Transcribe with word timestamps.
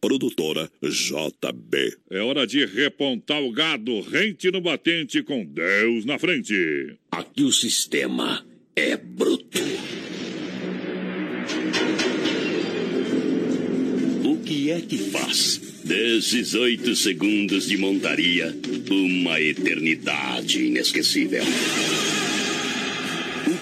Produtora 0.00 0.70
JB. 0.82 1.96
É 2.10 2.20
hora 2.20 2.46
de 2.46 2.64
repontar 2.64 3.42
o 3.42 3.52
gado, 3.52 4.00
rente 4.00 4.50
no 4.50 4.60
batente 4.60 5.22
com 5.22 5.44
Deus 5.44 6.04
na 6.04 6.18
frente. 6.18 6.96
Aqui 7.10 7.42
o 7.42 7.52
sistema 7.52 8.44
é 8.74 8.96
bruto. 8.96 9.58
O 14.24 14.38
que 14.42 14.70
é 14.70 14.80
que 14.80 14.96
faz 14.96 15.58
desses 15.84 16.54
oito 16.54 16.96
segundos 16.96 17.68
de 17.68 17.76
montaria 17.76 18.56
uma 18.90 19.40
eternidade 19.40 20.64
inesquecível? 20.64 21.44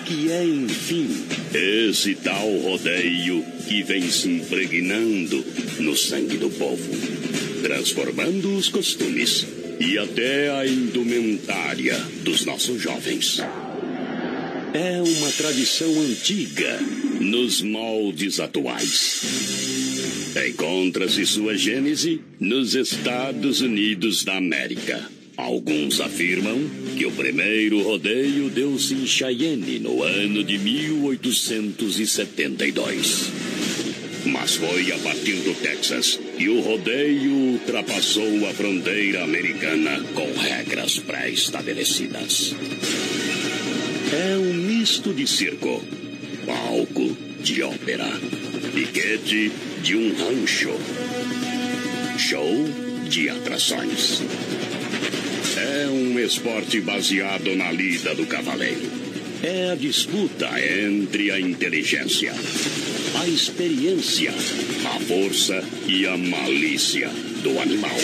Que 0.09 0.33
é, 0.33 0.43
enfim, 0.43 1.07
esse 1.55 2.15
tal 2.15 2.51
rodeio 2.61 3.45
que 3.69 3.83
vem 3.83 4.11
se 4.11 4.27
impregnando 4.27 5.45
no 5.81 5.95
sangue 5.95 6.39
do 6.39 6.49
povo, 6.49 6.91
transformando 7.61 8.57
os 8.57 8.71
costumes 8.71 9.47
e 9.79 9.99
até 9.99 10.51
a 10.51 10.67
indumentária 10.67 11.95
dos 12.23 12.47
nossos 12.47 12.81
jovens? 12.81 13.43
É 14.73 15.03
uma 15.03 15.31
tradição 15.33 16.01
antiga 16.01 16.81
nos 17.21 17.61
moldes 17.61 18.41
atuais. 18.41 19.21
Encontra-se 20.49 21.27
sua 21.27 21.55
gênese 21.55 22.23
nos 22.41 22.75
Estados 22.75 23.61
Unidos 23.61 24.25
da 24.25 24.39
América. 24.39 25.18
Alguns 25.39 26.01
afirmam 26.01 26.59
que 26.97 27.07
o 27.07 27.13
primeiro 27.13 27.81
rodeio 27.81 28.51
deu-se 28.51 28.93
em 28.93 29.07
Cheyenne 29.07 29.79
no 29.79 30.03
ano 30.03 30.43
de 30.43 30.59
1872. 30.59 33.31
Mas 34.27 34.57
foi 34.57 34.91
a 34.91 34.99
partir 34.99 35.37
do 35.37 35.55
Texas 35.55 36.19
que 36.37 36.49
o 36.49 36.61
rodeio 36.61 37.31
ultrapassou 37.53 38.49
a 38.49 38.53
fronteira 38.53 39.23
americana 39.23 40.01
com 40.13 40.27
regras 40.33 40.99
pré-estabelecidas. 40.99 42.57
É 44.13 44.37
um 44.39 44.55
misto 44.55 45.15
de 45.15 45.25
circo, 45.25 45.81
palco 46.45 47.17
de 47.45 47.63
ópera, 47.63 48.11
piquete 48.75 49.53
de 49.85 49.95
um 49.95 50.13
rancho, 50.17 50.73
show 52.19 52.53
de 53.09 53.31
atrações. 53.31 54.21
É 55.59 55.89
um 55.89 56.17
esporte 56.21 56.81
baseado 56.81 57.57
na 57.57 57.73
lida 57.73 58.15
do 58.15 58.25
cavaleiro. 58.27 59.09
É 59.43 59.73
a 59.73 59.75
disputa 59.75 60.49
entre 60.61 61.33
a 61.33 61.41
inteligência, 61.41 62.33
a 63.21 63.27
experiência, 63.27 64.31
a 64.31 65.01
força 65.01 65.65
e 65.89 66.07
a 66.07 66.17
malícia 66.17 67.09
do 67.43 67.59
animal. 67.59 67.99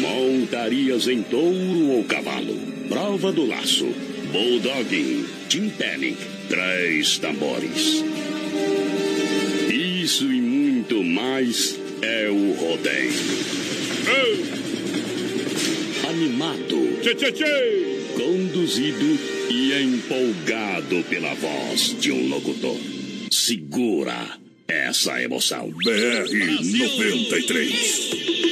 Montarias 0.00 1.06
em 1.06 1.22
touro 1.22 1.90
ou 1.90 2.04
cavalo, 2.04 2.56
prova 2.88 3.30
do 3.30 3.46
laço, 3.46 3.86
bulldogging, 4.32 5.26
timpanic, 5.48 6.18
três 6.48 7.18
tambores. 7.18 8.02
Isso 9.70 10.24
e 10.24 10.40
muito 10.40 11.04
mais 11.04 11.77
é 12.02 12.28
o 12.28 12.52
rodeio. 12.52 13.12
Animado, 16.08 16.98
Tchê, 17.02 17.14
tchê, 17.14 17.32
tchê. 17.32 17.98
conduzido 18.16 19.18
e 19.50 19.72
empolgado 19.82 21.04
pela 21.04 21.34
voz 21.34 21.96
de 22.00 22.10
um 22.12 22.28
locutor. 22.28 22.76
Segura 23.30 24.38
essa 24.66 25.22
emoção. 25.22 25.70
BR 25.70 26.30
93. 26.60 28.47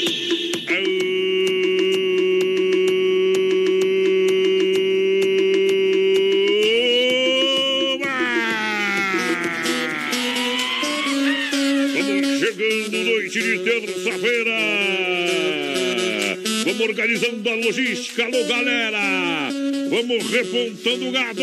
Alô 18.22 18.44
galera. 18.44 19.50
Vamos 19.90 20.30
repontando 20.30 21.08
o 21.08 21.12
gado. 21.12 21.42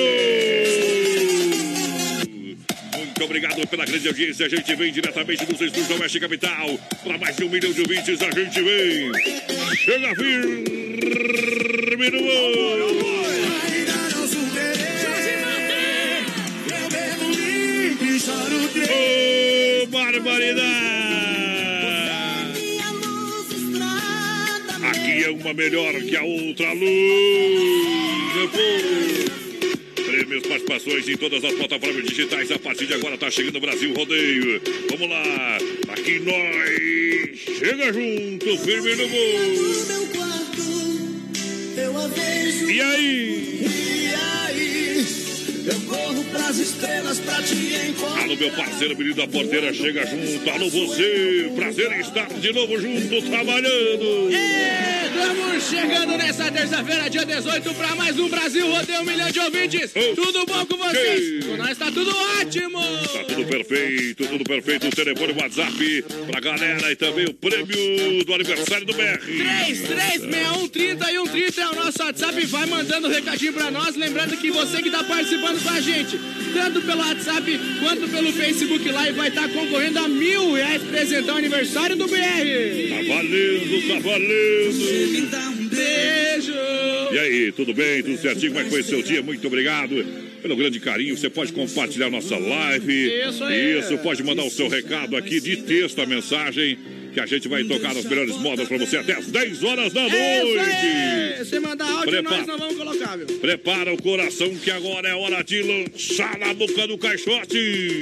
Muito 2.97 3.23
obrigado 3.23 3.67
pela 3.67 3.85
grande 3.85 4.07
audiência. 4.07 4.45
A 4.45 4.49
gente 4.49 4.75
vem 4.75 4.91
diretamente 4.91 5.45
dos 5.45 5.61
estúdios 5.61 5.87
da 5.87 5.95
Oeste 5.95 6.19
Capital. 6.19 6.79
Para 7.03 7.17
mais 7.17 7.35
de 7.35 7.43
um 7.43 7.49
milhão 7.49 7.71
de 7.71 7.81
ouvintes, 7.81 8.21
a 8.21 8.31
gente 8.31 8.61
vem. 8.61 9.11
Chega 9.75 10.15
firme 10.15 12.09
no 12.09 12.23
uma 25.43 25.53
melhor 25.53 25.93
que 25.95 26.15
a 26.15 26.23
outra 26.23 26.71
luz. 26.71 26.89
Prêmios, 29.93 30.47
participações 30.47 31.09
em 31.09 31.17
todas 31.17 31.43
as 31.43 31.53
plataformas 31.53 32.05
digitais. 32.05 32.49
A 32.49 32.59
partir 32.59 32.85
de 32.85 32.93
agora 32.93 33.17
tá 33.17 33.29
chegando 33.29 33.57
o 33.57 33.59
Brasil 33.59 33.93
Rodeio. 33.93 34.61
Vamos 34.89 35.09
lá. 35.09 35.57
Aqui 35.89 36.19
nós. 36.19 37.59
Chega 37.59 37.91
junto, 37.91 38.57
firme 38.59 38.95
no 38.95 39.09
gol. 39.09 39.93
E 42.69 42.81
aí? 42.81 43.43
Eu 45.65 45.79
corro 45.81 46.23
pras 46.25 46.57
estrelas 46.57 47.19
pra 47.19 47.41
te 47.43 47.55
encontrar. 47.89 48.23
Alô, 48.23 48.35
meu 48.35 48.51
parceiro, 48.51 48.97
menino 48.97 49.15
da 49.15 49.27
porteira, 49.27 49.73
chega 49.73 50.05
junto. 50.05 50.49
Alô, 50.49 50.69
você. 50.69 51.51
Prazer 51.55 51.91
em 51.91 51.99
estar 51.99 52.27
de 52.27 52.53
novo 52.53 52.79
junto, 52.79 53.21
trabalhando. 53.23 54.29
Cowboys! 55.33 55.52
Estamos 55.53 55.69
chegando 55.69 56.17
nessa 56.17 56.51
terça-feira, 56.51 57.07
dia 57.07 57.23
18, 57.23 57.73
para 57.75 57.95
mais 57.95 58.17
um 58.17 58.27
Brasil 58.27 58.67
Rodeio 58.67 59.01
um 59.01 59.05
milhão 59.05 59.29
de 59.29 59.39
ouvintes. 59.39 59.91
Oh. 59.95 60.15
Tudo 60.15 60.45
bom 60.47 60.65
com 60.65 60.77
vocês? 60.77 61.45
Com 61.45 61.57
nós 61.57 61.77
tá 61.77 61.91
tudo 61.91 62.09
ótimo. 62.39 62.79
Tá 62.81 63.23
tudo 63.27 63.45
perfeito, 63.45 64.25
tudo 64.25 64.43
perfeito. 64.43 64.87
O 64.87 64.89
telefone, 64.89 65.33
o 65.33 65.37
WhatsApp 65.37 66.05
pra 66.25 66.39
galera 66.39 66.91
e 66.91 66.95
também 66.95 67.25
o 67.25 67.33
prêmio 67.35 68.25
do 68.25 68.33
aniversário 68.33 68.83
do 68.87 68.93
BR. 68.93 69.19
336130 69.19 71.11
e 71.11 71.17
130 71.17 71.61
é 71.61 71.69
o 71.69 71.75
nosso 71.75 72.03
WhatsApp. 72.03 72.45
Vai 72.47 72.65
mandando 72.65 73.07
um 73.07 73.11
recadinho 73.11 73.53
pra 73.53 73.69
nós. 73.69 73.95
Lembrando 73.95 74.35
que 74.35 74.49
você 74.49 74.81
que 74.81 74.89
tá 74.89 75.03
participando 75.03 75.61
com 75.61 75.69
a 75.69 75.79
gente, 75.79 76.19
tanto 76.51 76.81
pelo 76.81 76.99
WhatsApp 76.99 77.59
quanto 77.79 78.07
pelo 78.07 78.33
Facebook 78.33 78.89
Live, 78.89 79.15
vai 79.15 79.27
estar 79.27 79.47
concorrendo 79.49 79.99
a 79.99 80.07
mil 80.07 80.53
reais 80.53 80.81
presentão 80.81 81.37
aniversário 81.37 81.95
do 81.95 82.07
BR. 82.07 82.15
Tá 82.15 83.13
valendo, 83.13 83.87
tá 83.87 83.99
valendo. 83.99 85.52
Beijo. 85.75 86.53
E 87.13 87.19
aí, 87.19 87.51
tudo 87.51 87.73
bem? 87.73 88.01
Tudo 88.03 88.17
certinho? 88.21 88.51
Como 88.51 88.61
é 88.61 88.63
que 88.65 88.69
foi 88.71 88.83
seu 88.83 89.01
dia? 89.03 89.21
Muito 89.21 89.45
obrigado 89.47 90.03
pelo 90.41 90.55
grande 90.55 90.79
carinho. 90.79 91.15
Você 91.17 91.29
pode 91.29 91.53
compartilhar 91.53 92.09
nossa 92.09 92.37
live. 92.37 93.11
Isso 93.29 93.43
aí. 93.43 93.79
Isso, 93.79 93.97
pode 93.99 94.23
mandar 94.23 94.43
o 94.43 94.49
seu 94.49 94.67
recado 94.67 95.15
aqui 95.15 95.39
de 95.39 95.57
texto, 95.57 96.01
a 96.01 96.05
mensagem, 96.05 96.77
que 97.13 97.19
a 97.19 97.25
gente 97.25 97.47
vai 97.47 97.63
tocar 97.63 97.93
nas 97.93 98.03
melhores 98.05 98.35
modas 98.37 98.67
pra 98.67 98.77
você 98.77 98.97
até 98.97 99.13
às 99.13 99.27
10 99.27 99.63
horas 99.63 99.93
da 99.93 100.01
É 100.01 100.43
noite. 100.43 100.59
aí. 100.59 101.45
Você 101.45 101.59
mandar 101.59 101.85
áudio, 101.89 102.09
Prepara. 102.11 102.37
nós 102.37 102.47
não 102.47 102.57
vamos 102.57 102.75
colocar, 102.77 103.15
viu? 103.17 103.27
Prepara 103.39 103.93
o 103.93 104.01
coração 104.01 104.49
que 104.55 104.71
agora 104.71 105.07
é 105.09 105.13
hora 105.13 105.43
de 105.43 105.61
lançar 105.61 106.37
na 106.39 106.53
boca 106.53 106.87
do 106.87 106.97
caixote. 106.97 108.01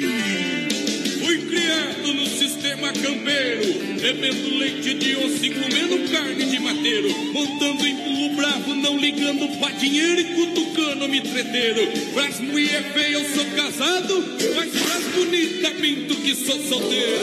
No 2.14 2.26
sistema 2.28 2.92
campeiro, 2.92 3.74
bebendo 4.02 4.58
leite 4.58 4.94
de 4.96 5.16
osso 5.16 5.46
e 5.46 5.50
comendo 5.52 6.10
carne 6.12 6.46
de 6.46 6.60
mateiro, 6.60 7.10
montando 7.34 7.86
em 7.88 7.96
burro 7.96 8.36
bravo, 8.36 8.76
não 8.76 8.98
ligando 8.98 9.48
pra 9.60 9.70
dinheiro 9.72 10.20
e 10.22 10.26
cutucando 10.26 11.08
me 11.08 11.22
treteiro. 11.22 11.88
Pras 12.14 12.40
mulher 12.40 12.84
feia 12.94 13.14
eu 13.14 13.26
sou 13.34 13.46
casado, 13.56 14.24
mas 14.56 14.70
pras 14.72 15.04
bonita 15.16 15.70
minto 15.80 16.16
que 16.16 16.36
sou 16.36 16.60
solteiro. 16.64 17.22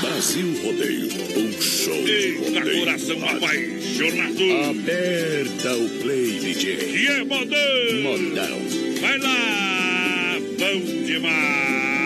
Brasil 0.00 0.62
Rodeio, 0.62 1.08
um 1.36 1.60
show 1.60 2.04
de 2.04 2.12
Eita, 2.12 2.58
rodeio. 2.60 2.78
coração 2.80 3.16
apaixonado. 3.28 4.70
Aperta 4.70 5.74
o 5.76 5.88
play, 6.00 6.38
DJ. 6.38 6.74
E 6.96 7.06
é 7.08 7.24
modão. 7.24 8.02
Modão. 8.02 8.58
Vai 9.00 9.18
lá, 9.18 10.36
bom 10.58 11.04
demais. 11.04 11.97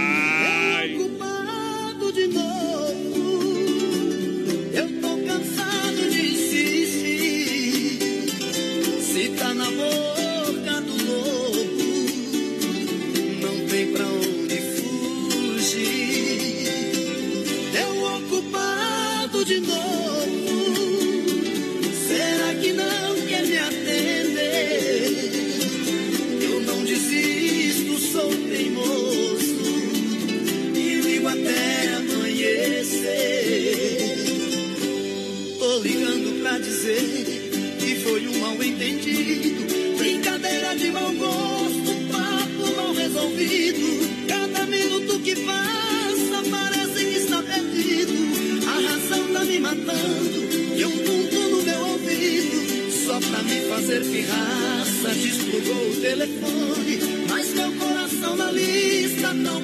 Fazer 53.82 54.00
pirraça, 54.05 55.08
desplugou 55.14 55.90
o 55.90 56.00
telefone. 56.00 56.99
Mas 57.29 57.52
meu 57.52 57.73
coração 57.73 58.37
na 58.37 58.50
lista 58.52 59.34
não 59.34 59.61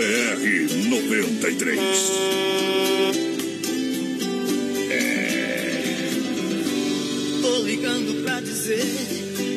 BR 0.00 0.88
93. 0.88 1.78
Tô 7.42 7.62
ligando 7.64 8.24
pra 8.24 8.40
dizer 8.40 8.80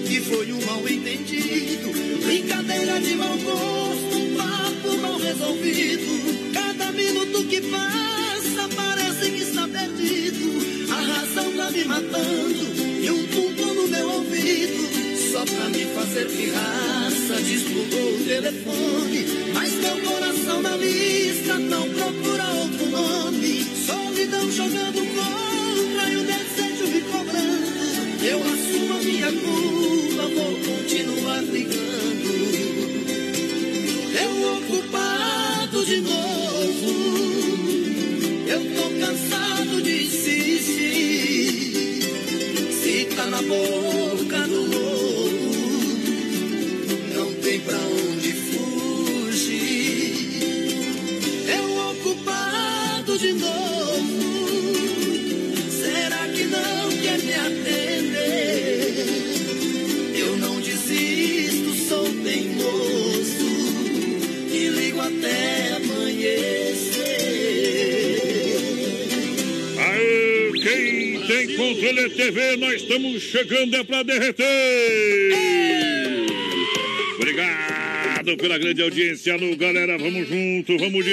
que 0.05 0.19
foi 0.19 0.51
um 0.51 0.65
mal 0.65 0.85
entendido. 0.85 1.93
Brincadeira 2.25 2.99
de 2.99 3.15
mau 3.15 3.37
gosto, 3.37 4.35
papo 4.35 4.97
mal 4.97 5.17
resolvido. 5.17 6.51
Cada 6.53 6.91
minuto 6.91 7.45
que 7.45 7.61
passa 7.61 8.67
parece 8.75 9.31
que 9.31 9.43
está 9.43 9.65
perdido. 9.65 10.91
A 10.91 11.19
razão 11.19 11.53
tá 11.53 11.71
me 11.71 11.85
matando 11.85 12.75
e 13.01 13.09
um 13.09 13.27
tumbo 13.27 13.73
no 13.75 13.87
meu 13.87 14.09
ouvido. 14.09 15.31
Só 15.31 15.45
pra 15.45 15.69
me 15.69 15.85
fazer 15.85 16.27
pirraça, 16.27 17.41
desplugou 17.41 18.15
o 18.15 18.25
telefone. 18.25 19.52
TV, 72.15 72.57
nós 72.57 72.81
estamos 72.81 73.21
chegando 73.23 73.75
é 73.75 73.83
pra 73.83 74.03
derreter. 74.03 74.43
Obrigado 77.15 78.37
pela 78.37 78.57
grande 78.57 78.81
audiência 78.81 79.37
no 79.37 79.55
galera, 79.57 79.97
vamos 79.97 80.27
junto, 80.27 80.77
vamos 80.77 81.03
de 81.03 81.11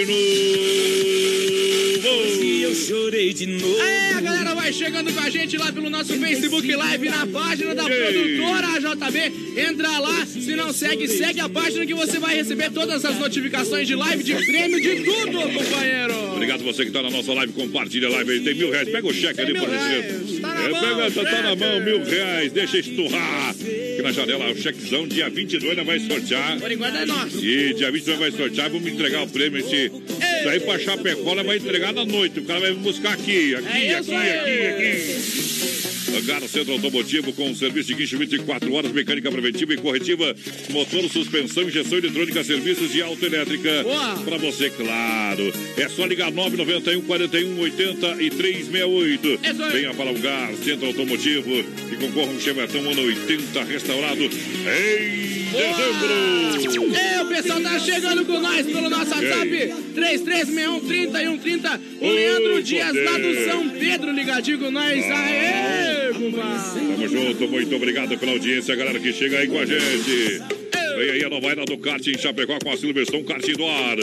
E 2.43 2.63
eu 2.63 2.69
novo. 2.71 2.87
chorei 2.87 3.33
de 3.33 3.47
novo. 3.47 3.81
É, 3.81 4.13
a 4.15 4.21
galera 4.21 4.55
vai 4.55 4.73
chegando 4.73 5.13
com 5.13 5.21
a 5.21 5.31
gente 5.31 5.57
lá 5.57 5.73
pelo 5.73 5.89
nosso 5.91 6.13
Facebook 6.15 6.75
Live 6.75 7.09
na 7.09 7.27
página 7.27 7.75
da 7.75 7.85
Ei. 7.89 7.97
produtora 8.13 8.69
JB. 8.81 9.61
Entra 9.61 9.99
lá, 9.99 10.27
se 10.27 10.55
não 10.55 10.73
segue, 10.73 11.09
segue 11.09 11.41
a 11.41 11.49
página 11.49 11.85
que 11.87 11.95
você 11.95 12.19
vai 12.19 12.37
receber 12.37 12.71
todas 12.71 13.05
as 13.05 13.19
notificações 13.19 13.87
de 13.89 13.95
live, 13.95 14.23
de 14.23 14.35
prêmio, 14.47 14.81
de 14.81 14.97
tudo, 15.05 15.33
companheiro. 15.41 16.15
Obrigado 16.35 16.63
você 16.65 16.85
que 16.85 16.91
tá 16.91 17.03
na 17.03 17.11
nossa 17.11 17.33
live, 17.35 17.53
compartilha 17.53 18.09
a 18.09 18.11
live 18.13 18.31
aí, 18.33 18.41
tem 18.41 18.55
mil 18.55 18.71
reais, 18.71 18.89
pega 18.89 19.07
o 19.07 19.13
cheque 19.13 19.35
Tem 19.37 19.45
ali 19.47 19.55
pra 19.55 19.69
reais, 19.69 20.05
receber. 20.05 20.30
Tá 20.63 20.69
na 20.69 20.81
mão, 20.81 21.11
pega, 21.11 21.11
tá, 21.11 21.31
tá 21.31 21.43
na 21.43 21.57
mão, 21.57 21.81
mil 21.81 22.05
reais, 22.05 22.53
deixa 22.53 22.79
esturrar. 22.79 23.51
Aqui 23.51 24.03
na 24.03 24.13
janela, 24.13 24.51
o 24.51 24.57
chequezão, 24.57 25.07
dia 25.07 25.29
22 25.31 25.77
nós 25.77 25.87
vai 25.87 26.01
sortear. 26.01 26.59
Por 26.59 26.71
enquanto 26.73 26.97
é 26.97 27.07
nosso. 27.07 27.45
E 27.45 27.75
dia 27.75 27.91
22 27.91 28.19
vai 28.19 28.31
sortear, 28.31 28.71
vamos 28.71 28.91
entregar 28.91 29.23
o 29.23 29.29
prêmio. 29.29 29.59
Esse, 29.61 29.87
isso 29.87 30.49
aí 30.49 30.61
pra 30.61 30.79
Chapecó, 30.79 31.35
nós 31.35 31.47
vai 31.47 31.57
entregar 31.57 31.93
na 31.93 32.05
noite. 32.05 32.41
O 32.41 32.45
cara 32.45 32.61
vai 32.61 32.75
buscar 32.75 33.13
aqui, 33.13 33.55
aqui, 33.55 33.67
É 33.69 33.95
aqui, 33.97 34.15
aí. 34.15 34.39
aqui, 34.39 34.67
aqui. 34.67 35.90
Hangar 36.09 36.47
Centro 36.49 36.73
Automotivo 36.73 37.33
com 37.33 37.55
serviço 37.55 37.89
de 37.89 37.95
guincho 37.95 38.19
24 38.19 38.73
horas, 38.73 38.93
mecânica 38.93 39.31
preventiva 39.31 39.75
e 39.75 39.77
corretiva, 39.77 40.35
motor, 40.71 41.09
suspensão, 41.09 41.65
injeção 41.65 41.99
eletrônica, 41.99 42.43
serviços 42.43 42.93
de 42.93 43.03
autoelétrica. 43.03 43.83
Boa. 43.83 44.17
Pra 44.25 44.39
você, 44.39 44.71
claro. 44.71 45.53
É 45.77 45.89
só 45.89 46.07
ligar 46.07 46.31
991 46.31 47.03
41 47.03 47.61
83 47.61 48.67
68. 48.67 49.41
Isso 49.43 49.63
aí. 49.63 49.73
Venha 49.73 49.95
para 49.95 50.13
o 50.13 50.17
Hangar 50.17 50.55
Centro 50.65 50.87
Automotivo 50.87 51.51
e 51.51 51.97
concorra 51.97 52.33
um 52.33 52.41
Chevetão 52.41 52.91
ano 52.91 53.03
80 53.03 53.65
restaurado 53.65 54.23
em 54.23 55.40
dezembro. 55.51 56.97
É, 56.97 57.23
o 57.23 57.27
pessoal 57.27 57.61
tá 57.61 57.79
chegando 57.79 58.25
com 58.25 58.41
nós 58.41 58.67
pelo 58.67 58.89
nosso 58.89 59.11
WhatsApp 59.11 59.75
3361 59.95 60.81
3130. 60.81 61.81
O 62.01 62.11
Leandro 62.11 62.63
Dias 62.63 62.95
lá 62.95 63.19
do 63.19 63.45
São 63.45 63.69
Pedro 63.71 64.13
ligadinho 64.13 64.59
com 64.59 64.71
nós. 64.71 65.05
Aê, 65.05 66.13
compadre. 66.13 66.81
Tamo 66.81 67.09
junto, 67.09 67.49
muito 67.49 67.77
obrigado 67.77 68.17
pela 68.19 68.33
audiência, 68.33 68.75
galera 68.77 68.99
que 68.99 69.13
chega 69.13 69.39
aí 69.39 69.49
com 69.49 69.59
a 69.59 69.67
gente. 69.67 70.43
Vem 70.97 71.11
aí 71.11 71.25
a 71.25 71.31
nova 71.31 71.47
era 71.47 71.65
do 71.65 71.79
kart 71.79 72.07
em 72.07 72.19
Chapecó 72.19 72.59
com 72.59 72.71
a 72.71 72.77
Silverstone 72.77 73.25
Kart 73.25 73.47
Indoor. 73.49 73.97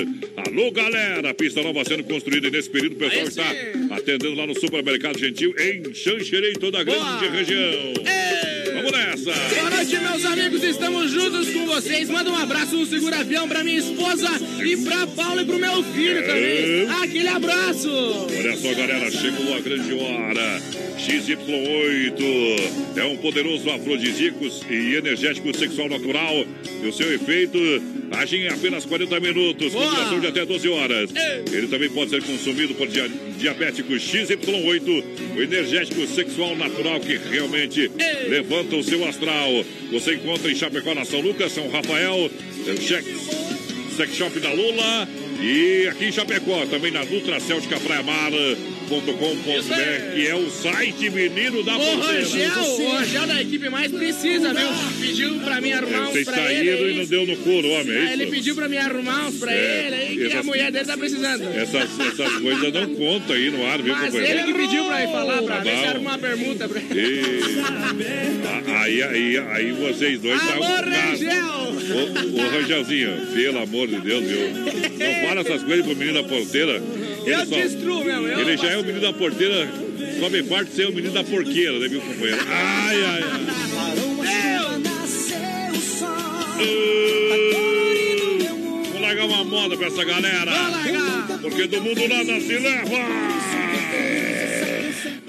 Alô, 0.47 0.71
galera! 0.71 1.33
Pista 1.33 1.61
nova 1.61 1.83
sendo 1.85 2.03
construída 2.03 2.47
e 2.47 2.51
nesse 2.51 2.69
período 2.69 2.93
o 2.93 2.97
pessoal 2.97 3.25
está 3.25 3.95
atendendo 3.95 4.35
lá 4.35 4.47
no 4.47 4.59
Supermercado 4.59 5.19
Gentil 5.19 5.53
em 5.59 5.93
Xanxerê, 5.93 6.53
toda 6.53 6.79
a 6.79 6.83
grande 6.83 6.99
Boa. 6.99 7.31
região. 7.31 8.56
Vamos 8.87 8.91
nessa! 8.91 9.31
Boa 9.55 9.69
noite, 9.69 9.99
meus 9.99 10.25
amigos. 10.25 10.63
Estamos 10.63 11.11
juntos 11.11 11.49
com 11.49 11.65
vocês. 11.65 12.09
Manda 12.09 12.31
um 12.31 12.35
abraço 12.35 12.77
no 12.77 12.85
Segura 12.85 13.19
Avião 13.19 13.47
pra 13.47 13.63
minha 13.63 13.79
esposa 13.79 14.29
e 14.63 14.77
pra 14.77 15.05
Paula 15.07 15.41
e 15.41 15.45
pro 15.45 15.59
meu 15.59 15.83
filho 15.83 16.25
também. 16.25 16.87
Aquele 17.03 17.27
abraço. 17.27 17.89
Olha 17.89 18.57
só, 18.57 18.73
galera, 18.73 19.11
chegou 19.11 19.55
a 19.55 19.59
grande 19.59 19.93
hora. 19.93 20.61
XY8 20.97 22.97
é 22.97 23.03
um 23.05 23.17
poderoso 23.17 23.69
afrodisíaco 23.69 24.45
e 24.69 24.95
energético 24.95 25.55
sexual 25.55 25.89
natural. 25.89 26.45
E 26.81 26.87
o 26.87 26.93
seu 26.93 27.13
efeito 27.13 27.57
age 28.11 28.37
em 28.37 28.47
apenas 28.47 28.85
40 28.85 29.19
minutos, 29.19 29.73
com 29.73 29.79
duração 29.79 30.19
de 30.19 30.27
até 30.27 30.45
12 30.45 30.69
horas. 30.69 31.09
Ei. 31.13 31.57
Ele 31.57 31.67
também 31.67 31.89
pode 31.89 32.09
ser 32.09 32.23
consumido 32.23 32.73
por 32.75 32.87
dia 32.87 33.09
diabéticos 33.37 34.01
XY8, 34.01 35.03
o 35.35 35.41
energético 35.41 36.07
sexual 36.07 36.55
natural 36.55 36.99
que 36.99 37.17
realmente 37.17 37.91
Ei. 37.99 38.29
levanta 38.29 38.75
o 38.77 38.83
seu 38.83 39.07
astral. 39.07 39.49
Você 39.91 40.15
encontra 40.15 40.51
em 40.51 40.55
Chapecó, 40.55 40.93
na 40.93 41.05
São 41.05 41.21
Lucas, 41.21 41.51
São 41.51 41.69
Rafael, 41.69 42.29
Sex 43.95 44.15
Shop 44.15 44.39
da 44.39 44.51
Lula. 44.51 45.07
E 45.41 45.87
aqui 45.87 46.05
em 46.05 46.11
Chapecó, 46.11 46.65
também 46.65 46.91
na 46.91 47.03
Dutra 47.03 47.39
Céltica 47.39 47.79
Praia 47.79 48.03
Mar. 48.03 48.31
rangel.com.br, 48.89 50.13
que 50.15 50.27
é 50.27 50.35
o 50.35 50.49
site 50.49 51.09
menino 51.09 51.63
da 51.63 51.75
O 51.77 51.79
porteira. 51.79 52.23
Rangel, 52.23 52.63
o 52.85 52.91
Rangel 52.91 53.27
da 53.27 53.41
equipe 53.41 53.69
mais 53.69 53.91
precisa, 53.91 54.53
viu? 54.53 54.67
Pediu 54.99 55.39
pra 55.39 55.59
mim 55.61 55.71
arrumar 55.73 56.07
uns 56.09 56.11
pra 56.11 56.21
está 56.21 56.53
ele. 56.53 56.73
indo 56.73 56.89
e 56.89 56.93
não 56.99 57.05
deu 57.05 57.25
no 57.25 57.37
couro, 57.37 57.67
homem, 57.69 57.95
é 57.95 57.99
Ah, 57.99 58.03
isso? 58.05 58.13
Ele 58.13 58.25
pediu 58.27 58.55
pra 58.55 58.67
me 58.69 58.77
arrumar 58.77 59.27
uns 59.27 59.37
pra 59.39 59.51
É, 59.53 59.85
ele 59.87 59.95
aí, 59.95 60.15
que 60.17 60.23
essas- 60.25 60.39
a 60.39 60.43
mulher 60.43 60.71
dele 60.71 60.85
tá 60.85 60.97
precisando. 60.97 61.43
Essas, 61.55 61.99
essas 61.99 62.33
coisas 62.37 62.73
não 62.73 62.95
contam 62.95 63.35
aí 63.35 63.49
no 63.51 63.65
ar, 63.65 63.81
viu, 63.81 63.93
Mas 63.93 64.05
companheiro? 64.11 64.39
ele 64.39 64.53
que 64.53 64.59
pediu 64.59 64.85
pra 64.85 65.03
ir 65.03 65.07
falar, 65.11 65.41
pra 65.43 65.55
Tá 65.57 65.63
ver 65.63 65.69
se 65.69 65.75
bom. 65.83 65.89
arruma 65.89 66.09
uma 66.11 66.17
permuta 66.17 66.69
pra 66.69 66.79
ele. 66.81 67.01
E- 67.01 68.77
Aí, 68.77 69.03
aí, 69.03 69.37
aí 69.37 69.71
vocês 69.71 70.19
dois 70.19 70.41
estavam 70.41 70.63
Rangel! 70.63 71.47
Ô, 71.67 72.41
ô, 72.41 72.49
Rangelzinho, 72.49 73.27
pelo 73.33 73.59
amor 73.61 73.87
de 73.87 73.99
Deus, 73.99 74.23
viu? 74.23 74.39
Não 74.49 75.27
fala 75.27 75.41
essas 75.41 75.63
coisas 75.63 75.85
pro 75.85 75.95
menino 75.95 76.21
da 76.21 76.23
porteira. 76.27 76.81
Ele, 77.25 77.35
Eu 77.35 77.45
só- 77.45 77.55
destruo 77.57 78.05
mesmo. 78.05 78.27
eu- 78.27 78.39
ele 78.39 78.55
já 78.57 78.69
é 78.71 78.76
o 78.79 78.83
menino 78.83 79.01
da 79.01 79.13
porteira, 79.13 79.67
só 80.19 80.29
me 80.29 80.43
parte 80.43 80.71
ser 80.71 80.87
o 80.87 80.93
menino 80.93 81.13
da 81.13 81.23
porqueira, 81.23 81.79
né, 81.79 81.87
viu, 81.87 82.01
companheiro? 82.01 82.39
Ai, 82.47 83.03
ai, 83.03 83.23
ai. 83.23 83.47
Vou 88.91 89.01
largar 89.01 89.25
uma 89.25 89.43
moda 89.43 89.77
pra 89.77 89.87
essa 89.87 90.03
galera. 90.03 90.51
Porque 91.41 91.67
do 91.67 91.81
mundo 91.81 92.07
nada 92.07 92.39
se 92.39 92.57
leva. 92.57 92.97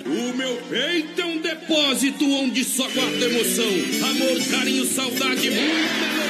O 0.07 0.37
meu 0.37 0.57
peito 0.71 1.21
é 1.21 1.25
um 1.25 1.38
depósito 1.38 2.25
onde 2.31 2.64
só 2.64 2.88
guardo 2.88 3.23
emoção. 3.23 4.09
Amor, 4.11 4.43
carinho, 4.50 4.85
saudade, 4.85 5.50
muita 5.50 5.59
alegria 5.59 6.25
e 6.25 6.28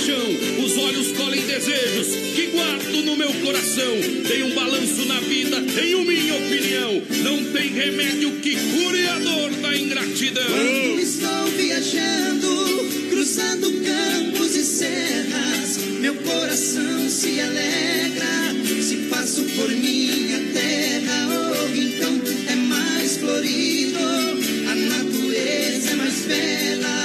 paixão. 0.00 0.64
Os 0.64 0.76
olhos 0.78 1.12
colhem 1.12 1.42
desejos 1.42 2.08
que 2.34 2.46
guardo 2.46 3.04
no 3.04 3.16
meu 3.16 3.32
coração. 3.44 3.96
Tem 4.26 4.42
um 4.42 4.54
balanço 4.54 5.04
na 5.06 5.20
vida, 5.20 5.62
tenho 5.74 6.04
minha 6.04 6.34
opinião. 6.36 7.02
Não 7.22 7.44
tem 7.52 7.68
remédio 7.72 8.32
que 8.40 8.56
cure 8.56 9.06
a 9.06 9.18
dor 9.18 9.50
da 9.56 9.76
ingratidão. 9.76 10.44
Quando 10.46 11.00
estou 11.00 11.46
viajando, 11.56 13.10
cruzando 13.10 13.72
campos 13.84 14.56
e 14.56 14.64
serras, 14.64 15.78
meu 16.00 16.14
coração 16.14 17.08
se 17.08 17.40
alegra. 17.40 18.54
Se 18.82 18.96
passo 19.10 19.42
por 19.42 19.68
minha 19.68 20.38
terra, 20.54 21.28
oh, 21.28 21.76
então 21.76 22.20
é 22.48 22.56
mais 22.56 23.18
florido. 23.18 23.98
A 23.98 24.74
natureza 24.74 25.90
é 25.90 25.94
mais 25.96 26.20
bela. 26.26 26.99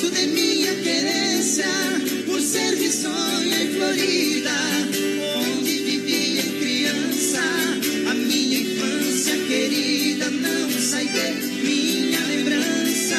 Gosto 0.00 0.14
de 0.14 0.28
minha 0.28 0.72
querência, 0.76 1.66
por 2.24 2.40
ser 2.40 2.72
risonha 2.74 3.64
e 3.64 3.74
florida. 3.74 4.50
Onde 5.34 5.78
vivia 5.82 6.42
criança, 6.44 7.40
a 8.08 8.14
minha 8.14 8.60
infância 8.60 9.34
querida 9.48 10.30
não 10.30 10.70
sai 10.70 11.04
de 11.04 11.46
minha 11.64 12.20
lembrança. 12.26 13.16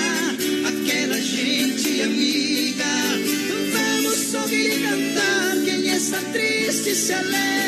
Aquela 0.70 1.20
gente 1.20 2.02
amiga, 2.02 2.86
vamos 3.74 4.34
ouvir 4.36 4.78
e 4.78 4.82
cantar. 4.82 5.58
Quem 5.66 5.86
está 5.90 6.22
triste 6.32 6.96
se 6.96 7.12
alegra. 7.12 7.59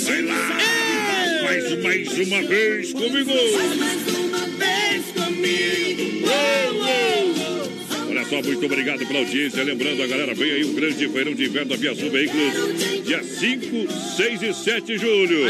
Vai 0.00 0.16
sempre 0.16 0.22
lá! 0.22 0.58
Mais, 1.44 1.82
mais 1.82 2.18
uma 2.26 2.42
vez 2.42 2.92
comigo! 2.92 3.30
Faz 3.30 3.76
mais 3.76 4.16
uma 4.16 4.46
vez 4.46 5.04
comigo. 5.12 6.26
Olha 8.08 8.24
só, 8.24 8.42
muito 8.42 8.64
obrigado 8.64 9.06
pela 9.06 9.18
audiência. 9.18 9.62
Lembrando, 9.62 10.02
a 10.02 10.06
galera, 10.06 10.34
vem 10.34 10.52
aí 10.52 10.64
o 10.64 10.72
grande 10.72 11.08
feirão 11.08 11.34
de 11.34 11.44
inverno 11.44 11.70
da 11.70 11.76
Via 11.76 11.94
Sul 11.94 12.10
Veículos, 12.10 13.04
dia 13.04 13.22
5, 13.22 13.92
6 14.16 14.42
e 14.42 14.54
7 14.54 14.86
de 14.86 14.98
julho. 14.98 15.46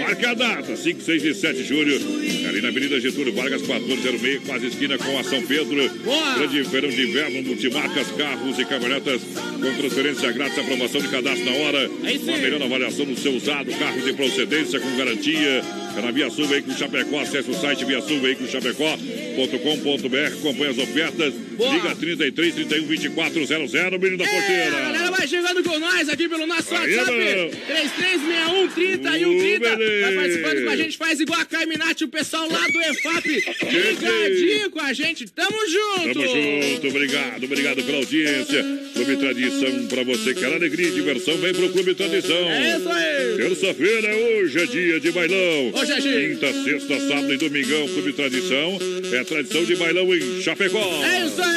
Marca 0.00 0.30
a 0.30 0.34
data, 0.34 0.76
5, 0.76 1.00
6 1.00 1.24
e 1.24 1.34
7 1.34 1.62
de 1.62 1.64
julho. 1.64 2.21
Na 2.62 2.68
Avenida 2.68 3.00
Getúlio 3.00 3.32
Vargas, 3.34 3.60
1406, 3.62 4.42
quase 4.46 4.66
esquina 4.68 4.96
com 4.96 5.18
a 5.18 5.24
São 5.24 5.42
Pedro. 5.42 5.90
Boa. 6.04 6.34
Grande 6.38 6.62
feirão 6.64 6.88
de 6.90 7.08
inverno, 7.08 7.42
multimarcas, 7.42 8.06
carros 8.16 8.56
e 8.56 8.64
caminhonetas 8.64 9.20
com 9.60 9.74
transferência 9.78 10.30
grátis, 10.30 10.58
aprovação 10.58 11.00
de 11.00 11.08
cadastro 11.08 11.44
na 11.44 11.50
hora. 11.52 11.88
Sim. 11.88 12.18
Uma 12.22 12.36
melhor 12.38 12.62
avaliação 12.62 13.04
no 13.04 13.16
seu 13.16 13.32
usado, 13.34 13.72
carro 13.72 14.00
de 14.00 14.12
procedência 14.12 14.78
com 14.78 14.96
garantia. 14.96 15.64
É 15.94 16.00
na 16.00 16.10
Via 16.10 16.30
Sul 16.30 16.46
Veículos 16.46 16.78
Chapecó. 16.78 17.20
Acesse 17.20 17.50
o 17.50 17.54
site 17.54 17.84
viasulveiculoschapecó.com.br. 17.84 20.34
Acompanhe 20.38 20.70
as 20.70 20.78
ofertas. 20.78 21.34
Boa. 21.56 21.74
Liga 21.74 21.94
33 21.96 22.54
31 22.54 22.86
24 22.86 23.44
00, 23.46 23.98
menino 23.98 24.16
da 24.18 24.24
É, 24.24 24.28
porteira. 24.28 25.01
Vai 25.22 25.28
chegando 25.28 25.62
com 25.62 25.78
nós 25.78 26.08
aqui 26.08 26.28
pelo 26.28 26.46
nosso 26.46 26.74
Aí, 26.74 26.96
WhatsApp. 26.96 27.18
mano. 27.18 27.50
3361 27.66 28.68
30 28.68 29.18
e 29.18 29.24
Ô, 29.24 29.40
130. 29.40 29.76
Vai 30.00 30.14
participando 30.14 30.64
com 30.64 30.70
a 30.70 30.76
gente, 30.76 30.96
faz 30.96 31.20
igual 31.20 31.40
a 31.40 31.44
Carminati, 31.44 32.04
o 32.04 32.08
pessoal 32.08 32.48
lá 32.50 32.66
do 32.66 32.80
EFAP. 32.80 33.28
Ligadinho 33.70 34.70
com 34.70 34.80
a 34.80 34.92
gente. 34.92 35.26
Tamo 35.32 35.56
junto. 35.68 36.14
Tamo 36.14 36.26
junto, 36.26 36.88
obrigado, 36.88 37.44
obrigado 37.44 37.84
pela 37.84 37.98
audiência. 37.98 38.64
Clube 38.94 39.16
Tradição, 39.16 39.86
pra 39.86 40.02
você 40.02 40.34
que 40.34 40.44
é 40.44 40.54
alegria 40.54 40.88
e 40.88 40.92
diversão, 40.92 41.36
vem 41.38 41.54
pro 41.54 41.70
Clube 41.70 41.94
Tradição. 41.94 42.50
É 42.50 42.76
isso 42.76 42.88
aí. 42.88 43.36
Terça-feira, 43.36 44.14
hoje 44.16 44.58
é 44.58 44.66
dia 44.66 45.00
de 45.00 45.10
bailão. 45.12 45.72
Hoje 45.74 45.92
é 45.92 46.00
dia. 46.00 46.28
Quinta, 46.28 46.52
sexta, 46.64 47.00
sábado 47.08 47.32
e 47.32 47.36
domingão, 47.36 47.86
Clube 47.88 48.12
Tradição. 48.12 48.78
É 49.12 49.24
tradição 49.24 49.64
de 49.64 49.76
bailão 49.76 50.12
em 50.14 50.42
Chapecó. 50.42 51.04
É 51.04 51.26
isso 51.26 51.40
aí. 51.40 51.51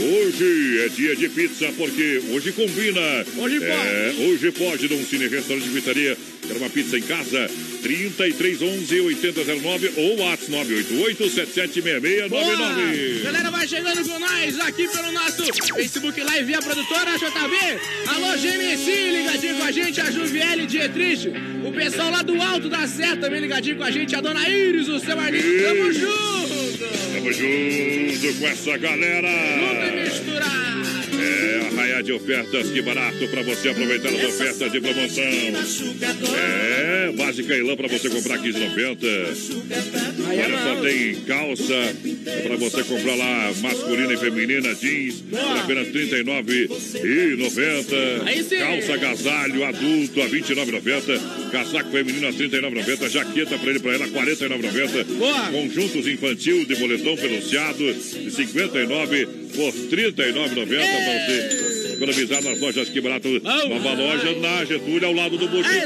Hoje 0.00 0.80
é 0.84 0.88
dia 0.90 1.16
de 1.16 1.28
pizza, 1.28 1.72
porque 1.76 2.22
hoje 2.30 2.52
combina. 2.52 3.00
Hoje 3.36 3.58
pode. 3.58 3.72
É, 3.72 4.14
hoje 4.28 4.52
pode, 4.52 4.86
Dom 4.86 5.02
Cine 5.02 5.26
Restaurante 5.26 5.64
de 5.64 5.70
Pizzaria. 5.70 6.16
Quer 6.46 6.56
uma 6.56 6.70
pizza 6.70 6.96
em 6.96 7.02
casa? 7.02 7.50
3311 7.82 9.00
8009 9.00 9.92
ou 9.96 10.20
WhatsApp 10.20 10.50
988 10.52 11.30
776699. 11.30 12.28
Boa! 12.28 13.24
Galera, 13.24 13.50
vai 13.50 13.66
chegando 13.66 14.08
com 14.08 14.18
nós 14.20 14.60
aqui 14.60 14.86
pelo 14.86 15.10
nosso 15.10 15.42
Facebook 15.74 16.20
Live 16.20 16.52
e 16.52 16.54
a 16.54 16.62
produtora 16.62 17.18
JB. 17.18 17.56
Alô, 18.06 18.36
GMC, 18.36 19.10
ligadinho 19.10 19.56
com 19.56 19.64
a 19.64 19.72
gente, 19.72 20.00
a 20.00 20.10
Juviele 20.12 20.66
Dietrich. 20.66 21.28
O 21.64 21.72
pessoal 21.72 22.10
lá 22.12 22.22
do 22.22 22.40
Alto 22.40 22.68
da 22.68 22.86
Serra 22.86 23.16
também 23.16 23.40
ligadinho 23.40 23.76
com 23.76 23.84
a 23.84 23.90
gente, 23.90 24.14
a 24.14 24.20
Dona 24.20 24.48
Iris, 24.48 24.88
o 24.88 25.00
seu 25.00 25.18
Arlindo. 25.18 25.64
Tamo 25.64 25.92
junto! 25.92 26.57
Tamo 27.18 27.32
junto 27.32 28.38
com 28.38 28.46
essa 28.46 28.78
galera. 28.78 29.28
De 32.02 32.12
ofertas, 32.12 32.70
que 32.70 32.82
barato 32.82 33.26
para 33.28 33.42
você 33.42 33.68
aproveitar 33.70 34.08
as 34.08 34.24
ofertas 34.24 34.72
de 34.72 34.80
promoção. 34.80 35.24
É, 36.36 37.12
básica 37.16 37.54
e 37.54 37.62
lã 37.62 37.76
para 37.76 37.86
você 37.88 38.08
comprar 38.08 38.38
15,90. 38.38 38.98
Olha 40.28 40.58
só, 40.58 40.76
tem 40.82 41.14
calça 41.26 41.94
para 42.42 42.56
você 42.56 42.82
comprar 42.84 43.14
lá 43.14 43.52
masculina 43.60 44.12
e 44.12 44.16
feminina, 44.16 44.74
jeans, 44.74 45.22
por 45.30 45.38
apenas 45.58 45.86
R$ 45.88 46.06
39,90. 46.06 48.58
Calça 48.58 48.94
agasalho 48.94 49.64
adulto 49.64 50.22
a 50.22 50.26
R$ 50.26 50.30
29,90. 50.30 51.50
Casaco 51.50 51.90
feminino 51.90 52.26
a 52.26 52.30
R$ 52.30 52.36
39,90. 52.36 53.10
Jaqueta 53.10 53.58
para 53.58 53.70
ele 53.70 53.80
para 53.80 53.94
ela 53.94 54.06
R$ 54.06 54.12
49,90. 54.12 55.50
Conjuntos 55.50 56.06
infantil 56.06 56.64
de 56.64 56.76
moletom 56.76 57.16
peluciado 57.16 57.92
de 57.94 58.30
59 58.30 59.26
por 59.54 59.74
R$ 59.74 59.88
39,90 59.90 60.48
para 60.54 60.64
você 60.64 61.67
economizar 61.98 62.42
nas 62.42 62.60
lojas 62.60 62.88
que 62.88 63.00
barato. 63.00 63.28
Nova 63.42 63.92
loja 63.94 64.34
na 64.38 64.64
Getúlio 64.64 65.06
ao 65.06 65.12
lado 65.12 65.36
do 65.36 65.48
Boticá. 65.48 65.78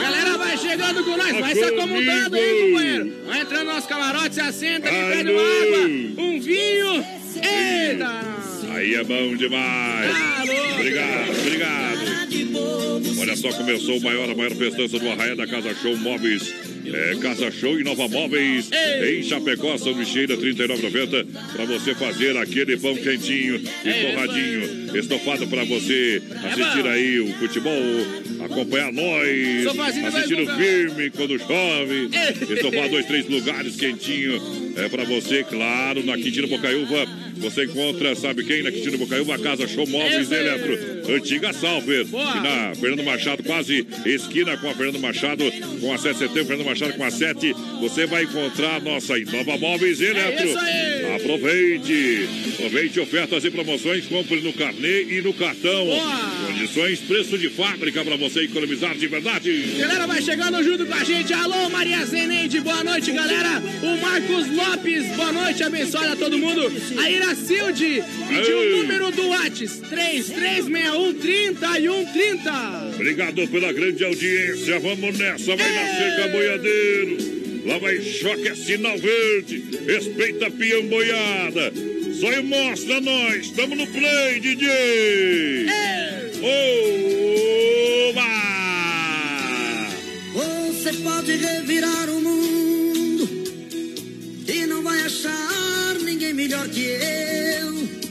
Galera, 0.00 0.38
vai 0.38 0.56
chegando 0.56 1.04
com 1.04 1.16
nós, 1.16 1.32
vai 1.38 1.54
se 1.54 1.64
acomodando 1.64 2.36
aí, 2.36 2.70
companheiro. 2.70 3.12
Vai 3.26 3.40
entrando 3.40 3.74
nos 3.74 3.86
camarotes, 3.86 4.34
se 4.34 4.40
assenta 4.40 4.88
ali, 4.88 5.16
pede 5.16 5.30
uma 5.30 5.40
água, 5.40 6.24
um 6.24 6.40
vinho. 6.40 7.04
Eita! 7.36 8.24
Aí 8.74 8.94
é 8.94 9.04
bom 9.04 9.36
demais. 9.36 10.10
Alô. 10.40 10.74
Obrigado, 10.74 11.30
obrigado. 11.40 12.14
Olha 13.20 13.36
só, 13.36 13.52
começou 13.52 13.98
o 13.98 14.02
maior, 14.02 14.28
a 14.28 14.34
maior 14.34 14.50
festança 14.52 14.98
do 14.98 15.10
Arraia 15.10 15.36
da 15.36 15.46
Casa 15.46 15.74
Show 15.74 15.96
Móveis. 15.96 16.52
É, 16.92 17.16
Casa 17.16 17.50
Show 17.50 17.78
e 17.78 17.84
Nova 17.84 18.08
Móveis. 18.08 18.70
Em 19.02 19.22
Chapecó, 19.22 19.76
São 19.78 19.94
Micheira, 19.94 20.34
R$ 20.34 20.42
39,90. 20.42 21.26
Para 21.52 21.64
você 21.64 21.94
fazer 21.94 22.36
aquele 22.36 22.76
pão 22.76 22.94
quentinho 22.96 23.56
e 23.56 23.92
torradinho. 24.06 24.96
Estofado 24.98 25.46
para 25.48 25.64
você 25.64 26.22
assistir 26.44 26.86
aí 26.86 27.20
o 27.20 27.32
futebol, 27.34 27.72
acompanhar 28.44 28.92
nós. 28.92 29.66
Assistir 30.06 30.40
o 30.40 30.56
filme 30.56 31.10
quando 31.10 31.38
chove. 31.38 32.08
Estofado 32.54 32.90
dois, 32.90 33.06
três 33.06 33.28
lugares 33.28 33.76
quentinho. 33.76 34.40
É 34.76 34.88
para 34.88 35.04
você, 35.04 35.44
claro, 35.44 36.04
na 36.04 36.16
Quintino 36.16 36.48
Bocaiúva. 36.48 37.06
Você 37.38 37.64
encontra, 37.64 38.14
sabe 38.14 38.44
quem? 38.44 38.62
Na 38.62 38.70
Quintino 38.70 38.98
Bocaiúva, 38.98 39.38
Casa 39.38 39.66
Show 39.66 39.86
Móveis. 39.86 40.30
Eletro. 40.30 40.93
Antiga 41.08 41.52
Salfer. 41.52 42.06
Boa. 42.06 42.36
E 42.36 42.40
na 42.40 42.74
Fernando 42.74 43.04
Machado, 43.04 43.42
quase 43.42 43.86
esquina 44.06 44.56
com 44.56 44.68
a 44.68 44.74
Fernando 44.74 45.00
Machado, 45.00 45.44
com 45.80 45.92
a 45.92 45.98
7 45.98 46.12
de 46.14 46.18
setembro, 46.18 46.46
Fernando 46.46 46.66
Machado 46.66 46.92
com 46.94 47.04
a 47.04 47.10
7. 47.10 47.54
Você 47.80 48.06
vai 48.06 48.24
encontrar 48.24 48.76
a 48.76 48.80
nossa 48.80 49.18
Inova 49.18 49.58
Móveis 49.58 50.00
Eletro. 50.00 50.46
É 50.46 50.50
isso 50.50 50.58
aí. 50.58 51.16
Aproveite. 51.16 52.28
Aproveite 52.54 53.00
ofertas 53.00 53.44
e 53.44 53.50
promoções. 53.50 54.06
Compre 54.06 54.40
no 54.40 54.52
carnê 54.52 55.02
e 55.04 55.20
no 55.22 55.34
cartão. 55.34 55.84
Boa. 55.84 56.34
Condições, 56.46 57.00
preço 57.00 57.36
de 57.38 57.50
fábrica 57.50 58.04
para 58.04 58.16
você 58.16 58.44
economizar 58.44 58.96
de 58.96 59.06
verdade. 59.06 59.74
Galera, 59.78 60.06
vai 60.06 60.22
chegando 60.22 60.62
junto 60.62 60.86
com 60.86 60.94
a 60.94 61.04
gente. 61.04 61.32
Alô, 61.32 61.68
Maria 61.68 62.04
Zeneide, 62.06 62.60
boa 62.60 62.82
noite, 62.82 63.12
galera. 63.12 63.62
O 63.82 64.00
Marcos 64.00 64.50
Lopes, 64.50 65.06
boa 65.16 65.32
noite, 65.32 65.62
abençoada 65.62 66.12
a 66.12 66.16
todo 66.16 66.38
mundo. 66.38 66.72
A 66.98 67.10
Iracilde 67.10 68.02
pediu 68.28 68.62
Ei. 68.62 68.72
o 68.72 68.76
número 68.78 69.10
do 69.10 69.28
Whats, 69.28 69.80
3361 69.88 70.93
3130. 71.14 72.94
Obrigado 72.94 73.48
pela 73.48 73.72
grande 73.72 74.04
audiência. 74.04 74.78
Vamos 74.78 75.18
nessa, 75.18 75.56
vai 75.56 75.74
nascer 75.74 76.16
Caboiadeiro. 76.16 77.34
Lá 77.66 77.78
vai 77.78 78.00
choque, 78.00 78.48
é 78.48 78.54
sinal 78.54 78.96
verde. 78.98 79.64
Respeita 79.86 80.46
a 80.46 80.50
peão 80.50 80.86
boiada. 80.86 81.72
Só 82.20 82.32
e 82.32 82.42
mostra 82.42 83.00
nós. 83.00 83.46
Estamos 83.46 83.76
no 83.76 83.86
play, 83.86 84.40
DJ. 84.40 85.66
Oba! 86.42 88.24
Você 90.34 90.92
pode 91.02 91.32
revirar 91.36 92.10
o 92.10 92.20
mundo 92.20 93.28
e 94.46 94.66
não 94.66 94.82
vai 94.82 95.00
achar 95.00 95.94
ninguém 96.04 96.34
melhor 96.34 96.68
que 96.68 96.82
eu. 96.82 98.03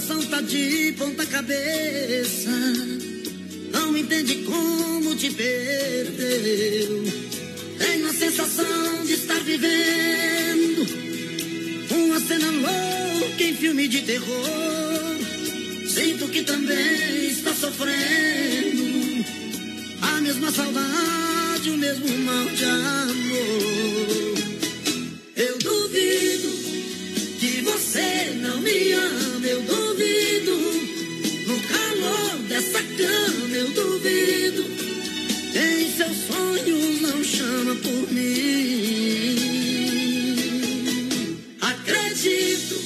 Tá 0.00 0.40
de 0.40 0.94
ponta 0.96 1.26
cabeça, 1.26 2.50
não 3.70 3.94
entende 3.96 4.36
como 4.46 5.14
te 5.14 5.30
perdeu. 5.30 7.04
Tenho 7.78 8.08
a 8.08 8.12
sensação 8.12 9.04
de 9.04 9.12
estar 9.12 9.38
vivendo 9.40 10.86
uma 11.90 12.18
cena 12.20 12.50
louca 12.50 13.44
em 13.44 13.54
filme 13.54 13.88
de 13.88 14.00
terror. 14.02 15.18
Sinto 15.86 16.28
que 16.28 16.42
também 16.44 17.28
está 17.28 17.52
sofrendo. 17.52 19.24
A 20.00 20.20
mesma 20.22 20.50
saudade, 20.50 21.70
o 21.70 21.76
mesmo 21.76 22.08
mal 22.18 22.46
de 22.46 22.64
amor. 22.64 24.34
Eu 25.36 25.58
duvido 25.58 26.59
que 27.60 27.66
você 27.66 28.38
não 28.40 28.58
me 28.60 28.92
ama, 28.92 29.46
eu 29.46 29.60
duvido. 29.62 30.56
No 31.46 31.60
calor 31.68 32.38
dessa 32.48 32.82
cama, 32.82 33.54
eu 33.54 33.68
duvido. 33.70 34.64
Em 35.54 35.90
seus 35.94 36.16
sonhos 36.26 37.00
não 37.02 37.22
chama 37.22 37.74
por 37.76 38.12
mim. 38.12 39.36
Acredito 41.60 42.76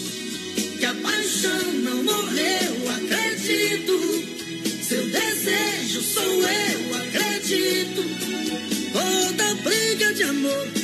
que 0.79 0.85
a 0.85 0.95
paixão 0.95 1.73
não 1.85 2.03
morreu, 2.03 2.91
acredito. 2.97 3.95
Seu 4.83 5.07
desejo 5.09 6.03
sou 6.03 6.43
eu, 6.43 6.97
acredito. 6.97 8.03
Toda 8.93 9.55
briga 9.63 10.13
de 10.15 10.23
amor 10.25 10.84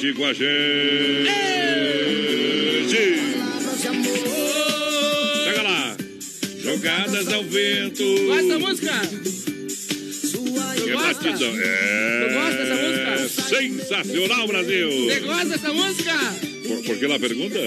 juntinho 0.00 0.14
com 0.14 0.24
a 0.24 0.32
gente. 0.32 0.48
Palavras 3.36 3.80
de 3.80 3.86
amor. 3.88 4.18
Chega 5.44 5.62
lá. 5.62 5.96
Jogadas 6.62 7.32
ao 7.32 7.44
vento. 7.44 8.02
Gosta 8.26 8.48
da 8.48 8.58
música? 8.58 9.00
Que 10.74 10.92
gosta? 10.92 11.30
batidão. 11.30 11.52
É. 11.62 12.28
Tu 12.28 12.34
gosta 12.34 12.56
dessa 12.56 12.76
música? 12.76 13.28
Sensacional, 13.50 14.46
Brasil. 14.48 14.90
Você 14.90 15.20
gosta 15.20 15.44
dessa 15.46 15.72
música? 15.72 16.12
Por, 16.66 16.84
por 16.84 16.96
que 16.98 17.06
lá 17.06 17.18
pergunta? 17.18 17.58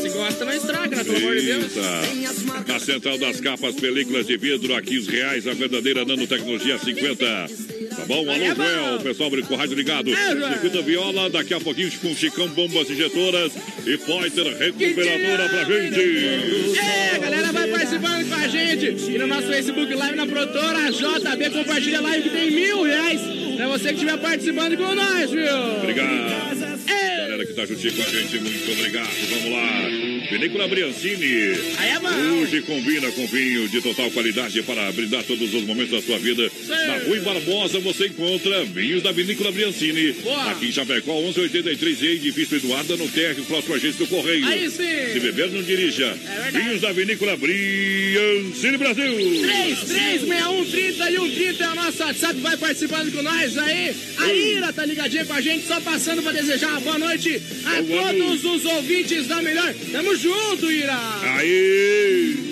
Se 0.00 0.08
gosta, 0.08 0.44
não 0.44 0.52
estraga, 0.52 0.96
né? 0.96 1.04
Pelo 1.04 1.16
amor 1.18 1.36
de 1.36 1.42
Deus. 1.46 1.72
Na 2.66 2.80
Central 2.80 3.18
das 3.18 3.40
Capas, 3.40 3.76
películas 3.76 4.26
de 4.26 4.36
vidro, 4.36 4.74
a 4.74 4.82
15 4.82 5.10
reais, 5.10 5.46
a 5.46 5.52
verdadeira 5.52 6.04
nanotecnologia 6.04 6.78
50. 6.78 7.69
Bom? 8.10 8.28
Alô, 8.28 8.32
é. 8.32 8.54
Joel, 8.56 9.00
pessoal, 9.04 9.30
o 9.30 9.54
rádio 9.54 9.76
ligado. 9.76 10.12
É. 10.12 10.52
Circuito 10.54 10.82
Viola, 10.82 11.30
daqui 11.30 11.54
a 11.54 11.60
pouquinho 11.60 11.92
com 12.00 12.12
Chicão, 12.12 12.48
bombas 12.48 12.90
injetoras 12.90 13.52
e 13.86 13.96
Poiter 13.98 14.46
recuperadora 14.58 15.48
pra 15.48 15.64
gente. 15.64 16.76
É, 16.76 17.18
galera 17.20 17.52
vai 17.52 17.68
participando 17.68 18.28
com 18.28 18.34
a 18.34 18.48
gente. 18.48 19.12
E 19.12 19.16
no 19.16 19.28
nosso 19.28 19.46
Facebook 19.46 19.94
Live 19.94 20.16
na 20.16 20.26
produtora 20.26 20.90
JB 20.90 21.50
compartilha 21.50 21.98
a 21.98 22.02
live 22.02 22.28
que 22.28 22.30
tem 22.30 22.50
mil 22.50 22.82
reais 22.82 23.20
pra 23.56 23.68
você 23.68 23.88
que 23.90 23.94
estiver 23.94 24.18
participando 24.18 24.76
com 24.76 24.92
nós, 24.92 25.30
viu? 25.30 25.56
Obrigado. 25.78 26.88
É, 26.88 27.16
Galera 27.18 27.46
que 27.46 27.52
tá 27.52 27.64
juntinho 27.64 27.92
com 27.92 28.02
a 28.02 28.06
gente, 28.06 28.38
muito 28.40 28.72
obrigado. 28.72 29.10
Vamos 29.28 29.52
lá. 29.52 30.10
Vinícola 30.30 30.66
Briancini. 30.68 31.52
é. 31.78 32.00
Hoje 32.40 32.62
combina 32.62 33.10
com 33.12 33.26
vinho 33.26 33.68
de 33.68 33.80
total 33.80 34.10
qualidade 34.10 34.62
para 34.62 34.90
brindar 34.92 35.22
todos 35.24 35.52
os 35.52 35.64
momentos 35.64 35.90
da 35.90 36.02
sua 36.02 36.18
vida. 36.18 36.50
Em 37.14 37.20
Barbosa 37.20 37.80
você 37.80 38.06
encontra 38.06 38.64
vinhos 38.64 39.02
da 39.02 39.10
Vinícola 39.10 39.50
Briancini. 39.50 40.12
Boa. 40.12 40.50
Aqui 40.50 40.66
em 40.66 40.72
Chapecó, 40.72 41.20
1183 41.20 42.02
e 42.02 42.06
edifício 42.06 42.56
Eduardo 42.58 42.96
no 42.96 43.08
térreo, 43.08 43.44
próximo 43.44 43.74
agência 43.74 43.98
do 43.98 44.06
Correio. 44.06 44.46
Aí 44.46 44.70
Se 44.70 44.76
sim. 44.76 45.20
beber, 45.20 45.50
não 45.50 45.62
dirija. 45.62 46.16
É 46.46 46.50
vinhos 46.50 46.80
da 46.80 46.92
Vinícola 46.92 47.36
Briancini 47.36 48.76
Brasil. 48.76 49.12
336130 49.12 51.10
e 51.10 51.16
130 51.16 51.64
é 51.64 51.68
o 51.68 51.74
nosso 51.74 52.02
WhatsApp, 52.02 52.40
vai 52.40 52.56
participando 52.56 53.12
com 53.12 53.22
nós 53.22 53.58
aí. 53.58 53.94
A 54.18 54.32
Ira 54.32 54.72
tá 54.72 54.84
ligadinha 54.84 55.24
com 55.24 55.32
a 55.32 55.40
gente, 55.40 55.66
só 55.66 55.80
passando 55.80 56.22
pra 56.22 56.32
desejar 56.32 56.68
uma 56.68 56.80
boa 56.80 56.98
noite 56.98 57.40
a 57.64 57.82
Boa 57.82 58.14
todos 58.14 58.44
os 58.44 58.64
ouvintes 58.64 59.26
da 59.26 59.42
melhor. 59.42 59.74
Tamo 59.92 60.14
junto, 60.16 60.70
Ira! 60.70 60.98
Aí! 61.36 62.49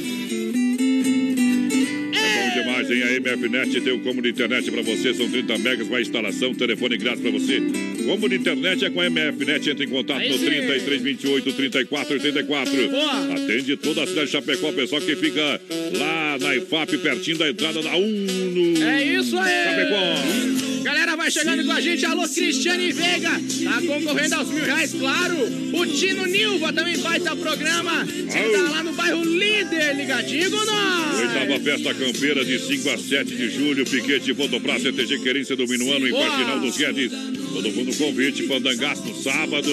MFNet 3.20 3.80
tem 3.80 3.92
o 3.92 4.00
combo 4.00 4.22
de 4.22 4.30
internet 4.30 4.70
pra 4.70 4.82
você, 4.82 5.14
são 5.14 5.28
30 5.28 5.58
megas, 5.58 5.88
mais 5.88 6.06
instalação, 6.06 6.54
telefone 6.54 6.96
grátis 6.96 7.20
pra 7.20 7.30
você. 7.30 7.60
Combo 8.06 8.28
de 8.28 8.36
internet 8.36 8.84
é 8.84 8.90
com 8.90 9.00
a 9.00 9.10
MFNet, 9.10 9.70
entre 9.70 9.84
em 9.84 9.88
contato 9.88 10.20
Aí 10.20 10.30
no 10.30 10.38
sim. 10.38 10.46
3328 10.46 11.52
3484. 11.52 12.88
Boa. 12.88 13.34
Atende 13.34 13.76
toda 13.76 14.02
a 14.02 14.06
cidade 14.06 14.26
de 14.26 14.32
Chapecó, 14.32 14.72
pessoal 14.72 15.00
que 15.02 15.16
fica 15.16 15.60
lá 15.98 16.38
na 16.40 16.56
IFAP, 16.56 16.98
pertinho 16.98 17.38
da 17.38 17.48
entrada 17.48 17.82
da 17.82 17.96
UNO. 17.96 18.82
É 18.82 19.04
isso 19.04 19.36
aí! 19.38 19.64
Chapecó. 19.64 20.67
Galera, 20.82 21.16
vai 21.16 21.30
chegando 21.30 21.64
com 21.64 21.72
a 21.72 21.80
gente. 21.80 22.04
Alô, 22.06 22.28
Cristiane 22.28 22.92
Veiga. 22.92 23.30
Tá 23.30 23.82
concorrendo 23.86 24.34
aos 24.36 24.48
mil 24.48 24.64
reais, 24.64 24.92
claro. 24.92 25.36
O 25.72 25.86
Tino 25.86 26.26
Nilva 26.26 26.72
também 26.72 26.96
vai 26.96 27.18
estar 27.18 27.36
programa. 27.36 28.06
Ele 28.08 28.56
tá 28.56 28.62
lá 28.70 28.82
no 28.82 28.92
bairro 28.92 29.22
Líder, 29.24 29.96
ligadinho 29.96 30.50
com 30.50 30.64
nós. 30.64 31.18
Oitava 31.20 31.60
festa 31.60 31.94
campeira 31.94 32.44
de 32.44 32.58
5 32.58 32.90
a 32.90 32.98
7 32.98 33.34
de 33.34 33.50
julho, 33.50 33.84
Piquete 33.84 34.34
Fotopraça 34.34 34.84
CTG 34.84 35.18
Querência 35.18 35.56
do 35.56 35.66
Minuano 35.66 36.06
em 36.06 36.10
Boa. 36.10 36.28
Marginal 36.28 36.60
dos 36.60 36.76
Guedes. 36.76 37.12
Todo 37.52 37.72
mundo 37.72 37.96
convite, 37.96 38.44
Pandangaço 38.44 39.02
no 39.04 39.22
sábado, 39.22 39.68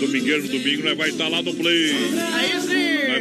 domingueiro 0.00 0.46
domingo, 0.48 0.84
nós 0.84 0.96
vai 0.96 1.10
estar 1.10 1.28
lá 1.28 1.42
no 1.42 1.54
Play. 1.54 1.92
Aí 2.34 2.60
sim. 2.60 2.75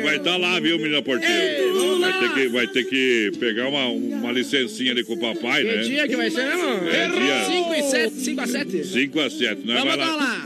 Vai 0.06 0.18
estar 0.18 0.38
lá, 0.38 0.60
viu, 0.60 0.78
menina 0.78 0.98
Ei, 0.98 1.02
porteira? 1.04 1.74
vamos 1.74 2.00
Vai 2.02 2.12
lá. 2.12 2.20
ter 2.20 2.34
que, 2.34 2.48
vai 2.50 2.68
ter 2.68 2.84
que 2.86 3.32
pegar 3.40 3.68
uma, 3.68 3.88
uma 3.88 4.32
licencinha 4.32 4.92
ali 4.92 5.04
com 5.04 5.14
o 5.14 5.18
papai, 5.20 5.64
Que 5.64 5.76
né? 5.76 5.82
dia 5.84 6.08
que 6.08 6.16
vai 6.16 6.30
ser 6.30 6.46
mesmo? 6.46 6.88
É, 6.90 7.08
dia- 7.10 7.46
5 7.46 7.74
e 7.74 7.84
7, 7.84 8.16
5 8.16 8.42
a 8.42 8.48
7. 8.48 8.84
5 8.86 9.20
a 9.20 9.30
7, 9.30 9.62
nós 9.66 9.80
Vamos 9.80 9.96
vai 9.96 9.98
botar 9.98 10.16
lá. 10.16 10.44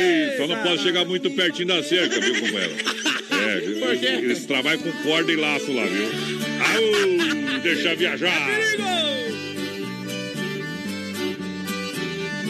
Ei, 0.00 0.36
só 0.36 0.46
não 0.46 0.56
pode 0.62 0.82
chegar 0.82 1.04
muito 1.04 1.30
pertinho 1.30 1.68
da 1.68 1.82
cerca, 1.82 2.20
viu, 2.20 2.34
companheiro? 2.34 2.74
É, 3.36 3.60
Por 3.80 3.96
quê? 3.98 4.06
eles 4.06 4.44
trabalham 4.46 4.80
com 4.80 4.90
corda 5.02 5.30
e 5.30 5.36
laço 5.36 5.70
lá, 5.72 5.84
viu? 5.84 6.06
Au, 6.06 7.60
deixa 7.60 7.94
viajar. 7.94 8.48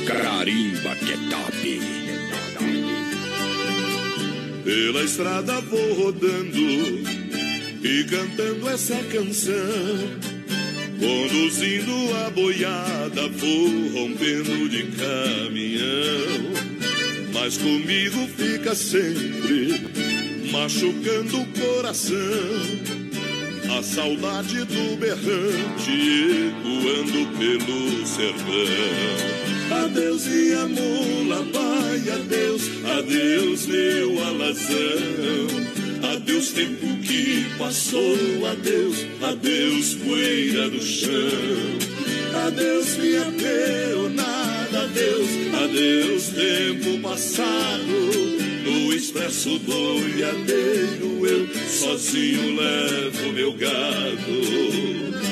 Carimba 0.07 0.95
que 0.97 1.13
é 1.13 1.17
top. 1.31 1.96
Pela 4.67 5.05
estrada 5.05 5.61
vou 5.61 5.95
rodando 5.95 6.59
e 6.59 8.05
cantando 8.11 8.69
essa 8.69 8.97
canção. 9.13 9.55
Conduzindo 10.99 11.93
a 12.27 12.31
boiada, 12.31 13.29
vou 13.29 13.69
rompendo 13.93 14.69
de 14.69 14.83
caminhão. 14.89 16.51
Mas 17.33 17.57
comigo 17.59 18.27
fica 18.37 18.75
sempre 18.75 19.87
machucando 20.51 21.43
o 21.43 21.47
coração. 21.47 22.17
A 23.79 23.83
saudade 23.85 24.65
do 24.65 24.97
berrante 24.97 26.51
ecoando 26.51 27.39
pelo 27.39 28.05
sertão. 28.05 29.46
Adeus 29.71 30.27
minha 30.27 30.67
mula, 30.69 31.45
pai, 31.53 32.11
adeus, 32.15 32.63
adeus 32.99 33.67
meu 33.67 34.25
alazão. 34.25 35.67
Adeus 36.15 36.51
tempo 36.51 36.87
que 37.03 37.47
passou, 37.59 38.47
adeus, 38.51 39.05
adeus 39.23 39.95
poeira 39.95 40.69
do 40.71 40.81
chão. 40.81 41.11
Adeus 42.47 42.97
minha 42.97 43.25
peonada, 43.33 44.83
adeus, 44.83 45.29
adeus 45.65 46.29
tempo 46.29 47.01
passado. 47.01 48.37
No 48.65 48.93
expresso 48.93 49.59
boiadeiro 49.61 51.27
eu 51.27 51.49
sozinho 51.69 52.57
levo 52.57 53.33
meu 53.33 53.53
gado. 53.53 55.26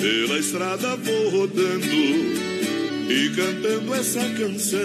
Pela 0.00 0.38
estrada 0.38 0.96
vou 0.96 1.30
rodando 1.30 1.86
e 3.08 3.30
cantando 3.34 3.94
essa 3.94 4.20
canção. 4.30 4.78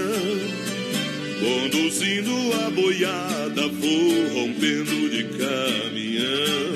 Conduzindo 1.39 2.31
a 2.65 2.69
boiada, 2.71 3.67
vou 3.67 4.27
rompendo 4.33 5.09
de 5.09 5.23
caminhão. 5.37 6.73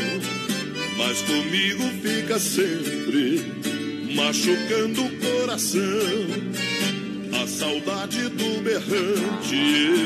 Mas 0.97 1.21
comigo 1.21 1.83
fica 2.03 2.37
sempre 2.37 3.41
machucando 4.13 5.05
o 5.05 5.09
coração. 5.17 5.81
A 7.41 7.47
saudade 7.47 8.29
do 8.29 8.61
berrante 8.61 9.55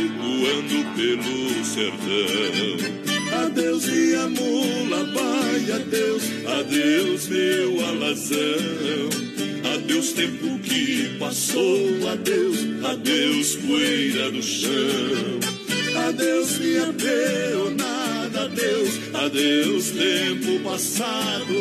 ecoando 0.05 0.95
pelo 0.95 1.65
sertão. 1.65 3.20
Adeus 3.31 3.85
minha 3.85 4.27
mula, 4.27 5.03
vai, 5.05 5.71
adeus, 5.71 6.23
adeus 6.59 7.27
meu 7.27 7.85
alazão. 7.85 9.09
Adeus 9.73 10.13
tempo 10.13 10.59
que 10.59 11.17
passou, 11.17 12.09
adeus, 12.09 12.57
adeus 12.83 13.55
poeira 13.55 14.31
do 14.31 14.43
chão. 14.43 15.39
Adeus 16.07 16.59
minha 16.59 16.93
peonada, 16.93 18.43
adeus, 18.43 18.99
adeus 19.13 19.91
tempo 19.91 20.59
passado. 20.63 21.53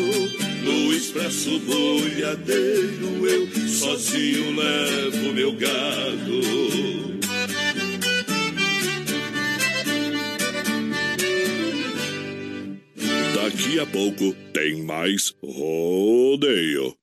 No 0.64 0.92
expresso 0.92 1.58
boiadeiro 1.60 3.26
eu 3.26 3.48
sozinho 3.68 4.56
levo 4.56 5.32
meu 5.32 5.52
gado. 5.52 6.99
Daqui 13.42 13.80
a 13.80 13.86
pouco 13.86 14.34
tem 14.52 14.82
mais 14.82 15.34
rodeio. 15.42 16.94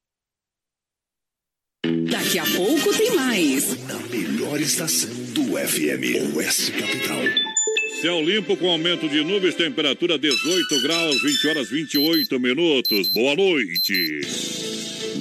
Daqui 2.11 2.37
a 2.37 2.45
pouco 2.45 2.95
tem 2.95 3.15
mais. 3.15 3.75
Na 3.87 3.97
melhor 4.01 4.61
estação 4.61 5.09
do 5.33 5.57
FM, 5.57 6.35
Oeste 6.35 6.73
Capital. 6.73 7.23
Céu 8.01 8.21
limpo 8.21 8.55
com 8.55 8.69
aumento 8.69 9.09
de 9.09 9.23
nuvens, 9.23 9.55
temperatura 9.55 10.19
18 10.19 10.81
graus, 10.83 11.19
20 11.23 11.47
horas 11.47 11.69
28 11.71 12.39
minutos. 12.39 13.11
Boa 13.13 13.35
noite. 13.35 14.21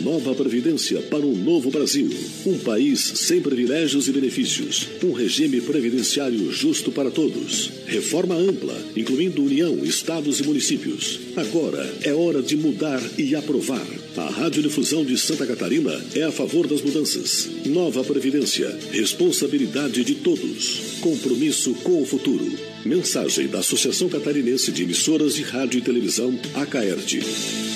Nova 0.07 0.37
Previdência 0.37 1.03
para 1.03 1.27
um 1.27 1.35
novo 1.35 1.69
Brasil. 1.69 2.09
Um 2.47 2.57
país 2.59 3.01
sem 3.01 3.40
privilégios 3.40 4.07
e 4.07 4.12
benefícios. 4.12 4.87
Um 5.03 5.11
regime 5.11 5.61
previdenciário 5.61 6.53
justo 6.53 6.92
para 6.92 7.11
todos. 7.11 7.73
Reforma 7.87 8.37
ampla, 8.37 8.81
incluindo 8.97 9.42
União, 9.42 9.85
Estados 9.85 10.38
e 10.38 10.45
municípios. 10.45 11.19
Agora 11.35 11.92
é 12.05 12.14
hora 12.14 12.40
de 12.40 12.57
mudar 12.57 13.03
e 13.19 13.35
aprovar. 13.35 13.85
A 14.16 14.31
Radiodifusão 14.31 15.05
de 15.05 15.19
Santa 15.19 15.45
Catarina 15.45 16.01
é 16.14 16.23
a 16.23 16.31
favor 16.31 16.69
das 16.69 16.83
mudanças. 16.83 17.49
Nova 17.64 18.05
Previdência. 18.05 18.79
Responsabilidade 18.92 20.05
de 20.05 20.14
todos. 20.14 21.01
Compromisso 21.01 21.75
com 21.83 22.01
o 22.01 22.07
futuro. 22.07 22.49
Mensagem 22.85 23.49
da 23.49 23.59
Associação 23.59 24.09
Catarinense 24.09 24.71
de 24.71 24.85
Emissoras 24.85 25.35
de 25.35 25.42
Rádio 25.42 25.79
e 25.79 25.83
Televisão, 25.83 26.38
ACAERT. 26.55 27.76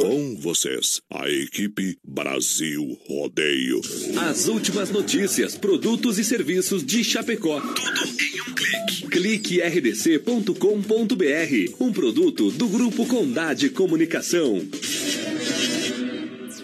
Com 0.00 0.36
vocês, 0.36 1.00
a 1.10 1.28
equipe 1.30 1.96
Brasil 2.04 2.98
Rodeio. 3.06 3.80
As 4.28 4.48
últimas 4.48 4.90
notícias, 4.90 5.56
produtos 5.56 6.18
e 6.18 6.24
serviços 6.24 6.84
de 6.84 7.04
Chapecó. 7.04 7.60
Tudo 7.60 8.00
em 8.20 8.40
um 8.40 8.54
clique. 8.54 9.08
Clique 9.08 9.60
rdc.com.br. 9.60 10.54
Um 11.80 11.92
produto 11.92 12.50
do 12.50 12.68
Grupo 12.68 13.06
Condade 13.06 13.70
Comunicação. 13.70 14.60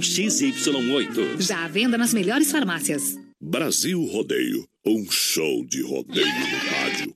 XY8. 0.00 1.40
Já 1.40 1.64
à 1.64 1.68
venda 1.68 1.96
nas 1.96 2.12
melhores 2.14 2.50
farmácias. 2.50 3.16
Brasil 3.40 4.02
Rodeio, 4.06 4.66
um 4.84 5.10
show 5.10 5.64
de 5.66 5.82
rodeio 5.82 6.26
no 6.26 6.58
rádio. 6.70 7.14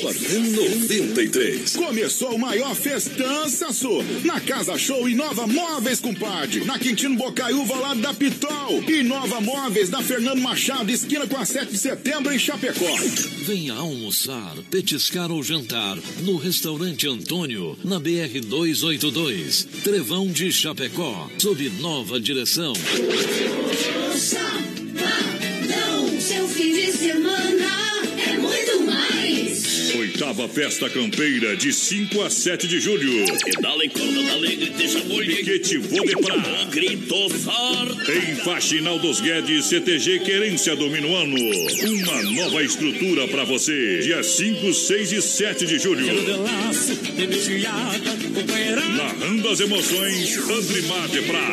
Sabadão 0.00 0.42
93. 0.42 1.76
Começou 1.76 2.34
o 2.34 2.38
maior 2.38 2.74
festança, 2.74 3.70
Sul. 3.70 4.02
Na 4.24 4.40
Casa 4.40 4.78
Show 4.78 5.06
Inova 5.06 5.46
Móveis, 5.46 6.00
compadre. 6.00 6.64
Na 6.64 6.78
Quintino 6.78 7.16
Bocaiúva, 7.16 7.74
lá 7.74 7.94
da 7.94 8.14
Pitol. 8.14 8.82
Inova 8.88 9.42
Móveis, 9.42 9.90
da 9.90 10.02
Fernando 10.02 10.40
Machado, 10.40 10.90
esquina 10.90 11.26
com 11.26 11.36
a 11.36 11.44
7 11.44 11.72
de 11.72 11.78
setembro, 11.78 12.32
em 12.32 12.38
Chapecó. 12.38 12.96
Venha 13.44 13.74
almoçar, 13.74 14.56
petiscar 14.70 15.30
ou 15.30 15.42
jantar 15.42 15.98
no 16.22 16.36
Restaurante 16.38 17.06
Antônio, 17.06 17.76
na 17.84 18.00
BR 18.00 18.40
282, 18.42 19.68
Trevão 19.84 20.28
de 20.28 20.50
Chapecó, 20.50 21.28
sob 21.36 21.68
nova 21.80 22.18
direção. 22.18 22.72
Não, 25.68 26.20
seu 26.20 26.48
fim 26.48 26.72
de 26.72 26.92
semana. 26.92 27.79
Oitava 29.96 30.48
Festa 30.48 30.88
Campeira, 30.88 31.56
de 31.56 31.72
5 31.72 32.22
a 32.22 32.30
7 32.30 32.68
de 32.68 32.78
julho. 32.78 33.24
Pedala 33.44 33.84
e 33.84 33.88
corda 33.88 34.22
da 34.22 34.32
alegre, 34.32 34.70
deixa 34.76 35.00
boi. 35.00 35.26
Piquete 35.26 35.78
Vodepra. 35.78 36.36
Grito 36.70 37.28
forte. 37.30 38.12
Em 38.12 38.36
Faxinal 38.36 38.98
dos 38.98 39.20
Guedes, 39.20 39.66
CTG 39.66 40.20
Querência 40.20 40.76
do 40.76 40.88
Minuano. 40.88 41.36
Uma 41.36 42.22
nova 42.22 42.62
estrutura 42.62 43.26
para 43.28 43.44
você. 43.44 44.00
Dia 44.02 44.22
5, 44.22 44.72
6 44.72 45.12
e 45.12 45.22
7 45.22 45.66
de 45.66 45.78
julho. 45.78 46.06
Narrando 48.96 49.48
as 49.48 49.60
emoções, 49.60 50.38
Andrimar 50.38 51.08
de 51.08 51.22
Prá. 51.22 51.52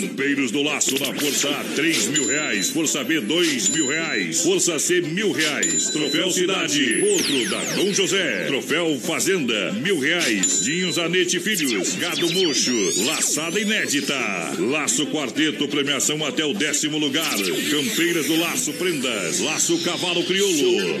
Campeiros 0.00 0.50
do 0.50 0.62
Laço 0.62 0.98
na 0.98 1.14
Força 1.14 1.50
A, 1.50 1.64
3 1.74 2.06
mil 2.06 2.26
reais. 2.26 2.70
Força 2.70 3.04
B, 3.04 3.20
2 3.20 3.68
mil 3.68 3.86
reais. 3.86 4.42
Força 4.42 4.78
C, 4.78 5.00
mil 5.00 5.32
reais. 5.32 5.90
Troféu 5.90 6.30
Cidade, 6.46 7.02
outro 7.02 7.50
da 7.50 7.58
Dom 7.74 7.92
José. 7.92 8.44
Troféu 8.46 9.00
Fazenda, 9.00 9.72
mil 9.72 9.98
reais. 9.98 10.62
Dinho 10.62 10.92
Zanete 10.92 11.40
Filhos, 11.40 11.96
Gado 11.96 12.32
Mocho, 12.32 13.04
Laçada 13.04 13.58
Inédita. 13.58 14.14
Laço 14.60 15.06
Quarteto, 15.08 15.66
premiação 15.66 16.24
até 16.24 16.44
o 16.44 16.54
décimo 16.54 16.98
lugar. 16.98 17.36
Campeiras 17.36 18.26
do 18.26 18.38
Laço 18.38 18.72
Prendas, 18.74 19.40
Laço 19.40 19.76
Cavalo 19.82 20.22
Crioulo. 20.22 21.00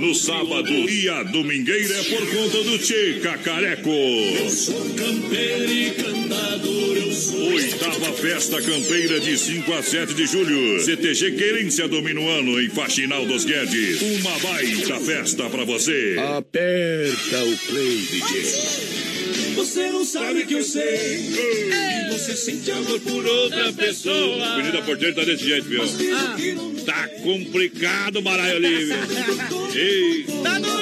No 0.00 0.14
sábado 0.14 0.72
e 0.72 1.10
a 1.10 1.24
domingueira 1.24 1.94
é 1.94 2.02
por 2.04 2.26
conta 2.30 2.64
do 2.64 2.78
Tchê 2.78 3.20
Cacareco. 3.22 3.90
Oitava 7.26 8.12
Festa 8.12 8.62
Campeira 8.62 9.18
de 9.18 9.36
5 9.36 9.72
a 9.74 9.82
7 9.82 10.14
de 10.14 10.24
julho. 10.26 10.80
CTG 10.80 11.32
Querência 11.32 11.88
do 11.88 12.00
Minuano 12.00 12.62
em 12.62 12.68
Faxinal 12.70 13.26
dos 13.26 13.44
Guedes. 13.44 14.00
Uma 14.20 14.38
baita 14.38 15.00
festa 15.00 15.50
pra 15.50 15.64
você. 15.64 16.14
Aperta 16.36 17.44
o 17.44 17.56
play, 17.66 17.96
DJ. 17.96 19.54
Você 19.56 19.90
não 19.90 20.04
sabe 20.04 20.46
que 20.46 20.54
eu 20.54 20.62
sei. 20.62 21.32
Você 22.12 22.36
sente 22.36 22.70
amor 22.70 23.00
por 23.00 23.26
outra 23.26 23.72
pessoa. 23.72 24.52
Avenida 24.52 24.80
Porteiro 24.82 25.16
tá 25.16 25.24
desse 25.24 25.42
jeito, 25.44 25.68
viu? 25.68 25.82
Tá 26.86 27.08
complicado, 27.24 28.22
Maraio 28.22 28.56
Olívio. 28.58 28.96
Ei, 29.74 30.24
Tá 30.44 30.58
doido! 30.60 30.77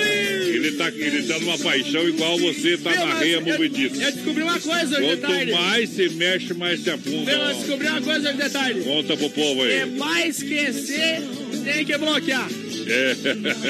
Ele 0.77 0.93
tá, 0.93 0.99
ele 1.07 1.23
tá 1.23 1.39
numa 1.41 1.59
paixão 1.59 2.09
igual 2.09 2.39
você 2.39 2.77
tá 2.77 2.95
na 2.95 3.19
reia 3.19 3.41
movediça. 3.41 4.03
Eu 4.03 4.13
descobri 4.13 4.43
uma 4.43 4.61
coisa 4.61 4.99
hoje 4.99 5.17
de 5.17 5.21
Quanto 5.23 5.53
mais 5.53 5.91
se 5.91 6.09
mexe, 6.11 6.55
mais 6.55 6.81
se 6.83 6.91
afunda. 6.91 7.31
Eu 7.33 7.41
ó. 7.41 7.53
descobri 7.53 7.89
uma 7.89 8.03
coisa 8.03 8.29
hoje 8.29 8.39
de 8.43 8.51
tarde. 8.51 8.81
Conta 8.81 9.17
pro 9.17 9.31
povo 9.31 9.65
É 9.67 9.83
aí. 9.83 9.91
pra 9.91 10.27
esquecer, 10.27 11.23
tem 11.65 11.85
que 11.85 11.97
bloquear. 11.99 12.49
É. 12.87 13.15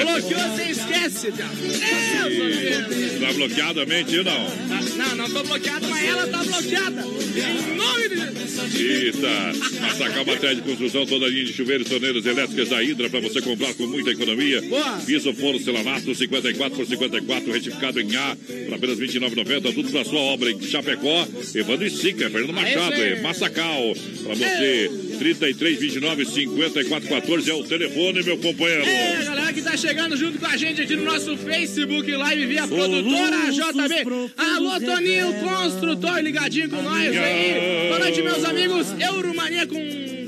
Bloqueou, 0.03 0.49
você 0.49 0.63
esquece, 0.71 1.33
já. 1.37 1.47
Deus, 1.47 3.19
Tá 3.19 3.33
bloqueado 3.33 3.81
a 3.81 3.85
mente, 3.85 4.17
não. 4.17 4.67
Não, 4.95 5.15
não 5.15 5.29
tô 5.29 5.43
bloqueado, 5.43 5.87
mas 5.87 6.05
ela 6.05 6.27
tá 6.27 6.43
bloqueada. 6.43 7.01
Em 7.01 7.75
nome 7.75 8.09
de 8.09 8.15
Jesus. 8.15 8.75
Eita! 8.79 9.79
Massacal 9.81 10.25
Matéria 10.25 10.55
de 10.55 10.61
Construção, 10.61 11.05
toda 11.05 11.25
a 11.25 11.29
linha 11.29 11.45
de 11.45 11.53
chuveiros, 11.53 11.87
torneiras 11.87 12.25
elétricas 12.25 12.69
da 12.69 12.83
Hidra 12.83 13.09
para 13.09 13.19
você 13.19 13.41
comprar 13.41 13.73
com 13.75 13.85
muita 13.87 14.11
economia. 14.11 14.61
Boa. 14.61 14.99
Piso 15.05 15.33
porcelanato 15.33 16.13
54 16.13 16.77
por 16.77 16.85
54, 16.85 17.51
retificado 17.51 17.99
em 17.99 18.15
A, 18.15 18.35
por 18.65 18.73
apenas 18.75 18.99
R$ 18.99 19.07
29,90. 19.07 19.73
Tudo 19.73 19.89
para 19.91 20.05
sua 20.05 20.19
obra 20.19 20.51
em 20.51 20.61
Chapecó. 20.61 21.27
Evandro 21.55 21.85
e 21.85 21.89
Sica, 21.89 22.29
Fernando 22.29 22.53
Machado, 22.53 22.93
é 22.93 23.21
Massacal. 23.21 23.93
Para 24.23 24.35
você, 24.35 24.91
33 25.19 25.79
29 25.79 26.25
54 26.25 27.09
14 27.09 27.49
é 27.49 27.53
o 27.53 27.63
telefone, 27.63 28.23
meu 28.23 28.37
companheiro. 28.37 28.85
É, 28.97 29.23
galera 29.23 29.53
que 29.53 29.61
tá 29.61 29.77
chegando 29.77 30.17
junto 30.17 30.39
com 30.39 30.45
a 30.45 30.57
gente 30.57 30.81
aqui 30.81 30.95
no 30.95 31.03
nosso 31.03 31.37
Facebook 31.37 32.11
Live 32.11 32.45
via 32.47 32.67
produtora 32.67 33.37
JB. 33.51 34.31
Alô, 34.37 34.79
Toninho, 34.79 35.33
construtor, 35.35 36.19
ligadinho 36.19 36.69
com 36.69 36.81
nós 36.81 37.17
aí. 37.17 37.87
Boa 37.89 37.99
noite, 37.99 38.21
meus 38.21 38.43
amigos. 38.43 38.87
Euromania 38.99 39.67
com 39.67 39.77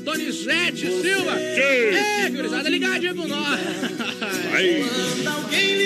Donizete 0.04 0.88
Silva. 1.02 1.40
É, 1.40 2.30
gurizada, 2.30 2.70
ligadinho 2.70 3.16
com 3.16 3.28
nós. 3.28 3.60
Aí. 4.54 4.84
Quando 4.84 5.28
alguém 5.28 5.79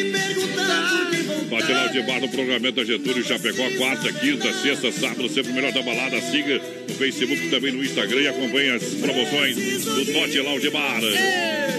lhe 1.57 1.65
perguntar 1.65 1.67
por 1.67 1.67
que 1.67 1.73
Bate 1.73 1.93
de 1.93 2.01
bar 2.03 2.19
no 2.21 2.29
programamento 2.29 2.75
da 2.75 2.85
Getúlio 2.85 3.23
Chapecó, 3.23 3.63
quarta, 3.77 4.11
quinta, 4.13 4.51
sexta, 4.53 4.91
sábado, 4.91 5.29
sempre 5.29 5.51
o 5.51 5.55
melhor 5.55 5.71
da 5.71 5.81
balada. 5.81 6.19
Siga 6.21 6.59
no 6.87 6.95
Facebook 6.95 7.49
também 7.49 7.71
no 7.71 7.83
Instagram 7.83 8.21
e 8.21 8.27
acompanhe 8.27 8.69
as 8.71 8.83
promoções 8.83 9.55
do 9.85 10.05
Tote 10.13 10.39
Lounge 10.39 10.69
Bar. 10.69 11.01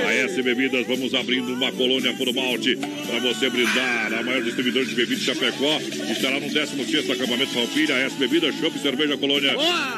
A 0.07 0.13
S 0.13 0.43
Bebidas, 0.43 0.87
vamos 0.87 1.15
abrindo 1.15 1.53
uma 1.53 1.73
colônia 1.73 2.13
por 2.15 2.33
malte 2.33 2.77
para 2.77 3.19
você 3.21 3.51
brindar. 3.51 4.13
A 4.15 4.23
maior 4.23 4.43
distribuidora 4.43 4.85
de 4.85 4.95
bebidas 4.95 5.19
de 5.19 5.25
Chapecó 5.25 5.81
estará 6.11 6.39
no 6.39 6.49
16 6.49 7.11
acampamento 7.11 7.53
Falpilha. 7.53 7.97
A 7.97 7.99
S 8.01 8.17
Bebidas, 8.17 8.55
Chopp 8.61 8.79
Cerveja 8.79 9.17
Colônia 9.17 9.55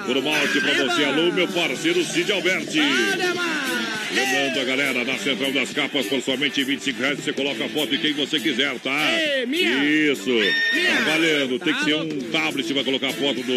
por 0.06 0.22
malte 0.22 0.60
para 0.60 0.74
você. 0.84 1.04
Alô, 1.04 1.32
meu 1.32 1.48
parceiro 1.48 2.04
Cid 2.04 2.32
Alberti. 2.32 2.80
Lembrando 4.12 4.60
a 4.60 4.64
galera, 4.64 5.04
na 5.04 5.18
Central 5.18 5.52
das 5.52 5.70
Capas, 5.72 6.06
por 6.06 6.20
somente 6.22 6.62
25 6.64 7.00
reais, 7.00 7.18
você 7.18 7.32
coloca 7.32 7.64
a 7.64 7.68
foto 7.68 7.90
de 7.90 7.98
quem 7.98 8.12
você 8.12 8.38
quiser, 8.40 8.78
tá? 8.80 9.20
Ei, 9.20 9.46
minha. 9.46 9.84
Isso. 9.84 10.30
Minha. 10.30 10.96
Tá 10.96 11.04
valendo. 11.12 11.58
Tem 11.58 11.72
Tá 11.72 11.78
que 11.80 11.84
ser 11.84 11.94
um 11.94 11.98
louco. 12.04 12.22
tablet 12.32 12.72
pra 12.74 12.84
colocar 12.84 13.08
a 13.08 13.12
foto 13.12 13.42
do. 13.42 13.52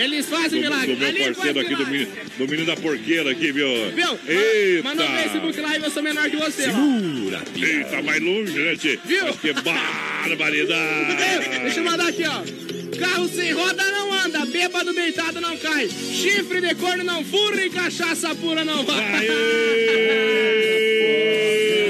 Eles 0.00 0.26
fazem 0.26 0.60
do, 0.60 0.70
milagre. 0.70 0.94
do 0.94 0.98
meu 1.00 1.34
parceiro 1.34 1.60
aqui, 1.60 1.74
do 1.76 1.86
menino, 1.86 2.10
do 2.38 2.48
menino 2.48 2.66
da 2.66 2.76
porqueira 2.76 3.30
aqui, 3.30 3.52
viu? 3.52 3.68
Viu? 3.94 4.18
Eita! 4.26 4.82
Mas 4.84 4.96
no 4.96 5.06
Facebook 5.06 5.60
Live 5.60 5.84
eu 5.84 5.90
sou 5.90 6.02
menor 6.02 6.30
que 6.30 6.36
você, 6.36 6.62
ó. 6.62 6.72
Segura, 6.72 7.42
Eita, 7.56 8.02
mais 8.02 8.20
longe, 8.20 8.52
né, 8.58 8.76
tchê? 8.76 8.98
Viu? 9.04 9.24
Mas 9.26 9.36
que 9.38 9.52
barbaridade! 9.52 11.16
Ei, 11.54 11.58
Deixa 11.60 11.80
eu 11.80 11.84
mandar 11.84 12.08
aqui, 12.08 12.22
ó. 12.26 12.79
Carro 13.00 13.28
sem 13.28 13.52
roda 13.52 13.82
não 13.90 14.12
anda, 14.12 14.44
bêbado 14.44 14.92
deitado 14.92 15.40
não 15.40 15.56
cai, 15.56 15.88
chifre 15.88 16.60
de 16.60 16.74
corno 16.74 17.02
não 17.02 17.24
furra 17.24 17.64
e 17.64 17.70
cachaça 17.70 18.34
pura 18.34 18.64
não 18.64 18.84
vai. 18.84 19.26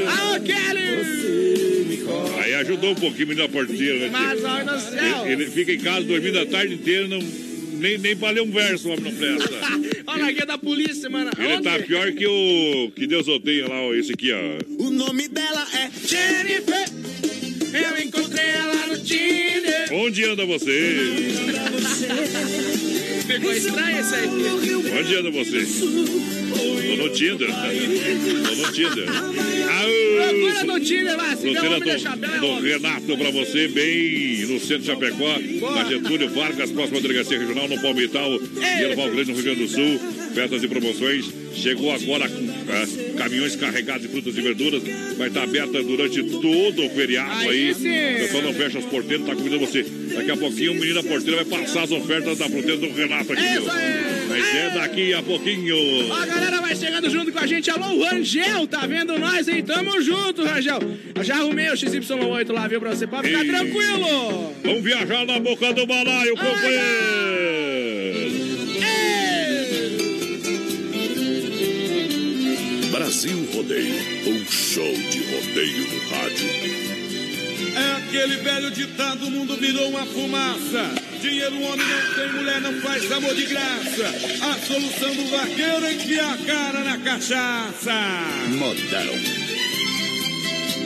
Aô, 0.07 0.41
Kelly! 0.47 0.81
Aí 2.43 2.55
ajudou 2.55 2.93
um 2.93 2.95
pouquinho 2.95 3.25
o 3.27 3.29
menino 3.29 3.47
da 3.47 3.53
porteira, 3.53 3.99
né? 3.99 4.09
Mas, 4.13 4.45
olha 4.45 4.65
no 4.65 4.81
céu. 4.81 5.27
Ele, 5.27 5.33
ele 5.43 5.51
fica 5.51 5.73
em 5.73 5.81
casa 5.81 6.03
dormindo 6.07 6.39
a 6.39 6.47
tarde 6.47 6.75
inteira, 6.75 7.09
não, 7.09 7.19
nem, 7.19 7.99
nem 7.99 8.17
pra 8.17 8.31
ler 8.31 8.43
um 8.43 8.51
verso 8.51 8.89
o 8.89 8.93
homem 8.93 9.05
não 9.13 9.19
presta. 9.19 9.51
Olha 10.07 10.27
aqui 10.27 10.43
é 10.43 10.47
da 10.47 10.59
polícia, 10.59 11.09
mano. 11.09 11.31
Ele 11.39 11.55
Onde? 11.55 11.63
tá 11.63 11.79
pior 11.79 12.13
que 12.13 12.27
o 12.27 12.91
que 12.95 13.07
Deus 13.07 13.27
odeia 13.29 13.69
lá, 13.69 13.81
ó, 13.81 13.95
esse 13.95 14.13
aqui, 14.13 14.31
ó. 14.33 14.39
O 14.85 14.91
nome 14.91 15.29
dela 15.29 15.67
é 15.75 15.89
Jennifer. 16.07 17.30
Eu 17.73 18.03
encontrei 18.03 18.47
ela 18.47 18.87
no 18.87 18.99
Tinder. 18.99 19.93
Onde 19.93 20.25
anda 20.25 20.45
você? 20.47 21.33
Pegou 23.27 23.53
estranho 23.53 24.01
esse 24.01 24.15
aí. 24.15 24.29
Onde 24.99 25.15
anda 25.17 25.31
você? 25.31 25.67
Tô 26.91 26.97
no 26.97 27.09
Tinder. 27.11 27.49
Tô 27.49 28.55
no 28.57 28.73
Tinder. 28.73 29.07
Procura 30.11 30.65
no 30.65 30.81
Tinder 30.81 31.11
chapéu, 32.01 32.35
é 32.35 32.39
do, 32.39 32.47
do. 32.47 32.61
Renato 32.61 33.17
pra 33.17 33.31
você, 33.31 33.69
bem 33.69 34.47
no 34.47 34.59
centro 34.59 34.79
de 34.79 34.87
Chapecó, 34.87 35.39
na 35.75 35.85
Getúlio 35.85 36.29
Vargas, 36.31 36.71
próxima 36.71 37.01
delegacia 37.01 37.39
regional, 37.39 37.69
no 37.69 37.81
Palmital, 37.81 38.31
Erval 38.33 39.11
Grande, 39.11 39.31
no 39.31 39.35
Rio 39.35 39.45
Grande 39.45 39.63
do 39.63 39.69
Sul. 39.69 40.01
Festas 40.35 40.63
e 40.63 40.69
promoções. 40.69 41.27
Chegou 41.55 41.93
agora 41.93 42.27
ah, 42.27 43.19
caminhões 43.19 43.57
carregados 43.57 44.03
de 44.03 44.09
frutas 44.09 44.37
e 44.37 44.41
verduras. 44.41 44.83
Vai 45.17 45.29
estar 45.29 45.43
aberta 45.43 45.83
durante 45.83 46.23
todo 46.23 46.87
o 46.87 46.91
feriado 46.91 47.49
aí. 47.49 47.75
Aí. 47.75 48.15
O 48.15 48.19
pessoal 48.19 48.43
não 48.45 48.55
fecha 48.55 48.79
as 48.79 48.85
porteiras, 48.85 49.27
tá 49.27 49.35
convidando 49.35 49.67
você. 49.67 49.85
Daqui 50.15 50.31
a 50.31 50.37
pouquinho 50.37 50.73
o 50.73 50.75
menino 50.75 50.95
da 50.95 51.03
porteira 51.03 51.45
vai 51.45 51.61
passar 51.61 51.83
as 51.83 51.91
ofertas 51.91 52.39
da 52.39 52.49
fruteira 52.49 52.77
do 52.77 52.93
Renato 52.93 53.33
aqui. 53.33 53.43
Isso 53.43 53.71
aí. 53.71 54.11
Mas 54.29 54.55
é 54.55 54.71
daqui 54.71 55.13
a 55.13 55.23
pouquinho. 55.23 56.13
A 56.15 56.27
galera 56.27 56.61
vai 56.61 56.77
chegando 56.77 57.11
junto 57.11 57.33
com 57.33 57.39
a 57.41 57.47
gente. 57.47 57.69
Alô, 57.71 58.05
Rangel, 58.05 58.67
tá 58.69 58.87
vendo 58.87 59.19
nós, 59.19 59.49
hein? 59.49 59.63
Tamo 59.63 60.01
junto, 60.01 60.45
Rangel. 60.45 60.79
Eu 61.15 61.25
já 61.25 61.37
arrumei 61.37 61.69
o 61.69 61.75
XY8 61.75 62.53
lá, 62.53 62.69
viu, 62.69 62.81
pra 62.81 62.95
você, 62.95 63.07
pode 63.07 63.29
ficar 63.29 63.45
Ei. 63.45 63.51
tranquilo. 63.51 64.55
Vamos 64.63 64.85
viajar 64.85 65.27
na 65.27 65.39
boca 65.41 65.73
do 65.73 65.87
balaio, 65.87 66.37
companheiro. 66.37 67.40
Brasil 73.11 73.45
Rodeio, 73.53 73.97
um 74.29 74.47
show 74.47 74.95
de 74.95 75.19
rodeio 75.25 75.85
no 75.91 75.99
rádio. 76.11 76.49
É 77.75 77.97
aquele 77.97 78.37
velho 78.37 78.71
ditado, 78.71 79.27
o 79.27 79.31
mundo 79.33 79.57
virou 79.57 79.89
uma 79.89 80.07
fumaça. 80.07 80.95
Dinheiro 81.21 81.57
o 81.57 81.63
homem 81.63 81.87
não 81.89 82.15
tem, 82.15 82.33
mulher 82.35 82.61
não 82.61 82.81
faz 82.81 83.11
amor 83.11 83.35
de 83.35 83.47
graça. 83.47 84.15
A 84.43 84.55
solução 84.65 85.13
do 85.13 85.29
vaqueiro 85.29 85.87
é 85.87 85.93
enfiar 85.95 86.35
a 86.35 86.39
cara 86.39 86.85
na 86.85 86.99
cachaça. 86.99 87.93
Modão. 88.51 89.15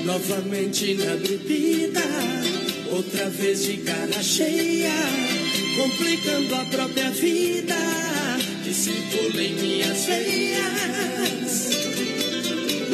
Novamente 0.07 0.95
na 0.95 1.17
bebida, 1.17 2.01
outra 2.91 3.29
vez 3.29 3.67
de 3.67 3.77
cara 3.83 4.23
cheia, 4.23 4.95
complicando 5.77 6.55
a 6.55 6.65
própria 6.65 7.11
vida, 7.11 7.77
que 8.65 8.73
circula 8.73 9.43
em 9.43 9.53
minhas 9.57 10.07
veias. 10.07 11.24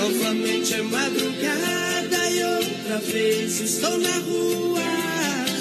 Novamente 0.01 0.73
é 0.73 0.83
madrugada 0.83 2.31
e 2.31 2.43
outra 2.43 2.99
vez 3.01 3.61
estou 3.61 3.99
na 3.99 4.17
rua, 4.21 4.81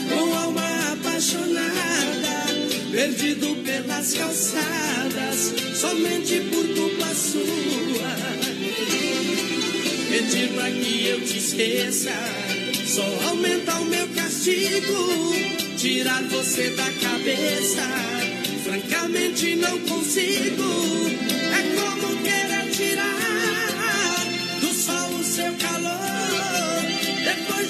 com 0.10 0.34
alma 0.34 0.94
apaixonada, 0.94 2.46
perdido 2.90 3.58
pelas 3.66 4.14
calçadas, 4.14 5.54
somente 5.76 6.40
por 6.52 6.66
culpa 6.74 7.14
sua. 7.14 7.50
Pedir 10.10 10.54
pra 10.54 10.72
que 10.72 11.06
eu 11.06 11.22
te 11.22 11.38
esqueça 11.38 12.14
Só 12.88 13.04
aumenta 13.28 13.76
o 13.76 13.86
meu 13.86 14.08
castigo 14.08 15.36
Tirar 15.78 16.24
você 16.24 16.72
da 16.72 16.92
cabeça 16.92 17.84
Francamente 18.64 19.56
não 19.56 19.78
consigo 19.82 20.64
É 21.54 21.76
como 21.80 22.24
querer 22.24 22.49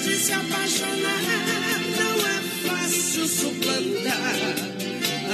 de 0.02 0.16
se 0.16 0.32
apaixonar 0.32 1.22
Não 1.98 2.26
é 2.26 2.42
fácil 2.66 3.26
suplantar 3.26 4.36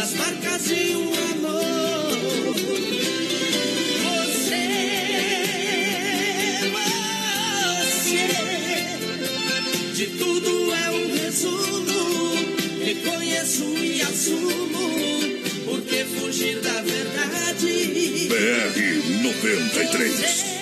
As 0.03 0.15
marcas 0.15 0.65
de 0.65 0.97
um 0.97 1.13
amor 1.15 2.55
Você, 4.03 4.65
você, 7.83 8.27
de 9.95 10.07
tudo 10.19 10.75
é 10.75 10.91
um 10.91 11.13
resumo. 11.17 12.35
Reconheço 12.85 13.65
e 13.79 14.03
assumo, 14.03 14.91
porque 15.65 16.05
fugir 16.05 16.61
da 16.61 16.83
verdade. 16.83 18.29
BR 18.29 19.23
93. 19.23 20.13
Você, 20.13 20.56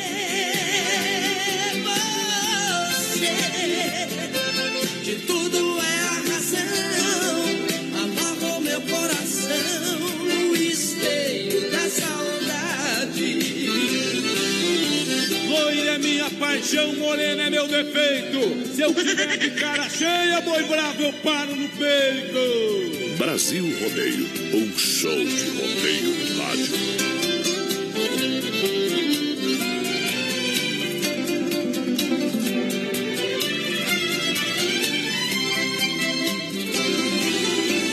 paixão, 16.54 16.94
morena 16.94 17.42
é 17.44 17.50
meu 17.50 17.66
defeito. 17.66 18.74
Se 18.74 18.82
eu 18.82 18.94
tiver 18.94 19.36
de 19.38 19.50
cara 19.52 19.88
cheia, 19.88 20.40
boi 20.40 20.62
bravo, 20.64 21.02
eu 21.02 21.12
paro 21.14 21.56
no 21.56 21.68
peito. 21.70 23.16
Brasil 23.18 23.64
Rodeio, 23.80 24.28
um 24.54 24.78
show 24.78 25.24
de 25.24 25.48
rodeio 25.50 26.38
rádio. 26.38 27.04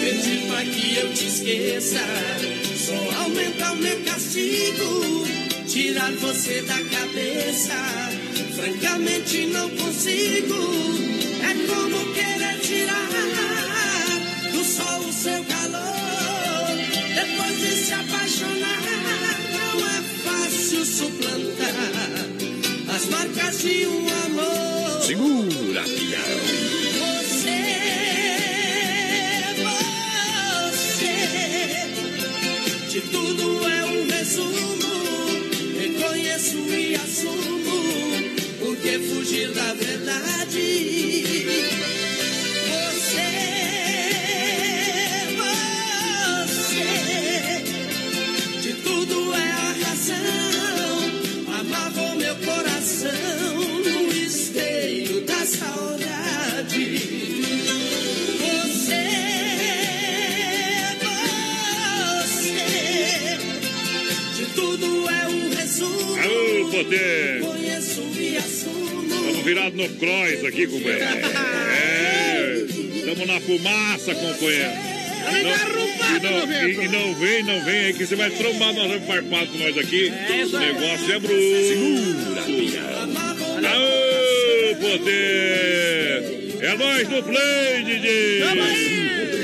Pedir 0.02 0.48
pra 0.48 0.64
que 0.66 0.98
eu 0.98 1.14
te 1.14 1.28
esqueça 1.28 2.00
Só 2.76 3.22
aumenta 3.22 3.72
o 3.72 3.76
meu 3.78 4.02
castigo 4.02 5.28
Tirar 5.68 6.12
você 6.14 6.62
da 6.64 6.84
cabeça 6.84 8.01
Francamente 8.56 9.46
não 9.48 9.70
consigo 9.70 10.56
É 11.42 11.54
como 11.68 12.14
querer 12.14 12.60
tirar 12.62 13.10
Do 14.52 14.64
sol 14.64 15.00
o 15.08 15.14
seu 15.14 15.44
calor 15.46 16.78
Depois 17.16 17.60
de 17.60 17.76
se 17.86 17.94
apaixonar 17.94 18.82
Não 19.54 19.88
é 19.88 20.02
fácil 20.24 20.86
suplantar 20.86 21.76
As 22.96 23.06
marcas 23.10 23.60
de 23.60 23.86
um 23.88 24.08
amor 24.26 25.02
Segura, 25.02 25.84
pião. 25.84 26.22
você, 27.00 27.62
de 32.88 33.02
tudo 33.02 33.68
é 33.68 33.86
um 33.86 34.08
resumo. 34.08 34.62
Reconheço 35.80 36.58
e 36.70 36.96
assumo, 36.96 37.61
que 38.92 39.00
fugir 39.00 39.50
da 39.54 39.74
verdade. 39.74 40.60
Você, 42.68 43.32
você, 46.50 47.64
de 48.60 48.74
tudo 48.84 49.34
é 49.34 49.50
a 49.50 49.76
razão. 49.86 51.10
Amava 51.58 52.02
o 52.02 52.16
meu 52.18 52.36
coração 52.36 53.56
no 53.80 54.12
esteio 54.12 55.22
da 55.22 55.46
saudade. 55.46 56.98
Você, 58.44 59.08
você, 62.28 63.38
de 64.36 64.46
tudo 64.54 65.10
é 65.10 65.28
um 65.30 65.50
resumo. 65.56 66.16
Ah, 66.18 66.24
Alô, 66.26 66.70
poder! 66.72 67.31
Estamos 69.42 69.46
virados 69.46 69.74
no 69.74 69.90
cross 69.98 70.46
aqui, 70.46 70.68
companheiro. 70.68 71.06
É. 71.72 72.66
Estamos 72.96 73.28
na 73.28 73.40
fumaça, 73.42 74.14
companheiro. 74.14 74.72
E, 75.32 76.20
não, 76.20 76.52
e, 76.52 76.86
e 76.86 76.88
não 76.88 77.16
vem, 77.16 77.44
não 77.44 77.66
vem 77.66 77.86
aí 77.86 77.94
que 77.94 78.06
você 78.06 78.16
vai 78.16 78.30
trombar 78.30 78.74
nós 78.74 79.04
farpado 79.06 79.48
com 79.48 79.58
nós 79.58 79.78
aqui. 79.78 80.10
É 80.10 80.46
o 80.46 80.58
aí. 80.58 80.74
negócio 80.74 81.14
é 81.14 81.20
bruto. 81.20 81.36
Segura, 81.68 82.42
Aô, 83.70 84.76
poder! 84.76 86.24
É 86.62 86.76
nós 86.78 87.10
no 87.10 87.24
play, 87.24 87.84
DJ! 87.84 88.44
Um 88.44 89.41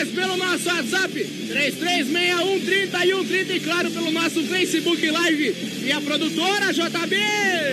nós 0.00 0.08
pelo 0.08 0.36
nosso 0.36 0.66
WhatsApp 0.66 1.12
33613130 1.12 3.54
e 3.54 3.60
claro 3.60 3.88
pelo 3.90 4.10
nosso 4.10 4.42
Facebook 4.44 5.10
Live 5.10 5.54
e 5.84 5.92
a 5.92 6.00
produtora 6.00 6.72
JB. 6.72 7.16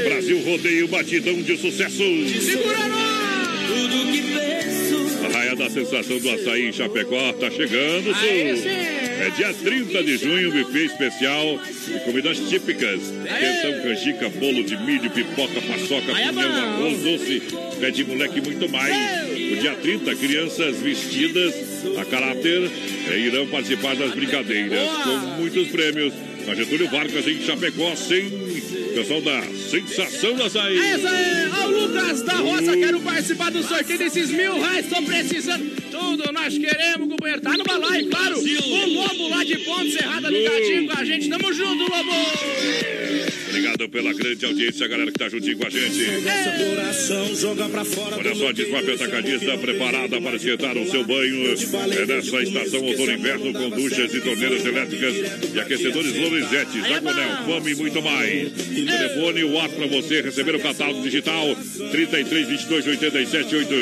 Brasil 0.03 0.43
Rodeio 0.43 0.89
Batidão 0.89 1.41
de 1.41 1.55
Sucesso! 1.57 2.03
Segura 2.41 2.86
nós! 2.88 3.17
Tudo 3.67 4.11
que 4.11 4.21
penso. 4.21 5.25
A 5.25 5.30
raia 5.38 5.55
da 5.55 5.69
sensação 5.69 6.19
do 6.19 6.30
açaí 6.32 6.67
em 6.67 6.73
Chapecó 6.73 7.32
tá 7.34 7.49
chegando, 7.49 8.13
sim. 8.15 8.67
É 9.19 9.32
dia 9.36 9.51
30 9.53 10.03
de 10.03 10.17
junho, 10.17 10.51
buffet 10.51 10.86
especial 10.86 11.59
de 11.88 11.99
comidas 12.01 12.38
típicas. 12.49 12.99
Quentão, 13.39 13.82
canjica, 13.84 14.30
bolo 14.30 14.63
de 14.63 14.78
milho, 14.78 15.09
pipoca, 15.09 15.59
paçoca, 15.61 16.13
pinhão, 16.13 16.75
arroz 16.75 16.99
doce, 16.99 17.41
pé 17.80 17.89
de 17.89 18.03
moleque 18.03 18.38
e 18.39 18.41
muito 18.41 18.69
mais. 18.69 18.95
No 19.32 19.55
dia 19.57 19.73
30, 19.75 20.15
crianças 20.15 20.75
vestidas 20.78 21.66
a 21.99 22.05
caráter 22.05 22.69
eh, 23.09 23.19
irão 23.19 23.47
participar 23.47 23.95
das 23.95 24.11
brincadeiras 24.11 24.89
com 25.03 25.17
muitos 25.39 25.67
prêmios. 25.69 26.13
Na 26.45 26.55
Getúlio 26.55 26.89
Vargas, 26.89 27.28
em 27.28 27.41
Chapecó, 27.41 27.93
sem 27.95 28.30
pessoal 28.95 29.21
da 29.21 29.41
Sensação 29.69 30.34
do 30.34 30.43
Açaí. 30.43 30.78
É 30.78 30.95
isso 30.95 31.07
aí, 31.07 31.65
o 31.65 31.67
Lucas 31.67 32.21
da 32.23 32.34
Roça, 32.36 32.78
quero 32.78 32.99
participar 33.01 33.51
do 33.51 33.61
sorteio 33.61 33.99
desses 33.99 34.32
mil 34.32 34.53
reais, 34.53 34.88
tô 34.88 35.01
precisando. 35.03 35.69
Tudo 35.91 36.32
nós 36.32 36.57
queremos, 36.57 37.09
companheiro. 37.09 37.41
Tá 37.41 37.51
no 37.51 37.63
balai, 37.63 38.03
claro. 38.05 38.39
O 38.39 38.86
Lobo 38.93 39.30
lá 39.30 39.43
de 39.43 39.57
Ponte 39.57 39.91
Serrada 39.91 40.30
ligadinho 40.30 40.88
com 40.88 40.97
a 40.97 41.03
gente. 41.03 41.30
Tamo 41.30 41.53
junto, 41.53 41.84
Lobo. 41.84 43.07
Obrigado 43.58 43.89
pela 43.89 44.14
grande 44.14 44.45
audiência, 44.45 44.86
a 44.86 44.88
galera 44.88 45.12
que 45.12 45.18
tá 45.18 45.28
juntinho 45.30 45.58
com 45.58 45.66
a 45.66 45.70
gente. 45.72 45.99
Olha 48.16 48.36
só, 48.36 48.51
Desmafia 48.51 48.93
Atacadista 48.93 49.58
preparada 49.58 50.22
para 50.22 50.36
esquentar 50.36 50.78
o 50.78 50.88
seu 50.88 51.03
banho. 51.03 51.53
É 51.91 52.05
nessa 52.05 52.43
estação 52.43 52.84
outono 52.84 53.12
inverno 53.12 53.51
com 53.53 53.70
duchas 53.72 54.14
e 54.14 54.22
torneiras 54.22 54.64
elétricas 54.64 55.16
e 55.55 55.60
aquecedores 55.60 56.16
Lorenzetti, 56.16 56.82
Zagonel, 56.82 57.45
Fome 57.45 57.72
e 57.72 57.76
muito 57.76 57.99
mais. 57.99 58.51
Telefone, 58.51 59.43
o 59.43 59.60
ato 59.60 59.76
para 59.76 59.88
você 59.88 60.22
receber 60.22 60.53
o 60.55 60.60
catálogo 60.60 61.01
digital 61.01 61.55
33 61.91 62.47
22 62.47 62.88
87 62.88 63.55
8 63.55 63.74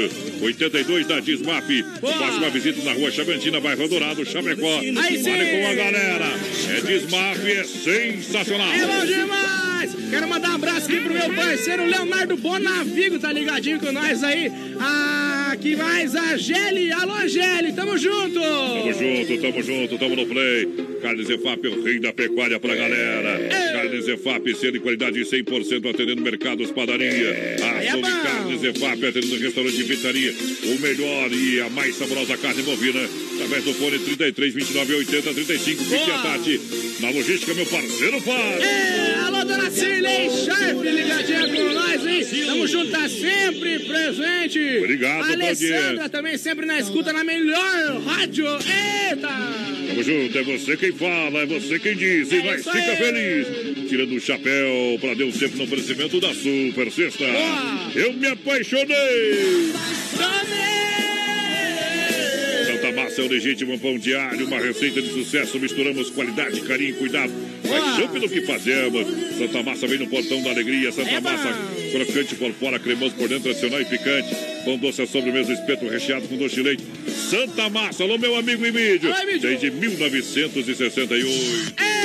82 0.41 1.07
da 1.07 1.19
Desmaf. 1.19 1.67
Faça 2.01 2.37
uma 2.37 2.49
visita 2.49 2.83
na 2.83 2.93
rua 2.93 3.11
Chavantina, 3.11 3.59
bairro 3.59 3.87
Dourado, 3.87 4.25
Chapecó. 4.25 4.79
Aí 4.79 5.23
Fale 5.23 5.45
com 5.51 5.67
a 5.67 5.73
galera. 5.73 6.25
É 6.69 6.81
Desmaf, 6.81 7.51
é 7.51 7.63
sensacional. 7.63 8.71
É 8.73 8.85
bom 8.85 9.05
demais! 9.05 9.95
Quero 10.09 10.27
mandar 10.27 10.51
um 10.51 10.55
abraço 10.55 10.87
aqui 10.87 10.99
pro 10.99 11.13
meu 11.13 11.33
parceiro 11.33 11.85
Leonardo 11.85 12.37
Bonavigo, 12.37 13.19
tá 13.19 13.31
ligadinho 13.31 13.79
com 13.79 13.91
nós 13.91 14.23
aí. 14.23 14.51
Ah, 14.79 15.55
que 15.59 15.75
mais? 15.75 16.15
A 16.15 16.37
Geli, 16.37 16.91
alô 16.91 17.27
Geli, 17.27 17.73
tamo 17.73 17.97
junto! 17.97 18.39
Tamo 18.39 18.93
junto, 18.93 19.41
tamo 19.41 19.63
junto, 19.63 19.97
tamo 19.97 20.15
no 20.15 20.25
play. 20.25 20.67
Carnes 21.01 21.29
EFAP, 21.29 21.67
o 21.67 21.83
rei 21.83 21.99
da 21.99 22.13
pecuária 22.13 22.59
pra 22.59 22.75
galera. 22.75 23.49
Carnes 23.49 23.64
EFAP, 24.07 24.55
sendo 24.55 24.73
de 24.73 24.79
qualidade 24.79 25.19
100% 25.19 25.89
atendendo 25.89 26.21
mercados, 26.21 26.71
padaria. 26.71 27.09
É 27.29 27.55
Ação 27.89 28.01
de 28.01 28.09
bom. 28.09 28.21
Carnes 28.23 28.63
EFAP, 28.63 29.05
atendendo 29.05 29.35
restaurante 29.37 29.81
e 29.81 29.83
pizzaria. 29.83 30.33
O 30.63 30.79
melhor 30.81 31.31
e 31.31 31.59
a 31.61 31.69
mais 31.69 31.95
saborosa 31.95 32.37
carne 32.37 32.61
bovina. 32.63 32.99
Através 33.35 33.63
do 33.65 33.73
fone 33.73 33.99
33 33.99 34.53
29 34.53 34.95
80 34.95 35.33
35. 35.33 35.83
Fique 35.83 36.11
a 36.11 36.17
Tati. 36.19 36.61
Na 37.01 37.09
logística, 37.09 37.53
meu 37.53 37.65
parceiro 37.65 38.21
Fábio. 38.21 38.63
É, 38.63 39.15
alô, 39.25 39.43
dona 39.43 39.69
Cirlei 39.69 40.29
Sharp, 40.29 40.81
ligadinha 40.83 41.47
com 41.49 41.73
nós, 41.73 42.05
hein? 42.05 42.45
Tamo 42.45 42.67
junto, 42.67 42.91
tá 42.91 43.09
sempre 43.09 43.79
presente. 43.79 44.77
Obrigado 44.77 45.31
Alessandra 45.31 46.07
também 46.09 46.37
sempre 46.37 46.65
na 46.65 46.79
escuta, 46.79 47.11
na 47.11 47.23
melhor 47.23 48.01
rádio. 48.05 48.45
Eita! 48.45 49.27
Tamo 49.87 50.03
junto, 50.03 50.37
é 50.37 50.43
você 50.43 50.77
quem 50.77 50.91
fala, 50.93 51.39
é 51.41 51.45
você 51.45 51.77
quem 51.79 51.95
diz, 51.95 52.31
e 52.31 52.37
É 52.37 52.43
nós 52.43 52.63
fica 52.63 52.77
aí. 52.77 52.97
feliz. 52.97 53.74
Tirando 53.87 54.15
o 54.15 54.19
chapéu 54.19 54.97
pra 54.99 55.13
Deus 55.13 55.35
sempre 55.35 55.57
no 55.57 55.63
oferecimento 55.65 56.19
da 56.19 56.33
Super 56.33 56.91
Sexta. 56.91 57.23
Eu 57.93 58.13
me 58.13 58.27
apaixonei. 58.27 59.71
Santa 62.65 62.91
Massa 62.91 63.21
é 63.21 63.23
o 63.23 63.27
legítimo 63.29 63.79
pão 63.79 63.97
diário, 63.97 64.45
uma 64.47 64.59
receita 64.59 65.01
de 65.01 65.09
sucesso. 65.09 65.59
Misturamos 65.59 66.09
qualidade, 66.09 66.59
carinho 66.61 66.89
e 66.89 66.93
cuidado. 66.93 67.31
Paixão 67.67 68.07
pelo 68.09 68.27
que 68.27 68.41
fazemos. 68.41 69.05
Santa 69.37 69.63
Massa 69.63 69.87
vem 69.87 69.99
no 69.99 70.07
portão 70.07 70.41
da 70.41 70.49
alegria. 70.49 70.91
Santa 70.91 71.11
É. 71.11 71.19
Massa, 71.19 71.55
crocante 71.91 72.35
por 72.35 72.51
fora, 72.53 72.79
cremoso 72.79 73.13
por 73.15 73.29
dentro, 73.29 73.43
tradicional 73.43 73.81
e 73.81 73.85
picante. 73.85 74.35
Pão 74.65 74.77
doce 74.77 75.01
à 75.03 75.07
sobremesa, 75.07 75.53
espeto 75.53 75.87
recheado 75.87 76.27
com 76.27 76.37
doce 76.37 76.55
de 76.55 76.63
leite. 76.63 76.83
Santa 77.29 77.69
Massa, 77.69 78.03
alô 78.03 78.17
meu 78.17 78.35
amigo 78.35 78.65
Emílio. 78.65 79.13
Desde 79.39 79.69
1968. 79.71 82.04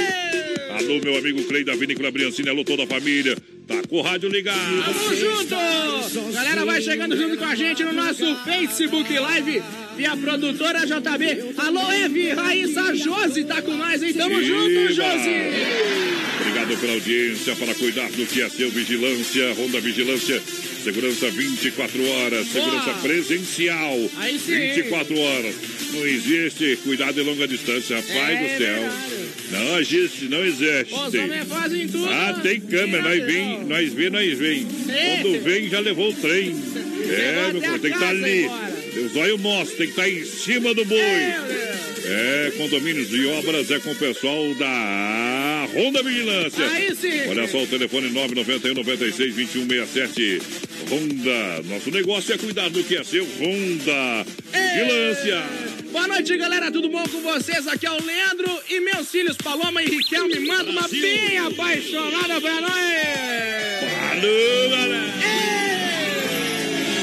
Alô 0.81 0.99
meu 0.99 1.15
amigo 1.19 1.45
Clei 1.45 1.63
da 1.63 1.75
Vinícola 1.77 2.11
Briancini, 2.11 2.49
alô 2.49 2.65
toda 2.65 2.85
a 2.85 2.87
família. 2.87 3.37
Tá 3.69 3.83
com 3.87 3.99
o 3.99 4.01
rádio 4.03 4.31
ligado. 4.31 4.83
Tamo 4.83 5.15
junto! 5.15 6.33
Galera, 6.33 6.65
vai 6.65 6.81
chegando 6.81 7.15
junto 7.19 7.37
com 7.37 7.45
a 7.45 7.55
gente 7.55 7.85
no 7.85 7.93
nosso 7.93 8.25
Facebook 8.45 9.13
Live 9.13 9.63
e 9.99 10.07
a 10.07 10.17
produtora 10.17 10.87
JB. 10.87 11.55
Alô, 11.59 11.93
Eve, 11.93 12.31
Raíssa, 12.33 12.95
Josi, 12.97 13.45
tá 13.45 13.61
com 13.61 13.77
nós, 13.77 14.03
hein? 14.03 14.15
Tamo 14.15 14.43
junto, 14.43 14.69
Viva! 14.69 14.93
Josi! 14.95 15.31
Obrigado 16.41 16.81
pela 16.81 16.93
audiência, 16.95 17.55
para 17.57 17.75
cuidar 17.75 18.11
do 18.11 18.25
que 18.27 18.41
é 18.41 18.49
seu 18.49 18.71
Vigilância, 18.71 19.53
Ronda 19.53 19.81
Vigilância, 19.81 20.43
segurança 20.83 21.31
24 21.31 22.09
horas, 22.09 22.49
segurança 22.49 22.85
Boa! 22.87 23.03
presencial, 23.03 24.11
Aí 24.17 24.39
sim. 24.39 24.57
24 24.75 25.17
horas. 25.19 25.55
Não 25.93 26.07
existe 26.07 26.79
cuidado 26.83 27.15
de 27.15 27.21
longa 27.23 27.47
distância, 27.47 27.97
rapaz 27.97 28.17
É 28.19 28.43
do 28.43 28.59
céu. 28.59 28.91
Não 29.51 29.81
existe, 29.81 30.27
não 30.27 30.45
existe. 30.45 30.95
Os 30.95 31.15
homens 31.15 31.49
fazem 31.49 31.89
tudo. 31.89 32.09
Ah, 32.09 32.41
tem 32.43 32.61
câmera, 32.61 33.03
nós 33.03 33.25
vem, 33.25 33.65
nós 33.65 33.93
vê, 33.93 34.11
nós 34.11 34.39
vem. 34.39 34.67
Quando 34.67 35.43
vem, 35.43 35.69
já 35.69 35.81
levou 35.81 36.11
o 36.11 36.15
trem. 36.15 36.55
É, 37.11 37.53
meu 37.53 37.61
tem 37.61 37.81
que 37.81 37.87
estar 37.87 37.99
casa 37.99 38.11
ali. 38.11 38.47
Os 39.05 39.17
olhos 39.17 39.41
mostram, 39.41 39.77
tem 39.77 39.87
que 39.87 39.93
estar 39.93 40.09
em 40.09 40.25
cima 40.25 40.75
do 40.75 40.85
boi. 40.85 40.99
É, 42.03 42.53
condomínios 42.57 43.09
de 43.09 43.27
obras 43.27 43.71
é 43.71 43.79
com 43.79 43.91
o 43.91 43.97
pessoal 43.97 44.55
da 44.55 45.69
Ronda 45.73 46.03
Vigilância. 46.03 46.67
Aí 46.67 46.95
sim. 46.95 47.29
Olha 47.29 47.47
só 47.47 47.63
o 47.63 47.67
telefone 47.67 48.09
991 48.11 48.75
96 48.75 49.35
2167. 49.35 50.43
Ronda, 50.89 51.63
nosso 51.69 51.91
negócio 51.91 52.35
é 52.35 52.39
cuidar 52.39 52.69
do 52.71 52.83
que 52.83 52.97
é 52.97 53.05
seu. 53.05 53.25
Ronda 53.25 54.27
Vigilância. 54.53 55.70
Boa 55.93 56.07
noite, 56.07 56.37
galera. 56.37 56.71
Tudo 56.71 56.89
bom 56.89 57.03
com 57.03 57.21
vocês? 57.21 57.67
Aqui 57.67 57.85
é 57.85 57.91
o 57.91 58.05
Leandro 58.05 58.49
e 58.69 58.79
meus 58.81 59.11
filhos 59.11 59.37
Paloma 59.37 59.83
e 59.83 59.87
Riquelme. 59.87 60.39
Manda 60.41 60.71
uma 60.71 60.87
bem 60.87 61.39
apaixonada 61.39 62.41
pra 62.41 62.61
nós. 62.61 62.73
Alô, 64.13 64.71
galera. 64.71 65.13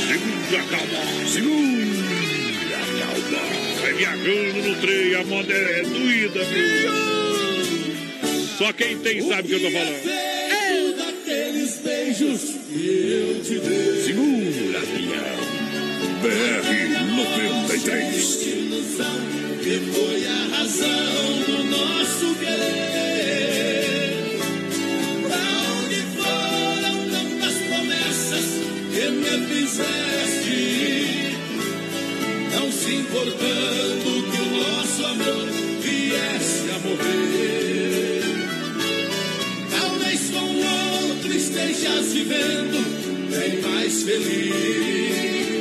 Segura 0.08 0.62
a 0.62 0.68
calma. 0.68 1.28
Segura 1.28 2.78
a 2.78 2.80
calma. 3.00 3.82
Vai 3.82 3.94
viajando 3.94 4.70
no 4.70 4.76
trem, 4.82 5.16
a 5.16 5.24
moda 5.26 5.54
é 5.54 5.82
doída, 5.84 6.44
viu? 6.46 6.92
Só 8.58 8.72
quem 8.72 8.98
tem 9.00 9.22
sabe 9.28 9.42
o 9.42 9.46
que 9.46 9.54
eu 9.54 9.60
tô 9.60 9.72
falando. 9.78 10.98
Daqueles 10.98 11.78
beijos 11.80 12.42
que 12.70 13.36
eu 13.36 13.44
te 13.44 13.60
dei. 13.60 14.04
Segura, 14.04 14.80
Pinhão. 14.80 15.58
BR 16.22 16.97
93. 17.18 18.46
Ilusão 18.46 19.18
que 19.64 19.80
foi 19.92 20.22
a 20.28 20.56
razão 20.56 21.42
do 21.48 21.64
nosso 21.64 22.36
querer. 22.36 23.82
Pra 25.24 25.46
onde 25.82 26.00
foram 26.16 26.96
tantas 27.10 27.56
promessas 27.56 28.46
que 28.94 29.06
me 29.10 29.34
fizeste? 29.48 30.62
Não 32.54 32.72
se 32.72 32.92
importando 32.98 34.10
que 34.32 34.40
o 34.40 34.50
nosso 34.56 35.02
amor 35.08 35.48
viesse 35.82 36.70
a 36.70 36.78
morrer. 36.88 38.22
Talvez 39.72 40.22
com 40.30 40.48
outro 41.10 41.34
estejas 41.34 42.14
vivendo 42.14 42.80
bem 43.32 43.60
mais 43.62 44.04
feliz 44.04 45.57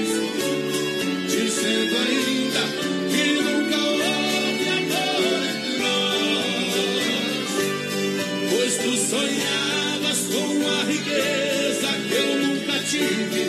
ainda 1.66 2.62
que 3.10 3.24
nunca 3.42 3.76
houve 3.76 4.68
amor 4.68 5.42
em 5.64 5.78
nós. 5.78 6.74
Pois 8.50 8.74
tu 8.76 8.92
sonhavas 9.10 10.18
com 10.32 10.48
a 10.68 10.84
riqueza 10.84 11.88
que 12.08 12.14
eu 12.14 12.28
nunca 12.38 12.76
tive, 12.80 13.42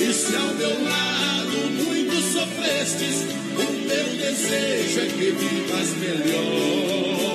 e 0.00 0.12
se 0.12 0.36
ao 0.36 0.54
meu 0.54 0.84
lado 0.84 1.56
muito 1.84 2.16
sofrestes, 2.32 3.16
o 3.56 3.66
teu 3.88 4.06
desejo 4.16 5.00
é 5.00 5.06
que 5.06 5.30
vivas 5.32 5.90
melhor. 5.98 7.33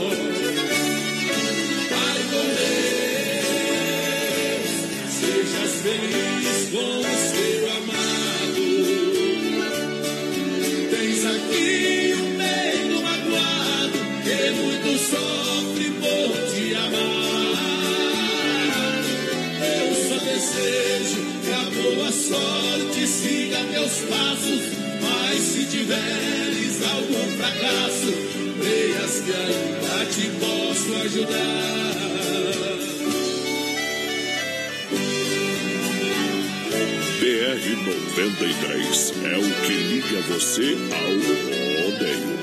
Tiveres 26.00 26.82
algum 26.84 27.38
fracasso, 27.38 28.14
creias 28.60 29.22
que 29.22 29.34
ainda 29.34 30.06
te 30.06 30.30
posso 30.40 30.96
ajudar. 31.06 32.00
BR-93 37.20 39.14
é 39.26 39.38
o 39.38 39.48
que 39.66 39.74
liga 39.74 40.22
você 40.30 40.78
ao 40.94 41.12
rodeio. 41.84 42.40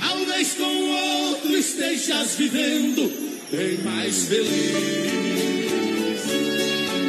Talvez 0.00 0.48
com 0.54 0.74
outro 0.90 1.56
estejas 1.56 2.36
vivendo 2.36 3.02
bem 3.50 3.78
mais 3.78 4.24
feliz. 4.24 5.14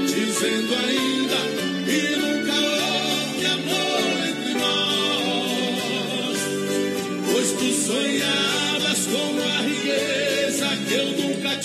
Dizendo 0.08 0.76
ainda 0.76 1.55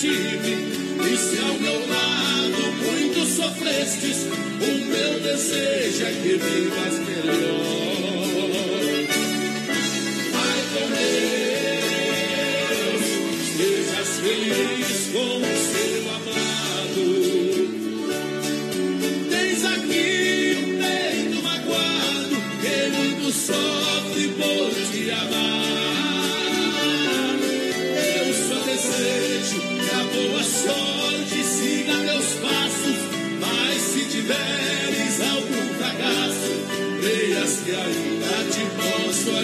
E 0.02 1.16
se 1.16 1.38
ao 1.38 1.54
meu 1.54 1.88
lado 1.88 2.72
muito 2.84 3.26
sofrestes, 3.26 4.26
o 4.26 4.84
meu 4.86 5.20
desejo 5.20 6.04
é 6.04 6.12
que 6.12 6.38
vivas 6.38 6.98
melhor. 7.00 7.79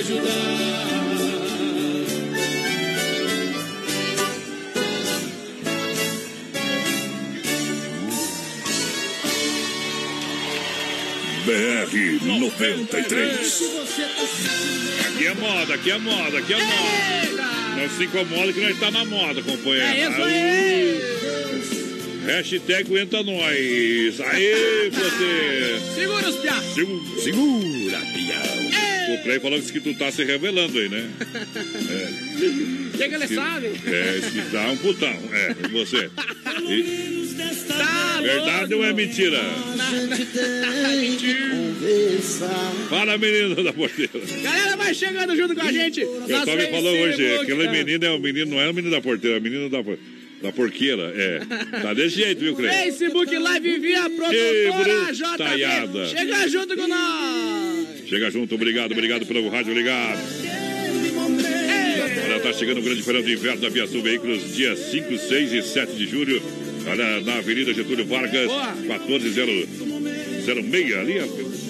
Ajudar. 0.06 0.86
BR-93. 12.16 13.16
Aqui 15.06 15.26
é 15.26 15.34
moda, 15.34 15.74
aqui 15.74 15.90
é 15.90 15.98
moda, 15.98 16.38
aqui 16.38 16.52
é 16.52 16.56
moda. 16.56 17.46
Não 17.76 17.90
se 17.90 18.04
incomoda 18.04 18.52
que 18.52 18.60
nós 18.60 18.78
tá 18.78 18.90
na 18.90 19.04
moda, 19.04 19.42
companheiro. 19.42 19.86
É 19.86 20.08
isso 20.08 20.22
aí. 20.22 21.00
Hashtag 22.26 22.80
aguenta 22.88 23.22
nós. 23.22 24.20
Aê, 24.20 24.90
você. 24.90 25.80
Segura 25.94 26.28
os 26.28 26.36
piá. 26.36 26.60
Segu- 26.74 27.02
segura. 27.22 27.65
O 29.08 29.22
Play 29.22 29.38
falou 29.40 29.60
que 29.60 29.80
tu 29.80 29.94
tá 29.94 30.10
se 30.10 30.24
revelando 30.24 30.78
aí, 30.78 30.88
né? 30.88 31.08
O 32.96 32.98
que, 32.98 33.08
que 33.10 33.14
ele 33.14 33.28
sabe? 33.28 33.66
É, 33.86 34.18
isso 34.18 34.30
que 34.32 34.50
tá 34.50 34.68
um 34.70 34.76
putão. 34.78 35.08
É, 35.32 35.54
e 35.66 35.68
você. 35.72 36.10
E- 36.70 37.26
Tá 37.68 38.20
verdade 38.22 38.74
ou 38.74 38.82
é 38.84 38.92
mentira? 38.94 39.38
Fala, 42.88 43.18
menino 43.18 43.62
da 43.62 43.72
porteira. 43.72 44.12
Galera, 44.42 44.76
vai 44.76 44.94
chegando 44.94 45.36
junto 45.36 45.54
com 45.54 45.60
a 45.62 45.72
gente. 45.72 46.02
O 46.04 46.22
pessoal 46.26 46.56
me 46.56 46.66
falou 46.66 46.92
hoje, 46.98 47.36
aquele 47.36 47.68
menino 47.68 48.04
é 48.04 48.10
o 48.10 48.18
menino, 48.18 48.50
não 48.52 48.60
é 48.60 48.70
o 48.70 48.74
menino 48.74 48.90
da 48.94 49.00
porteira, 49.02 49.36
é 49.36 49.40
o 49.40 49.42
menino 49.42 49.68
da, 49.68 49.82
por- 49.84 49.98
da 50.42 50.52
porqueira. 50.52 51.12
É. 51.14 51.40
Tá 51.82 51.92
desse 51.94 52.16
jeito, 52.16 52.40
viu, 52.40 52.54
Cleide? 52.56 52.76
Facebook 52.84 53.36
Live 53.36 53.78
via 53.78 54.08
produtora 54.10 55.12
JB. 55.12 56.08
Chega 56.18 56.48
junto 56.48 56.76
com 56.76 56.86
nós. 56.88 57.75
Chega 58.06 58.30
junto, 58.30 58.54
obrigado, 58.54 58.92
obrigado 58.92 59.26
pelo 59.26 59.48
rádio 59.48 59.74
ligado. 59.74 60.20
Olha, 62.24 62.40
tá 62.40 62.52
chegando 62.52 62.78
o 62.78 62.82
grande 62.82 63.02
feirão 63.02 63.20
de 63.22 63.32
inverno 63.32 63.60
da 63.60 63.68
Via 63.68 63.86
Sul 63.86 64.00
Veículos, 64.02 64.54
dia 64.54 64.76
5, 64.76 65.18
6 65.18 65.52
e 65.52 65.62
7 65.62 65.92
de 65.96 66.06
julho. 66.06 66.40
Olha, 66.88 67.20
na 67.20 67.38
Avenida 67.38 67.74
Getúlio 67.74 68.06
Vargas, 68.06 68.48
14006, 68.86 69.86
ali, 70.96 71.20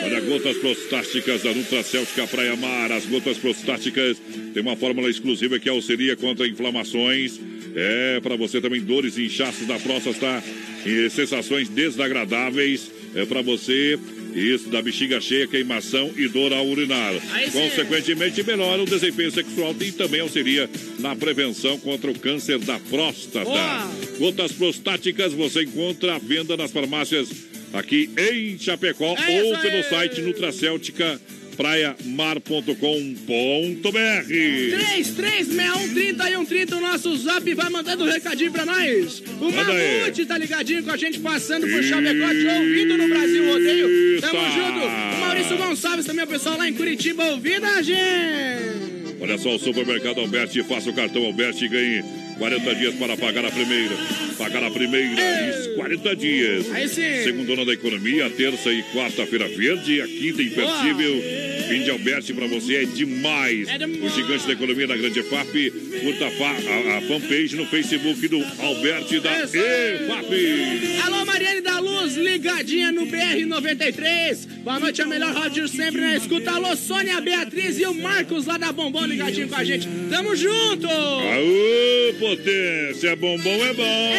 Olha, 0.03 0.19
gotas 0.21 0.57
prostáticas 0.57 1.43
da 1.43 1.53
Nutra 1.53 1.83
Céltica 1.83 2.27
Praia 2.27 2.55
Mar. 2.55 2.91
As 2.91 3.05
gotas 3.05 3.37
prostáticas 3.37 4.17
têm 4.53 4.61
uma 4.61 4.75
fórmula 4.75 5.09
exclusiva 5.09 5.59
que 5.59 5.69
auxilia 5.69 6.15
contra 6.15 6.47
inflamações. 6.47 7.39
É, 7.75 8.19
para 8.19 8.35
você 8.35 8.59
também 8.59 8.81
dores 8.81 9.17
e 9.17 9.25
inchaços 9.25 9.65
da 9.65 9.79
próstata 9.79 10.43
e 10.85 11.09
sensações 11.09 11.69
desagradáveis. 11.69 12.91
É 13.15 13.25
para 13.25 13.41
você 13.41 13.97
isso 14.33 14.69
da 14.69 14.81
bexiga 14.81 15.19
cheia, 15.19 15.47
queimação 15.47 16.11
e 16.15 16.27
dor 16.27 16.53
ao 16.53 16.67
urinar. 16.67 17.13
Consequentemente, 17.51 18.43
melhora 18.43 18.81
o 18.81 18.85
desempenho 18.85 19.31
sexual 19.31 19.75
e 19.79 19.91
também 19.91 20.21
auxilia 20.21 20.69
na 20.99 21.15
prevenção 21.15 21.77
contra 21.79 22.09
o 22.09 22.17
câncer 22.17 22.59
da 22.59 22.79
próstata. 22.79 23.45
Boa. 23.45 23.91
Gotas 24.17 24.51
prostáticas 24.51 25.33
você 25.33 25.63
encontra 25.63 26.15
à 26.15 26.19
venda 26.19 26.55
nas 26.55 26.71
farmácias 26.71 27.29
aqui 27.73 28.09
em 28.17 28.57
Chapecó 28.57 29.15
É 29.17 29.43
ou 29.43 29.57
pelo 29.59 29.83
site 29.83 30.21
Nutracéltica 30.21 31.19
praiamar.com.br 31.55 34.27
336130 34.27 36.29
e 36.29 36.33
130, 36.33 36.75
o 36.75 36.81
nosso 36.81 37.15
zap 37.17 37.53
vai 37.53 37.69
mandando 37.69 38.03
um 38.03 38.07
recadinho 38.07 38.51
pra 38.51 38.65
nós. 38.65 39.23
O 39.39 39.51
Manda 39.51 39.71
aí. 39.71 40.01
Mamute 40.01 40.25
tá 40.25 40.37
ligadinho 40.37 40.83
com 40.83 40.91
a 40.91 40.97
gente, 40.97 41.19
passando 41.19 41.67
por 41.67 41.83
Chapecó, 41.83 42.29
te 42.29 42.47
ouvindo 42.47 42.97
no 42.97 43.07
Brasil 43.07 43.45
Rodeio. 43.51 44.21
Tamo 44.21 44.51
junto. 44.51 44.85
O 44.85 45.19
Maurício 45.19 45.57
Gonçalves 45.57 46.05
também, 46.05 46.25
o 46.25 46.27
pessoal 46.27 46.57
lá 46.57 46.67
em 46.67 46.73
Curitiba 46.73 47.23
ouvindo 47.25 47.65
a 47.65 47.81
gente. 47.81 49.17
Olha 49.19 49.37
só, 49.37 49.55
o 49.55 49.59
supermercado 49.59 50.19
Alberti, 50.19 50.63
faça 50.63 50.89
o 50.89 50.93
cartão 50.93 51.23
Alberti 51.23 51.65
e 51.65 51.67
ganhe 51.67 52.03
40 52.37 52.75
dias 52.75 52.95
para 52.95 53.15
pagar 53.17 53.45
a 53.45 53.51
primeira. 53.51 53.95
Pagar 54.37 54.63
a 54.63 54.71
primeira, 54.71 55.49
isso, 55.49 55.75
40 55.75 56.15
dias. 56.15 56.71
Aí 56.71 56.87
sim. 56.89 57.23
Segundona 57.23 57.63
da 57.63 57.73
economia, 57.73 58.25
a 58.25 58.29
terça 58.29 58.71
e 58.73 58.81
quarta-feira 58.93 59.47
verde, 59.47 60.01
a 60.01 60.07
quinta 60.07 60.41
impersível. 60.41 61.23
Fim 61.69 61.83
de 61.83 61.89
Alberti 61.91 62.33
pra 62.33 62.47
você 62.47 62.77
é 62.77 62.85
demais. 62.85 63.67
É 63.69 63.77
demais. 63.77 64.03
O 64.11 64.15
gigante 64.15 64.47
da 64.47 64.53
economia 64.53 64.87
da 64.87 64.97
Grande 64.97 65.19
EFAP. 65.19 65.71
Curta 66.01 66.25
a, 66.25 66.97
a- 66.97 67.01
fanpage 67.03 67.55
no 67.55 67.65
Facebook 67.67 68.27
do 68.27 68.43
Alberti 68.59 69.19
da 69.19 69.43
Isso. 69.43 69.55
EFAP. 69.57 70.99
Alô, 71.05 71.25
Mariane 71.25 71.61
da 71.61 71.79
Luz, 71.79 72.15
ligadinha 72.17 72.91
no 72.91 73.05
BR-93. 73.05 74.47
Boa 74.63 74.79
noite, 74.79 75.01
a 75.01 75.05
melhor 75.05 75.33
rádio 75.33 75.67
sempre 75.67 76.01
na 76.01 76.15
escuta. 76.17 76.51
Alô, 76.51 76.75
Sônia 76.75 77.21
Beatriz 77.21 77.79
e 77.79 77.85
o 77.85 77.93
Marcos 77.93 78.45
lá 78.45 78.57
da 78.57 78.71
Bombom 78.71 79.05
ligadinho 79.05 79.47
com 79.47 79.55
a 79.55 79.63
gente. 79.63 79.87
Tamo 80.09 80.35
junto! 80.35 80.87
Aô, 80.87 82.13
potência, 82.35 83.15
bombom 83.15 83.65
é 83.65 83.73
bom. 83.73 84.11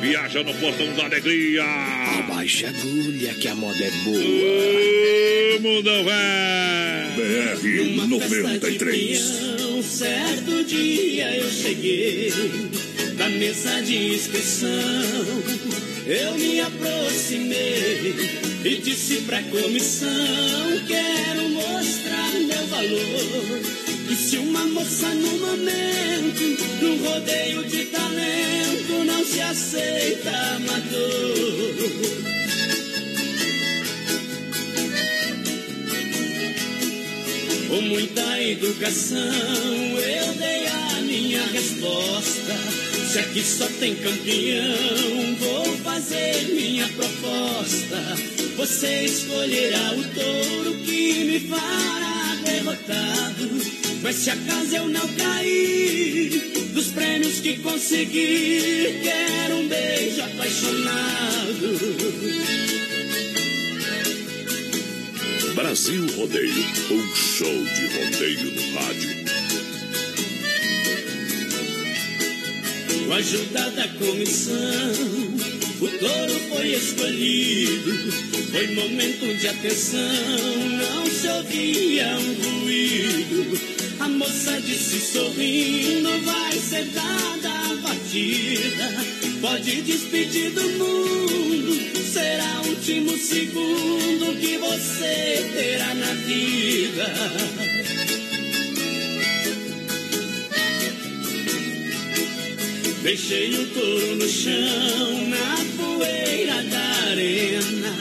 Viaja 0.00 0.42
no 0.42 0.54
portão 0.54 0.94
da 0.94 1.04
alegria. 1.04 1.62
Abaixa 2.18 2.68
a 2.68 2.70
agulha 2.70 3.34
que 3.34 3.48
a 3.48 3.54
moda 3.54 3.84
é 3.84 3.90
boa. 4.04 4.18
Ô, 5.56 5.60
mundão 5.60 6.04
vai. 6.04 7.12
BR 7.16 8.06
93. 8.08 9.20
Um 9.60 9.82
certo 9.82 10.64
dia 10.64 11.36
eu 11.36 11.50
cheguei 11.50 12.32
na 13.18 13.28
mesa 13.28 13.82
de 13.82 14.14
inscrição. 14.14 14.70
Eu 16.06 16.34
me 16.34 16.60
aproximei 16.60 18.14
e 18.64 18.76
disse 18.78 19.22
pra 19.22 19.42
comissão: 19.42 20.08
Quero 20.86 21.48
mostrar 21.50 22.30
meu 22.32 22.66
valor. 22.66 23.83
E 24.34 24.36
se 24.36 24.40
uma 24.40 24.66
moça 24.66 25.14
no 25.14 25.38
momento, 25.38 26.42
num 26.82 27.08
rodeio 27.08 27.62
de 27.66 27.84
talento, 27.84 29.04
não 29.06 29.24
se 29.24 29.40
aceita, 29.40 30.58
matou. 30.66 31.84
Com 37.68 37.80
muita 37.82 38.42
educação 38.42 39.20
eu 39.20 40.34
dei 40.34 40.66
a 40.66 41.00
minha 41.02 41.46
resposta. 41.46 42.58
Se 43.12 43.18
aqui 43.20 43.40
só 43.40 43.68
tem 43.78 43.94
campeão, 43.94 45.36
vou 45.38 45.76
fazer 45.78 46.48
minha 46.48 46.88
proposta. 46.88 48.16
Você 48.56 49.04
escolherá 49.04 49.92
o 49.92 50.02
touro 50.12 50.74
que 50.84 51.24
me 51.24 51.40
fará 51.48 52.36
derrotado. 52.44 53.53
Mas 54.04 54.16
se 54.16 54.28
acaso 54.28 54.76
eu 54.76 54.86
não 54.86 55.08
cair, 55.14 56.28
dos 56.74 56.88
prêmios 56.88 57.40
que 57.40 57.56
consegui, 57.60 59.00
quero 59.02 59.56
um 59.56 59.66
beijo 59.66 60.20
apaixonado. 60.20 61.78
Brasil 65.54 66.06
Rodeio, 66.16 66.64
um 66.90 67.14
show 67.14 67.64
de 67.64 67.86
rodeio 67.96 68.52
no 68.52 68.78
rádio. 68.78 69.24
Com 73.06 73.12
a 73.14 73.16
ajuda 73.16 73.70
da 73.70 73.88
comissão, 73.88 74.92
o 75.80 75.88
touro 75.88 76.40
foi 76.50 76.74
escolhido. 76.74 78.12
Foi 78.52 78.66
momento 78.74 79.34
de 79.40 79.48
atenção, 79.48 80.68
não 80.78 81.06
se 81.06 81.26
ouvia 81.26 82.18
um 82.18 82.60
ruído. 82.60 83.73
Moça 84.24 84.58
disse 84.62 85.12
sorrindo: 85.12 86.08
vai 86.22 86.52
ser 86.52 86.84
dada 86.86 87.50
a 87.50 87.76
batida. 87.76 89.04
Pode 89.42 89.82
despedir 89.82 90.50
do 90.52 90.62
mundo, 90.62 92.02
será 92.10 92.62
o 92.64 92.68
último 92.70 93.18
segundo 93.18 94.40
que 94.40 94.56
você 94.56 95.50
terá 95.52 95.94
na 95.94 96.14
vida. 96.14 97.14
Deixei 103.02 103.54
o 103.54 103.66
touro 103.66 104.16
no 104.16 104.26
chão, 104.26 105.28
na 105.28 105.56
poeira 105.76 106.62
da 106.62 107.10
arena. 107.10 107.94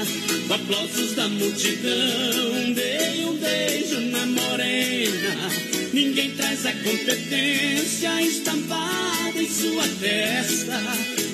Com 0.47 0.53
aplausos 0.53 1.15
da 1.15 1.27
multidão, 1.27 2.71
dei 2.73 3.25
um 3.25 3.35
beijo 3.35 3.99
na 3.99 4.25
morena. 4.25 5.82
Ninguém 5.93 6.31
traz 6.31 6.65
a 6.65 6.73
competência 6.73 8.19
estampada 8.23 9.39
em 9.39 9.47
sua 9.47 9.83
testa. 10.01 10.81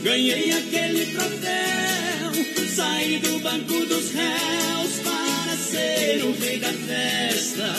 Ganhei 0.04 0.52
aquele 0.52 1.06
troféu, 1.14 2.68
saí 2.76 3.20
do 3.20 3.40
banco 3.40 3.86
dos 3.86 4.12
réus 4.12 5.00
para 5.02 5.56
ser 5.56 6.26
o 6.26 6.34
rei 6.34 6.60
da 6.60 6.74
festa. 6.74 7.74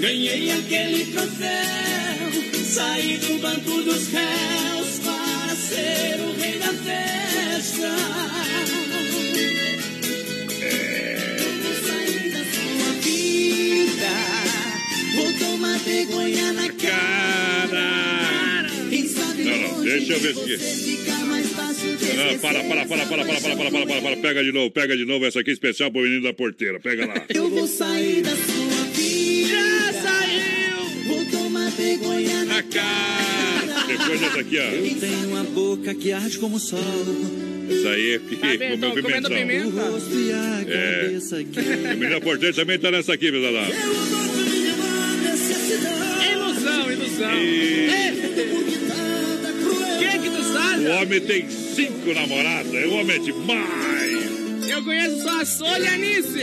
Ganhei 0.00 0.50
aquele 0.52 1.04
troféu, 1.12 2.64
saí 2.64 3.18
do 3.18 3.38
banco 3.42 3.82
dos 3.82 4.08
réus 4.08 5.00
para 5.04 5.54
ser 5.54 6.18
o 6.22 6.32
rei 6.40 6.58
da 6.58 6.72
festa. 6.72 7.23
Vergonha 15.94 16.52
na 16.52 16.68
cara. 16.70 18.66
Quem 18.90 19.06
sabe 19.08 19.44
Não, 19.44 19.56
não, 19.58 19.82
deixa 19.82 20.12
eu 20.14 20.20
ver 20.20 20.34
se- 20.34 20.96
fica 20.96 21.12
mais 21.24 21.46
fácil 21.48 21.96
de 21.96 22.12
Não, 22.16 22.38
para, 22.38 22.64
para, 22.64 22.86
para, 22.86 23.06
para, 23.06 23.24
para, 23.24 23.40
para, 23.40 23.56
para, 23.56 23.70
para, 23.70 23.86
para, 23.86 24.02
para. 24.02 24.16
Pega 24.16 24.42
de 24.44 24.52
novo, 24.52 24.70
pega 24.70 24.96
de 24.96 25.04
novo. 25.04 25.24
Essa 25.24 25.40
aqui 25.40 25.50
é 25.50 25.52
especial 25.52 25.90
pro 25.92 26.02
menino 26.02 26.22
da 26.22 26.32
porteira. 26.32 26.80
Pega 26.80 27.06
lá. 27.06 27.14
Eu 27.28 27.48
vou 27.50 27.66
sair 27.66 28.22
da 28.22 28.30
sua 28.30 28.84
vida. 28.92 29.48
Já 29.48 29.92
saiu! 30.02 30.84
Vou 31.06 31.24
tomar 31.26 31.70
vergonha 31.70 32.44
na 32.44 32.62
cara. 32.62 33.84
Depois 33.86 34.20
dessa 34.20 34.40
aqui, 34.40 34.58
ó. 34.58 34.62
Eu 34.62 34.94
tenho 35.00 35.28
uma 35.28 35.44
boca 35.44 35.94
que 35.94 36.12
arde 36.12 36.38
como 36.38 36.58
sol. 36.58 36.80
Isso 37.70 37.88
aí 37.88 38.10
é 38.14 38.18
que 38.18 38.36
Tá 38.36 38.48
comeu 38.52 38.78
Tô 38.78 39.02
comendo 39.02 39.28
pimentão. 39.28 39.30
pimenta. 39.30 39.66
O 39.84 39.92
rosto 39.92 40.18
e 40.18 40.32
a 40.32 40.60
É. 40.68 41.00
cabeça 41.04 41.36
aqui. 41.38 41.58
O 41.60 41.88
menino 41.96 42.10
da 42.10 42.20
porteira 42.20 42.54
também 42.54 42.78
tá 42.78 42.90
nessa 42.90 43.14
aqui, 43.14 43.30
meu 43.30 43.40
Dadá. 43.42 43.66
Ilusão, 43.68 44.43
Quem 49.98 50.20
que 50.20 50.30
tu 50.30 50.40
O 50.40 50.52
sabe? 50.52 50.86
homem 50.88 51.20
tem 51.20 51.48
cinco 51.48 52.12
namoradas. 52.14 52.74
É 52.74 52.86
o 52.86 52.94
homem 52.94 53.16
é 53.16 53.18
demais. 53.18 54.68
Eu 54.68 54.82
conheço 54.82 55.22
só 55.22 55.40
a 55.40 55.44
Solianice. 55.44 56.42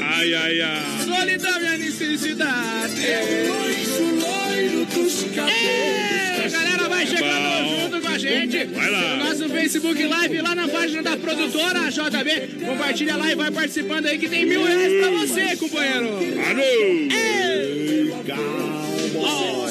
Ai, 0.00 0.34
ai, 0.34 0.60
ai. 0.60 0.82
Solidão 1.04 1.62
e 1.62 1.66
a 1.66 1.78
necessidade. 1.78 3.06
É 3.06 3.46
loiro 3.48 4.84
dos 4.86 5.24
É, 5.36 6.44
a 6.44 6.48
galera 6.48 6.88
vai 6.88 7.06
chegando 7.06 7.64
bom. 7.64 7.80
junto 7.82 8.00
com 8.00 8.08
a 8.08 8.18
gente. 8.18 8.64
Vai 8.66 8.90
lá. 8.90 9.16
No 9.16 9.24
nosso 9.24 9.48
Facebook 9.48 10.04
Live, 10.06 10.40
lá 10.42 10.54
na 10.54 10.68
página 10.68 11.02
da 11.02 11.16
produtora 11.16 11.90
JB. 11.90 12.64
Compartilha 12.64 13.16
lá 13.16 13.32
e 13.32 13.34
vai 13.34 13.50
participando 13.50 14.06
aí 14.06 14.18
que 14.18 14.28
tem 14.28 14.44
mil 14.46 14.62
reais 14.64 14.92
pra 15.00 15.10
você, 15.10 15.56
companheiro. 15.56 16.06
Alô! 16.48 16.66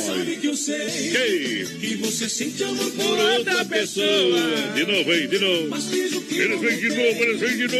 Sabe 0.05 0.35
que 0.37 0.47
eu 0.47 0.55
sei 0.55 0.87
que 1.79 1.95
você 1.97 2.27
sente 2.29 2.63
amor 2.63 2.89
Por 2.91 3.19
outra 3.19 3.65
pessoa. 3.65 4.39
De 4.75 4.85
novo, 4.85 5.13
hein? 5.13 5.27
De 5.27 5.39
novo. 5.39 5.67
Mas 5.69 5.89
diz 5.89 6.13
o 6.13 6.21
que 6.21 6.37
Eles 6.39 6.59
vêm 6.59 6.77
de 6.77 6.89
novo, 6.89 7.23
eles 7.23 7.39
vêm 7.39 7.57
de 7.57 7.67
novo. 7.67 7.75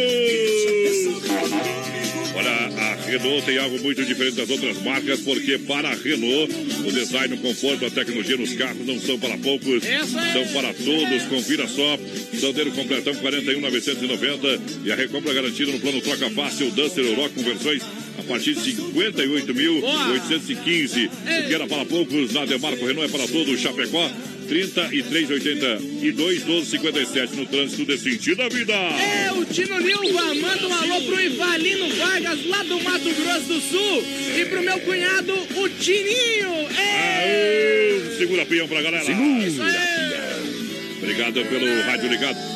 Olha, 2.36 2.50
a 2.50 2.94
Renault 3.06 3.46
tem 3.46 3.56
algo 3.56 3.80
muito 3.80 4.04
diferente 4.04 4.36
das 4.36 4.50
outras 4.50 4.76
marcas, 4.82 5.20
porque 5.20 5.58
para 5.58 5.88
a 5.88 5.94
Renault, 5.94 6.52
o 6.86 6.92
design, 6.92 7.34
o 7.34 7.38
conforto, 7.38 7.86
a 7.86 7.90
tecnologia 7.90 8.36
nos 8.36 8.52
carros 8.52 8.86
não 8.86 9.00
são 9.00 9.18
para 9.18 9.38
poucos, 9.38 9.82
são 9.82 10.46
para 10.52 10.74
todos. 10.74 11.22
Confira 11.30 11.66
só. 11.66 11.98
Sandeiro 12.38 12.72
completão 12.72 13.14
41,990 13.14 14.60
e 14.84 14.92
a 14.92 14.94
recompra 14.94 15.32
garantida 15.32 15.72
no 15.72 15.80
plano 15.80 16.02
troca 16.02 16.28
fácil 16.28 16.70
Duster 16.72 17.06
Euroc 17.06 17.34
com 17.34 17.42
versões 17.42 17.82
a 18.18 18.22
partir 18.22 18.54
de 18.54 18.74
58.815. 18.74 21.08
O 21.08 21.46
que 21.48 21.54
era 21.54 21.66
para 21.66 21.86
poucos, 21.86 22.34
na 22.34 22.44
Demarco 22.44 22.84
Renault 22.84 23.08
é 23.08 23.12
para 23.18 23.26
todos. 23.26 23.58
Chapecó 23.58 24.10
3382 24.46 26.44
1257 26.44 27.36
no 27.36 27.46
trânsito 27.46 27.84
de 27.84 27.98
sentido 27.98 28.42
à 28.42 28.48
vida. 28.48 28.72
É, 28.72 29.32
o 29.32 29.44
Tino 29.44 29.78
Nilva 29.80 30.34
manda 30.34 30.66
um 30.68 30.74
alô 30.74 31.02
pro 31.02 31.20
Ivalino 31.20 31.88
Vargas, 31.96 32.46
lá 32.46 32.62
do 32.62 32.80
Mato 32.80 33.10
Grosso 33.14 33.46
do 33.46 33.60
Sul. 33.60 34.04
E 34.38 34.44
pro 34.46 34.62
meu 34.62 34.78
cunhado, 34.80 35.32
o 35.34 35.68
Tininho. 35.68 36.66
É, 36.78 36.96
Aê, 37.18 38.16
segura 38.18 38.46
pião 38.46 38.68
pra 38.68 38.82
galera. 38.82 39.02
isso 39.02 39.62
aí. 39.62 39.76
Obrigado 40.98 41.44
pelo 41.44 41.80
rádio 41.82 42.08
ligado. 42.10 42.55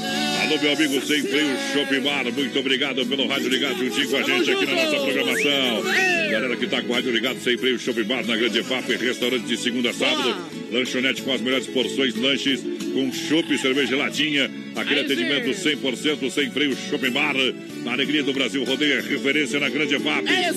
Alô, 0.50 0.60
meu 0.60 0.72
amigo 0.72 1.06
Sem 1.06 1.22
Freio 1.22 1.56
Shopping 1.72 2.00
Bar, 2.00 2.24
muito 2.32 2.58
obrigado 2.58 3.06
pelo 3.06 3.28
rádio 3.28 3.48
ligado 3.48 3.78
juntinho 3.78 4.10
com 4.10 4.16
a 4.16 4.22
gente 4.24 4.50
aqui 4.50 4.66
na 4.66 4.74
nossa 4.74 4.96
programação. 4.96 5.82
Galera 6.28 6.56
que 6.56 6.66
tá 6.66 6.82
com 6.82 6.88
o 6.88 6.92
rádio 6.92 7.12
ligado 7.12 7.40
Sem 7.40 7.56
Freio 7.56 7.78
Shopping 7.78 8.02
Bar 8.02 8.26
na 8.26 8.36
Grande 8.36 8.60
FAP, 8.64 8.88
restaurante 8.96 9.44
de 9.44 9.56
segunda 9.56 9.90
a 9.90 9.92
sábado, 9.92 10.36
lanchonete 10.72 11.22
com 11.22 11.32
as 11.32 11.40
melhores 11.40 11.68
porções, 11.68 12.16
lanches 12.16 12.64
com 12.92 13.12
chopp, 13.12 13.56
cerveja 13.58 13.86
geladinha, 13.86 14.50
aquele 14.74 15.00
atendimento 15.02 15.50
100% 15.50 16.28
sem 16.28 16.50
freio 16.50 16.76
Shopping 16.76 17.10
Bar, 17.10 17.34
na 17.84 17.92
alegria 17.92 18.24
do 18.24 18.32
Brasil, 18.32 18.64
rodeia 18.64 19.00
referência 19.02 19.60
na 19.60 19.68
Grande 19.68 20.00
FAP. 20.00 20.26
É! 20.26 20.48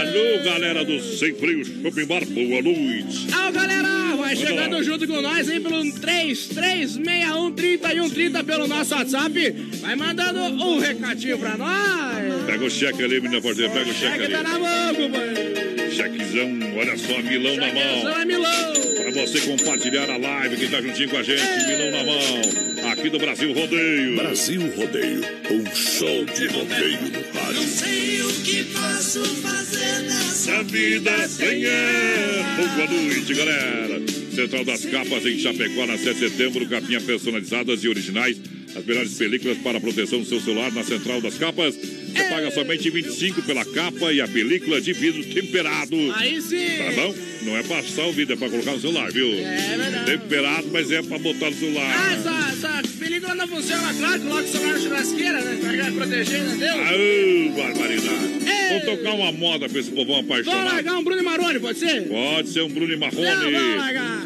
Alô, 0.00 0.42
galera 0.42 0.84
do 0.86 0.98
Sem 1.02 1.34
Freio 1.34 1.62
Shopping 1.66 2.06
Bar, 2.06 2.24
boa 2.24 2.62
noite. 2.62 3.26
Alô, 3.30 3.52
galera, 3.52 4.13
vai 4.34 4.46
chegando 4.46 4.82
junto 4.82 5.06
com 5.06 5.20
nós 5.20 5.48
aí 5.48 5.60
pelo 5.60 5.82
3361 5.92 7.52
3130 7.52 8.44
pelo 8.44 8.66
nosso 8.66 8.94
WhatsApp. 8.94 9.50
Vai 9.80 9.96
mandando 9.96 10.40
um 10.40 10.78
recadinho 10.78 11.38
pra 11.38 11.56
nós. 11.56 12.44
Pega 12.46 12.64
o 12.64 12.70
cheque 12.70 13.02
ali, 13.02 13.20
menina 13.20 13.40
porteira, 13.40 13.70
pega 13.72 13.90
o 13.90 13.94
cheque 13.94 14.10
Cheque 14.18 14.24
ali. 14.24 14.32
tá 14.34 14.42
na 14.42 14.58
mão, 14.58 14.94
companheiro. 14.94 15.92
Chequezão, 15.94 16.50
olha 16.76 16.96
só, 16.98 17.22
milão 17.22 17.56
na 17.56 17.66
Chequezão 17.68 18.02
mão. 18.04 18.20
é 18.20 18.24
milão. 18.24 18.72
Pra 18.96 19.10
você 19.26 19.40
compartilhar 19.42 20.10
a 20.10 20.16
live, 20.16 20.56
quem 20.56 20.68
tá 20.68 20.80
juntinho 20.82 21.08
com 21.08 21.16
a 21.18 21.22
gente, 21.22 21.42
milão 21.68 21.90
na 21.92 22.04
mão. 22.04 22.73
Aqui 22.94 23.10
do 23.10 23.18
Brasil 23.18 23.52
Rodeio. 23.52 24.14
Brasil 24.14 24.60
Rodeio, 24.76 25.20
um 25.50 25.74
show 25.74 26.24
de 26.26 26.46
rodeio 26.46 27.00
no 27.10 27.40
rádio. 27.40 27.62
sei 27.66 28.22
o 28.22 28.28
que 28.44 28.64
posso 28.72 29.24
fazer 29.42 30.02
nessa 30.02 30.60
A 30.60 30.62
vida 30.62 31.28
sem 31.28 31.64
erro. 31.64 32.68
Boa 32.76 33.02
noite, 33.02 33.34
galera. 33.34 34.00
Central 34.32 34.64
das 34.64 34.84
Capas 34.84 35.26
em 35.26 35.40
Chapecó, 35.40 35.86
na 35.86 35.98
7 35.98 36.20
de 36.20 36.30
setembro. 36.30 36.68
Capinha 36.68 37.00
personalizadas 37.00 37.82
e 37.82 37.88
originais. 37.88 38.40
As 38.76 38.84
melhores 38.84 39.14
películas 39.14 39.58
para 39.58 39.78
a 39.78 39.80
proteção 39.80 40.20
do 40.20 40.26
seu 40.26 40.40
celular 40.40 40.70
na 40.70 40.84
Central 40.84 41.20
das 41.20 41.36
Capas. 41.36 41.76
Você 42.14 42.24
paga 42.24 42.50
somente 42.52 42.90
25 42.90 43.42
pela 43.42 43.64
capa 43.64 44.12
e 44.12 44.20
a 44.20 44.28
película 44.28 44.80
de 44.80 44.92
vidro 44.92 45.24
temperado. 45.24 45.96
Aí 46.14 46.40
sim. 46.40 46.78
Tá 46.78 46.92
bom? 46.92 47.14
Não 47.42 47.56
é 47.56 47.62
passar 47.62 48.06
o 48.06 48.12
vidro, 48.12 48.34
é 48.34 48.36
pra 48.36 48.48
colocar 48.48 48.72
no 48.72 48.80
celular, 48.80 49.10
viu? 49.10 49.34
É 49.34 49.76
verdade. 49.76 50.12
Temperado, 50.12 50.68
mas 50.72 50.90
é 50.90 51.02
pra 51.02 51.18
botar 51.18 51.50
no 51.50 51.56
celular. 51.56 51.94
Ah, 51.94 52.12
essa, 52.12 52.68
essa 52.78 52.88
película 52.98 53.34
não 53.34 53.48
funciona, 53.48 53.92
claro. 53.94 54.20
Coloca 54.22 54.42
o 54.44 54.48
celular 54.48 54.72
na 54.74 54.80
churrasqueira, 54.80 55.40
né? 55.42 55.58
Pra 55.60 55.92
proteger, 55.92 56.40
entendeu? 56.40 56.74
Aô, 56.74 57.56
barbaridade. 57.56 58.34
Vamos 58.68 58.84
tocar 58.84 59.14
uma 59.14 59.32
moda 59.32 59.68
pra 59.68 59.80
esse 59.80 59.90
povão 59.90 60.20
apaixonado. 60.20 60.64
largar 60.64 60.94
um 60.96 61.04
Bruno 61.04 61.22
Marrone, 61.22 61.60
pode 61.60 61.78
ser? 61.78 62.08
Pode 62.08 62.48
ser 62.48 62.62
um 62.62 62.68
Bruno 62.68 62.92
e 62.92 62.96
Marrone. 62.96 63.26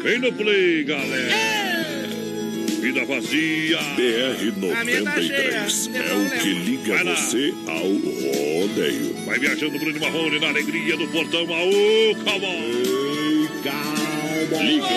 Vem 0.03 0.19
no 0.19 0.31
play, 0.33 0.83
galera. 0.83 1.68
Vida 2.81 3.05
vazia. 3.05 3.77
BR 3.95 4.73
A 4.75 4.83
minha 4.85 5.03
tá 5.03 5.21
cheia. 5.21 5.61
93 5.61 5.89
é 5.93 6.13
o 6.13 6.41
que 6.41 6.53
liga 6.53 7.03
você 7.03 7.53
ao 7.67 7.87
rodeio. 7.87 9.13
Vai 9.25 9.39
viajando 9.39 9.77
Bruno 9.77 9.99
Marrone 9.99 10.39
na 10.39 10.47
alegria 10.47 10.95
do 10.95 11.07
portão. 11.09 11.41
Aô, 11.41 12.15
calma. 12.23 12.47
Ligou. 14.63 14.89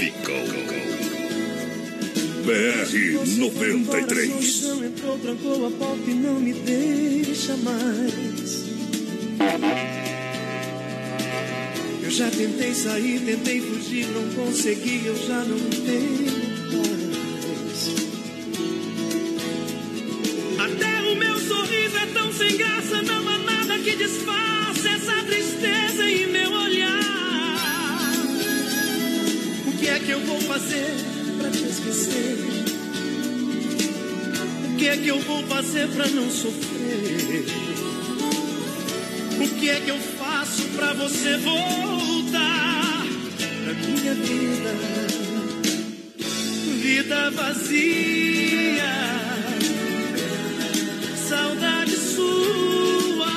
Ficou. 0.00 0.44
BR 2.44 3.38
93. 3.38 4.62
Não 4.62 4.84
entrou, 4.84 5.18
trancou 5.18 5.66
a 5.66 5.70
porta 5.70 6.10
e 6.10 6.14
não 6.14 6.40
me 6.40 6.52
deixa 6.52 7.56
mais. 7.56 8.64
Eu 12.04 12.10
já 12.10 12.30
tentei 12.30 12.74
sair, 12.74 13.18
tentei 13.20 13.62
fugir, 13.62 14.06
não 14.08 14.28
consegui, 14.34 15.06
eu 15.06 15.16
já 15.16 15.42
não 15.42 15.58
tenho 15.58 16.34
paz. 16.70 17.88
Até 20.58 21.00
o 21.00 21.16
meu 21.16 21.38
sorriso 21.38 21.96
é 21.96 22.06
tão 22.12 22.30
sem 22.30 22.58
graça, 22.58 23.00
não 23.00 23.26
há 23.26 23.38
nada 23.38 23.78
que 23.78 23.96
disfarce 23.96 24.86
essa 24.86 25.24
tristeza 25.24 26.04
em 26.10 26.26
meu 26.26 26.52
olhar. 26.52 28.12
O 29.66 29.72
que 29.78 29.88
é 29.88 29.98
que 29.98 30.10
eu 30.10 30.20
vou 30.20 30.42
fazer 30.42 30.86
pra 31.40 31.50
te 31.50 31.64
esquecer? 31.64 32.36
O 34.70 34.76
que 34.76 34.88
é 34.88 34.96
que 34.98 35.08
eu 35.08 35.20
vou 35.20 35.42
fazer 35.44 35.88
pra 35.88 36.06
não 36.08 36.30
sofrer? 36.30 37.46
O 39.40 39.48
que 39.58 39.70
é 39.70 39.80
que 39.80 39.88
eu 39.88 39.98
faço 40.44 40.68
pra 40.76 40.92
você 40.92 41.38
voltar 41.38 43.02
pra 43.64 43.72
minha 43.72 44.14
vida? 44.14 44.74
Vida 46.82 47.30
vazia, 47.30 48.82
saudade 51.16 51.96
sua. 51.96 53.32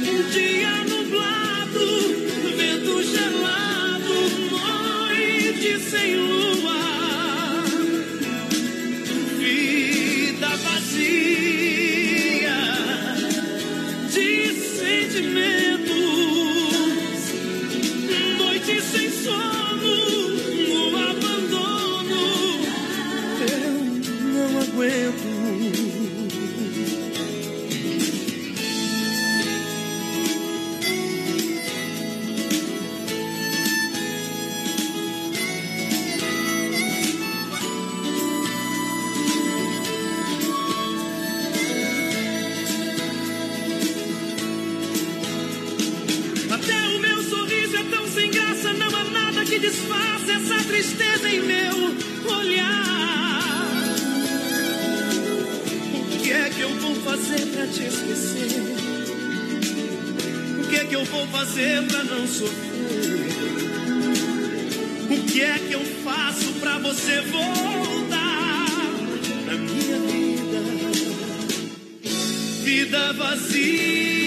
Um 0.00 0.30
dia 0.30 0.84
nublado, 0.84 1.86
vento 2.56 3.02
gelado, 3.02 4.14
noite 4.52 5.80
sem 5.90 6.16
lua. 6.16 6.33
Fazer 57.34 57.46
pra 57.46 57.66
te 57.66 57.82
esquecer? 57.84 58.62
O 60.60 60.68
que 60.68 60.76
é 60.76 60.84
que 60.84 60.94
eu 60.94 61.04
vou 61.04 61.26
fazer 61.28 61.82
pra 61.86 62.04
não 62.04 62.26
sofrer? 62.26 63.34
O 65.10 65.24
que 65.24 65.42
é 65.42 65.58
que 65.58 65.72
eu 65.72 65.84
faço 66.04 66.52
pra 66.60 66.78
você 66.78 67.20
voltar 67.22 68.66
na 69.46 69.54
minha 69.54 69.98
vida? 69.98 70.60
Vida 72.62 73.12
vazia 73.14 74.23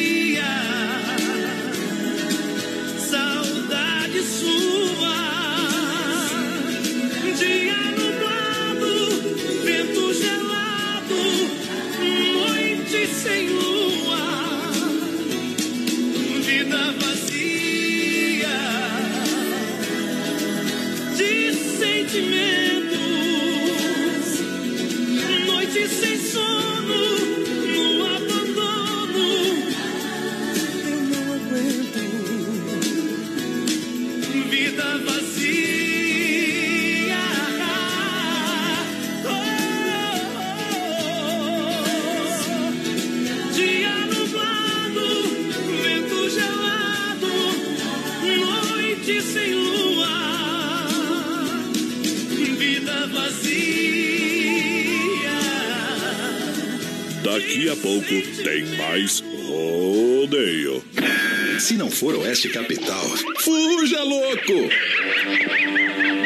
Se 61.68 61.76
não 61.76 61.92
for 61.92 62.16
Oeste 62.16 62.48
Capital, 62.48 63.06
fuja 63.40 64.02
louco! 64.02 64.70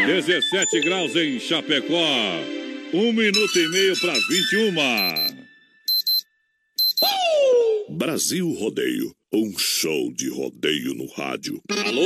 17 0.06 0.82
graus 0.82 1.16
em 1.16 1.39
Chapecó. 1.39 2.06
Um 2.94 3.12
minuto 3.12 3.58
e 3.58 3.68
meio 3.70 4.00
para 4.00 4.14
21. 4.14 4.76
Brasil 7.89 8.52
Rodeio, 8.54 9.16
um 9.34 9.58
show 9.58 10.14
de 10.14 10.30
rodeio 10.30 10.94
no 10.94 11.08
rádio. 11.08 11.60
Alô, 11.72 12.06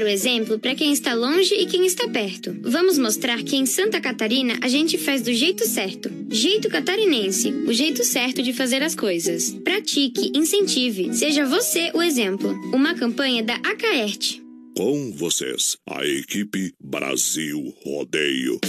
o 0.03 0.07
exemplo 0.07 0.59
para 0.59 0.75
quem 0.75 0.91
está 0.91 1.13
longe 1.13 1.53
e 1.53 1.65
quem 1.65 1.85
está 1.85 2.07
perto. 2.07 2.55
Vamos 2.61 2.97
mostrar 2.97 3.41
que 3.43 3.55
em 3.55 3.65
Santa 3.65 3.99
Catarina 4.01 4.57
a 4.61 4.67
gente 4.67 4.97
faz 4.97 5.21
do 5.21 5.33
jeito 5.33 5.67
certo. 5.67 6.09
Jeito 6.29 6.69
catarinense, 6.69 7.51
o 7.67 7.73
jeito 7.73 8.03
certo 8.03 8.41
de 8.41 8.53
fazer 8.53 8.81
as 8.83 8.95
coisas. 8.95 9.51
Pratique, 9.63 10.31
incentive, 10.35 11.13
seja 11.13 11.45
você 11.45 11.91
o 11.93 12.01
exemplo. 12.01 12.49
Uma 12.73 12.93
campanha 12.93 13.43
da 13.43 13.55
Acaerte. 13.55 14.41
Com 14.77 15.11
vocês, 15.11 15.77
a 15.89 16.05
equipe 16.05 16.73
Brasil 16.79 17.73
Rodeio. 17.83 18.59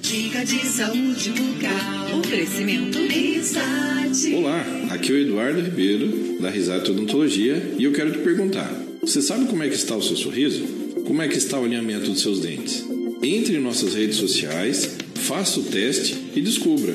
Dica 0.00 0.44
de 0.44 0.66
saúde 0.66 1.30
bucal. 1.30 2.18
Oferecimento 2.20 2.98
Risate. 2.98 4.34
Olá, 4.34 4.62
aqui 4.90 5.10
é 5.10 5.14
o 5.14 5.18
Eduardo 5.18 5.60
Ribeiro, 5.62 6.40
da 6.40 6.50
Risate 6.50 6.90
Odontologia, 6.90 7.74
e 7.78 7.84
eu 7.84 7.92
quero 7.92 8.12
te 8.12 8.18
perguntar: 8.18 8.70
você 9.06 9.20
sabe 9.20 9.44
como 9.46 9.62
é 9.62 9.68
que 9.68 9.74
está 9.74 9.94
o 9.94 10.02
seu 10.02 10.16
sorriso? 10.16 10.64
Como 11.06 11.20
é 11.20 11.28
que 11.28 11.36
está 11.36 11.60
o 11.60 11.64
alinhamento 11.64 12.10
dos 12.10 12.22
seus 12.22 12.40
dentes? 12.40 12.82
Entre 13.22 13.56
em 13.56 13.60
nossas 13.60 13.94
redes 13.94 14.16
sociais, 14.16 14.96
faça 15.14 15.60
o 15.60 15.64
teste 15.64 16.16
e 16.34 16.40
descubra. 16.40 16.94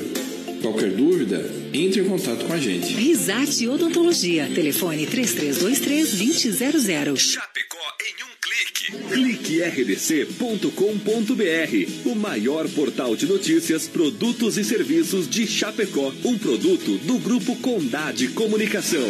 Qualquer 0.60 0.90
dúvida, 0.90 1.48
entre 1.72 2.00
em 2.00 2.04
contato 2.04 2.44
com 2.44 2.52
a 2.52 2.58
gente. 2.58 2.92
Risate 2.94 3.68
Odontologia. 3.68 4.50
Telefone 4.52 5.06
3323-2000. 5.06 7.16
Chapecó 7.16 7.78
em 8.02 8.24
um 8.24 8.30
clique. 8.40 8.90
cliquerdc.com.br, 9.14 12.10
o 12.10 12.16
maior 12.16 12.68
portal 12.70 13.14
de 13.14 13.26
notícias, 13.26 13.86
produtos 13.86 14.58
e 14.58 14.64
serviços 14.64 15.30
de 15.30 15.46
Chapecó. 15.46 16.12
Um 16.24 16.36
produto 16.36 16.98
do 16.98 17.16
Grupo 17.18 17.54
Condade 17.56 18.26
Comunicação. 18.28 19.06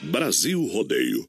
Brasil 0.00 0.64
Rodeio, 0.64 1.28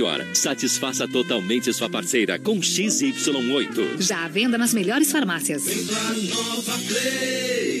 satisfaça 0.33 1.07
totalmente 1.07 1.71
sua 1.73 1.89
parceira 1.89 2.39
com 2.39 2.59
XY8. 2.59 4.01
Já 4.01 4.25
à 4.25 4.27
venda 4.27 4.57
nas 4.57 4.73
melhores 4.73 5.11
farmácias. 5.11 5.63
Nova 5.65 6.77
Play. 6.87 7.80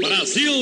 Brasil! 0.00 0.52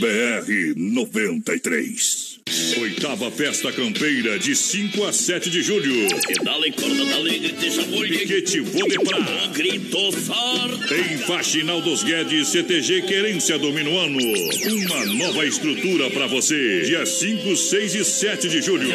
BR 0.00 0.74
93. 0.76 2.33
Oitava 2.78 3.30
Festa 3.30 3.72
Campeira 3.72 4.38
de 4.38 4.54
5 4.54 5.04
a 5.04 5.12
7 5.12 5.48
de 5.48 5.62
julho. 5.62 6.08
Pedala 6.26 6.68
em 6.68 6.72
corda 6.72 7.04
da 7.04 7.14
alegre, 7.14 7.52
deixa 7.52 7.86
molho. 7.86 8.18
Piquete 8.18 8.60
Vodepra. 8.60 9.48
Grito 9.52 10.12
forte. 10.12 10.94
Em 10.94 11.18
Faxinal 11.18 11.80
dos 11.80 12.02
Guedes, 12.02 12.48
CTG 12.48 13.02
Querência 13.02 13.58
do 13.58 13.72
Minuano. 13.72 14.18
Uma 14.20 15.06
nova 15.06 15.46
estrutura 15.46 16.10
para 16.10 16.26
você. 16.26 16.82
Dia 16.82 17.06
5, 17.06 17.56
6 17.56 17.94
e 17.94 18.04
7 18.04 18.48
de 18.48 18.60
julho. 18.60 18.88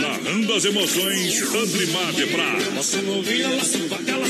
Narrando 0.00 0.54
as 0.54 0.64
emoções, 0.64 1.42
Andrimar 1.54 2.12
de 2.12 2.26
Prá. 2.26 2.58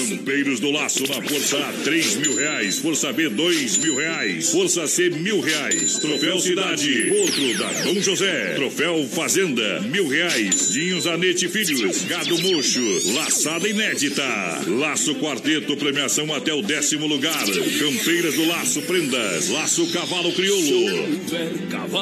Campeiros 0.08 0.60
do 0.60 0.70
Laço 0.70 1.02
na 1.06 1.22
Força 1.22 1.58
A, 1.58 1.72
3 1.84 2.16
mil 2.16 2.36
reais. 2.36 2.78
Força 2.78 3.12
B, 3.12 3.28
2 3.28 3.78
mil 3.78 3.96
reais. 3.96 4.50
Força 4.50 4.86
C, 4.86 5.08
mil 5.10 5.40
reais. 5.40 5.98
Troféu 5.98 6.25
Cidade, 6.34 7.12
outro 7.12 7.54
da 7.56 7.70
Dom 7.84 8.02
José. 8.02 8.54
Troféu 8.56 9.08
Fazenda, 9.08 9.80
mil 9.82 10.08
reais. 10.08 10.72
Dinho 10.72 11.00
Zanete 11.00 11.48
Filhos, 11.48 12.04
Gado 12.04 12.36
Mocho, 12.38 13.12
Laçada 13.14 13.68
Inédita. 13.68 14.24
Laço 14.66 15.14
Quarteto, 15.14 15.76
premiação 15.76 16.34
até 16.34 16.52
o 16.52 16.62
décimo 16.62 17.06
lugar. 17.06 17.44
Campeiras 17.78 18.34
do 18.34 18.44
Laço 18.46 18.82
Prendas, 18.82 19.48
Laço 19.50 19.86
Cavalo 19.92 20.32
Crioulo. 20.32 21.08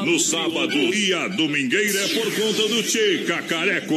No 0.07 0.19
sábado 0.19 0.75
e 0.75 1.13
a 1.13 1.29
domingueira 1.29 2.01
é 2.01 2.09
por 2.09 2.33
conta 2.35 2.69
do 2.69 2.83
Tchê 2.83 3.25
Cacareco. 3.27 3.95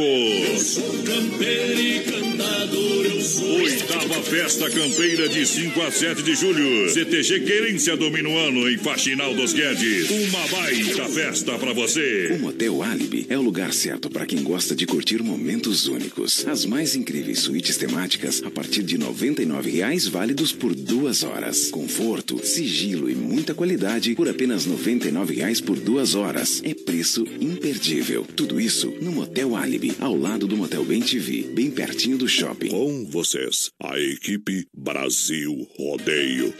Oitava 3.60 4.22
Festa 4.22 4.70
Campeira 4.70 5.28
de 5.28 5.44
5 5.46 5.82
a 5.82 5.90
7 5.90 6.22
de 6.22 6.34
julho. 6.34 6.90
CTG 6.90 7.40
Querência 7.40 7.96
do 7.96 8.10
Minuano 8.10 8.70
em 8.70 8.78
Faxinal 8.78 9.34
dos 9.34 9.52
Guedes. 9.52 10.08
Uma 10.18 10.48
baita 10.48 11.04
festa 11.10 11.56
pra 11.60 11.72
você. 11.72 12.32
O 12.32 12.40
Motel 12.40 12.82
Alibi 12.82 13.24
é 13.28 13.38
o 13.38 13.40
lugar 13.40 13.72
certo 13.72 14.10
para 14.10 14.26
quem 14.26 14.42
gosta 14.42 14.74
de 14.74 14.84
curtir 14.84 15.22
momentos 15.22 15.86
únicos. 15.86 16.44
As 16.44 16.64
mais 16.64 16.96
incríveis 16.96 17.38
suítes 17.38 17.76
temáticas 17.76 18.42
a 18.44 18.50
partir 18.50 18.82
de 18.82 18.98
99 18.98 19.70
reais 19.70 20.08
válidos 20.08 20.52
por 20.52 20.74
duas 20.74 21.22
horas. 21.22 21.70
Conforto, 21.70 22.44
sigilo 22.44 23.08
e 23.08 23.14
muita 23.14 23.54
qualidade 23.54 24.16
por 24.16 24.28
apenas 24.28 24.66
99 24.66 25.34
reais 25.36 25.60
por 25.60 25.78
duas 25.78 26.16
horas. 26.16 26.60
É 26.64 26.74
preço 26.74 27.24
imperdível. 27.40 28.26
Tudo 28.34 28.60
isso 28.60 28.92
no 29.00 29.12
Motel 29.12 29.54
Alibi, 29.54 29.94
ao 30.00 30.16
lado 30.16 30.48
do 30.48 30.56
Motel 30.56 30.84
Bem 30.84 31.00
TV, 31.00 31.44
bem 31.54 31.70
pertinho 31.70 32.18
do 32.18 32.26
shopping. 32.26 32.70
Com 32.70 33.06
vocês, 33.06 33.70
a 33.80 33.96
equipe 34.00 34.66
Brasil 34.76 35.64
Rodeio. 35.78 36.52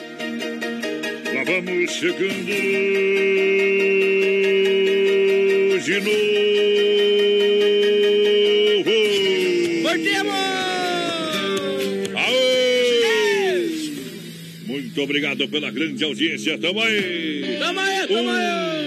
Vamos 1.49 1.91
chegando 1.93 2.45
de 5.81 6.01
novo. 6.01 6.11
Partimos. 9.83 10.35
Aê! 12.15 13.71
Muito 14.67 15.03
obrigado 15.03 15.49
pela 15.49 15.71
grande 15.71 16.05
audiência. 16.05 16.59
Tamo 16.59 16.83
aí! 16.83 17.57
Tamo 17.59 17.81
aí, 17.81 18.07
tamo 18.07 18.31
aí! 18.31 18.78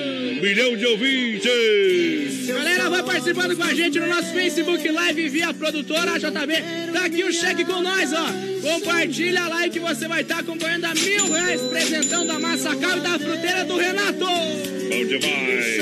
Milhão 0.41 0.75
de 0.75 0.85
ouvintes. 0.87 2.47
Galera, 2.47 2.89
vai 2.89 3.03
participando 3.03 3.55
com 3.55 3.63
a 3.63 3.73
gente 3.73 3.99
no 3.99 4.07
nosso 4.07 4.33
Facebook 4.33 4.89
Live 4.89 5.29
via 5.29 5.53
produtora 5.53 6.17
JB. 6.17 6.91
Tá 6.91 7.05
aqui 7.05 7.23
o 7.23 7.31
cheque 7.31 7.63
com 7.63 7.81
nós, 7.81 8.11
ó. 8.11 8.25
Compartilha 8.61 9.47
lá 9.47 9.69
que 9.69 9.79
você 9.79 10.07
vai 10.07 10.21
estar 10.21 10.39
acompanhando 10.39 10.85
a 10.85 10.93
mil 10.95 11.31
reais 11.31 11.61
presentão 11.61 12.25
da 12.25 12.39
Massacal 12.39 12.97
e 12.97 13.01
da 13.01 13.19
fruteira 13.19 13.65
do 13.65 13.77
Renato. 13.77 14.19
Bom 14.19 15.05
demais. 15.05 15.77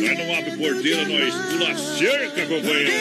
Nós 0.00 0.18
não 0.18 0.34
abre 0.34 0.56
porteira, 0.56 1.08
nós 1.08 1.34
pula 1.34 1.98
cerca, 1.98 2.46
companheiro. 2.46 2.92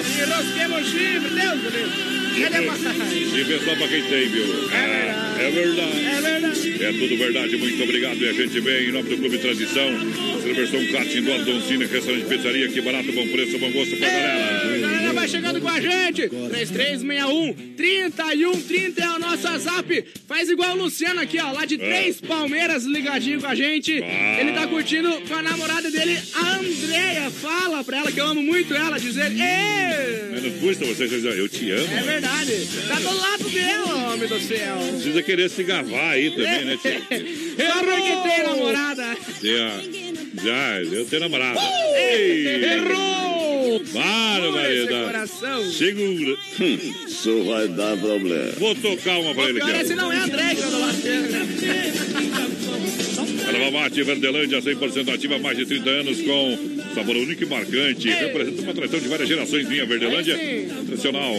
E 0.00 0.22
rosquemos 0.22 0.80
o 0.80 0.84
chifre, 0.84 1.30
Deus 1.30 1.60
do 1.62 1.70
Deus. 1.70 2.17
Chifre 2.38 3.54
é 3.54 3.58
só 3.58 3.74
pra 3.76 3.88
quem 3.88 4.02
tem, 4.04 4.28
viu? 4.28 4.70
É, 4.70 5.46
é 5.46 5.50
verdade. 5.50 6.04
É 6.04 6.20
verdade. 6.20 6.84
É 6.84 6.92
tudo 6.92 7.16
verdade, 7.16 7.56
muito 7.56 7.82
obrigado. 7.82 8.16
E 8.22 8.28
a 8.28 8.32
gente 8.32 8.60
vem 8.60 8.88
em 8.88 8.92
nome 8.92 9.08
do 9.08 9.16
Clube 9.16 9.38
Tradição. 9.38 9.88
Celebração 10.40 10.86
Kart 10.92 11.14
Indoor 11.14 11.44
Doncini, 11.44 11.86
restaurante 11.86 12.26
pizzaria, 12.26 12.68
que 12.68 12.80
barato, 12.80 13.12
bom 13.12 13.26
preço, 13.28 13.58
bom 13.58 13.70
gosto 13.72 13.96
pra 13.96 14.08
galera. 14.08 14.97
Vai 15.28 15.42
chegando 15.42 15.60
com 15.60 15.68
a 15.68 15.78
gente. 15.78 16.26
3361 16.28 17.74
3130 17.76 19.02
é 19.02 19.10
o 19.10 19.18
nosso 19.18 19.46
WhatsApp. 19.46 20.04
Faz 20.26 20.48
igual 20.48 20.74
o 20.74 20.84
Luciano 20.84 21.20
aqui, 21.20 21.38
ó, 21.38 21.52
lá 21.52 21.66
de 21.66 21.76
Três 21.76 22.18
Palmeiras, 22.18 22.84
ligadinho 22.84 23.38
com 23.38 23.46
a 23.46 23.54
gente. 23.54 23.92
Ele 23.92 24.52
tá 24.52 24.66
curtindo 24.66 25.10
com 25.28 25.34
a 25.34 25.42
namorada 25.42 25.90
dele, 25.90 26.18
a 26.34 26.54
Andrea. 26.56 27.30
Fala 27.30 27.84
pra 27.84 27.98
ela 27.98 28.10
que 28.10 28.18
eu 28.18 28.26
amo 28.26 28.42
muito 28.42 28.74
ela, 28.74 28.98
dizer, 28.98 29.30
Ê! 29.32 30.30
Mas 30.32 30.42
não 30.42 30.50
custa 30.60 30.86
você 30.86 31.06
dizer, 31.06 31.36
eu 31.36 31.48
te 31.48 31.70
amo. 31.72 31.94
É 31.94 32.02
verdade. 32.02 32.68
Tá 32.88 32.94
do 32.94 33.14
lado 33.14 33.50
dela, 33.50 34.12
homem 34.12 34.28
do 34.28 34.40
céu. 34.40 34.78
Precisa 34.92 35.22
querer 35.22 35.50
se 35.50 35.62
gavar 35.62 36.12
aí 36.12 36.30
também, 36.30 36.64
né, 36.64 36.78
tio? 36.80 36.92
Só 37.68 37.82
porque 37.84 38.28
tem 38.28 38.44
namorada. 38.44 39.16
Já, 39.42 40.42
já, 40.42 40.82
eu 40.82 41.04
tenho 41.04 41.20
namorada. 41.20 41.60
Errou! 41.60 43.27
Coração. 45.04 45.70
Segura. 45.70 46.36
Isso 47.06 47.44
vai 47.44 47.68
dar 47.68 47.96
problema. 47.96 48.52
Vou 48.58 48.74
tocar 48.74 49.18
uma 49.18 49.34
pra 49.34 49.48
ele 49.48 49.62
aqui. 49.62 49.94
não 49.94 50.12
é 50.12 50.18
a 50.18 50.24
André 50.24 50.54
que 50.54 50.60
lado 50.60 51.02
dele. 51.02 51.28
Erva 53.48 53.70
Mate 53.70 54.02
Verdelândia, 54.02 54.60
100% 54.60 55.14
ativa 55.14 55.36
há 55.36 55.38
mais 55.38 55.56
de 55.56 55.66
30 55.66 55.90
anos, 55.90 56.20
com 56.20 56.58
sabor 56.94 57.16
único 57.16 57.42
e 57.42 57.46
marcante. 57.46 58.08
Representa 58.08 58.62
uma 58.62 58.74
tradição 58.74 59.00
de 59.00 59.08
várias 59.08 59.28
gerações. 59.28 59.68
Linha 59.68 59.86
Verdelândia, 59.86 60.36
tradicional, 60.86 61.34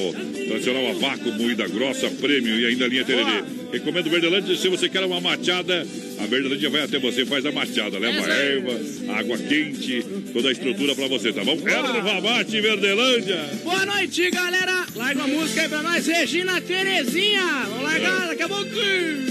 tradicional 0.48 0.88
a 0.90 0.94
vácuo, 0.94 1.32
moída 1.34 1.68
grossa, 1.68 2.10
prêmio 2.10 2.60
e 2.60 2.66
ainda 2.66 2.88
linha 2.88 3.06
tererê. 3.06 3.44
Recomendo 3.72 4.10
Verdelândia 4.10 4.56
se 4.56 4.68
você 4.68 4.90
quer 4.90 5.04
uma 5.04 5.22
machada. 5.22 5.86
A 6.20 6.26
Verdelândia 6.26 6.70
vai 6.70 6.84
até 6.84 6.98
você, 7.00 7.26
faz 7.26 7.46
a 7.46 7.52
machada. 7.52 8.00
Leva 8.00 8.26
aí. 8.26 8.58
erva, 8.58 9.14
água 9.14 9.38
quente, 9.38 10.04
toda 10.34 10.50
a 10.50 10.52
estrutura 10.52 10.96
pra 10.96 11.08
você, 11.08 11.32
tá 11.32 11.44
bom? 11.44 11.58
Erva 11.66 12.20
Mate 12.22 12.60
Verdelândia. 12.60 13.40
Boa 13.64 13.86
noite, 13.86 14.30
galera. 14.32 14.86
Larga 14.96 15.24
uma 15.26 15.28
música 15.28 15.62
aí 15.62 15.70
pra 15.70 15.84
nós, 15.84 16.06
Regina 16.08 16.60
Terezinha. 16.62 17.66
Vamos 17.70 17.84
largar 17.84 18.28
daqui 18.28 18.42
a 18.44 18.50
pouco. 18.50 18.70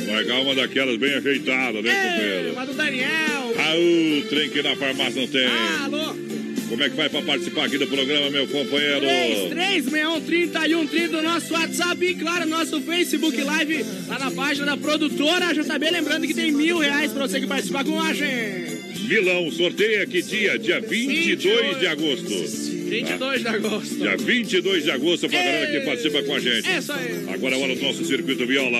Largar 0.09 0.41
uma 0.41 0.55
daquelas 0.55 0.97
bem 0.97 1.14
ajeitada, 1.14 1.82
né, 1.82 1.91
Ei, 1.91 2.11
companheiro? 2.11 2.53
uma 2.53 2.66
do 2.66 2.74
Daniel. 2.74 3.55
Ah, 3.59 3.74
o 3.76 4.28
trem 4.28 4.51
que 4.51 4.62
na 4.62 4.76
farmácia 4.76 5.20
não 5.20 5.28
tem. 5.28 5.47
Alô. 5.84 6.28
Como 6.69 6.83
é 6.83 6.91
que 6.91 6.97
vai 6.97 7.09
pra 7.09 7.23
participar 7.23 7.64
aqui 7.64 7.79
do 7.79 7.87
programa, 7.87 8.31
meu 8.31 8.47
companheiro? 8.47 9.01
3361 9.51 11.09
do 11.11 11.23
nosso 11.23 11.53
WhatsApp 11.53 12.05
e, 12.05 12.14
claro, 12.14 12.47
nosso 12.47 12.81
Facebook 12.83 13.41
Live 13.41 13.85
lá 14.07 14.19
na 14.19 14.31
página 14.31 14.66
da 14.66 14.77
produtora 14.77 15.53
JB. 15.55 15.91
Lembrando 15.91 16.27
que 16.27 16.35
tem 16.35 16.53
mil 16.53 16.79
reais 16.79 17.12
pra 17.12 17.27
você 17.27 17.41
que 17.41 17.47
participar 17.47 17.85
com 17.85 18.01
a 18.01 18.12
gente. 18.12 18.79
Milão, 19.09 19.51
sorteia 19.51 20.07
que 20.07 20.21
dia? 20.21 20.59
Dia 20.59 20.81
22 20.81 21.79
de 21.79 21.87
agosto. 21.87 22.29
22 22.89 23.41
de 23.41 23.49
agosto. 23.49 23.97
Dia 23.97 24.16
22 24.16 24.85
de 24.85 24.91
agosto 24.91 25.29
pra 25.29 25.39
galera 25.39 25.66
que 25.71 25.87
participa 25.87 26.23
com 26.23 26.35
a 26.35 26.41
gente. 26.41 26.69
É 26.69 26.79
isso 26.79 26.93
aí. 26.93 27.25
Agora 27.33 27.55
é 27.55 27.59
hora 27.59 27.75
do 27.75 27.83
nosso 27.83 28.05
circuito 28.05 28.47
viola. 28.47 28.79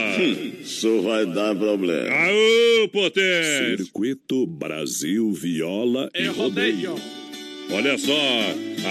Isso 0.62 1.01
vai 1.03 1.24
dar 1.24 1.55
problema. 1.55 2.11
Aô, 2.11 2.89
potência! 2.89 3.76
Circuito 3.78 4.47
Brasil 4.47 5.32
Viola 5.32 6.11
e 6.14 6.22
É 6.22 6.26
rodeio. 6.26 6.97
Olha 7.71 7.99
só, 7.99 8.14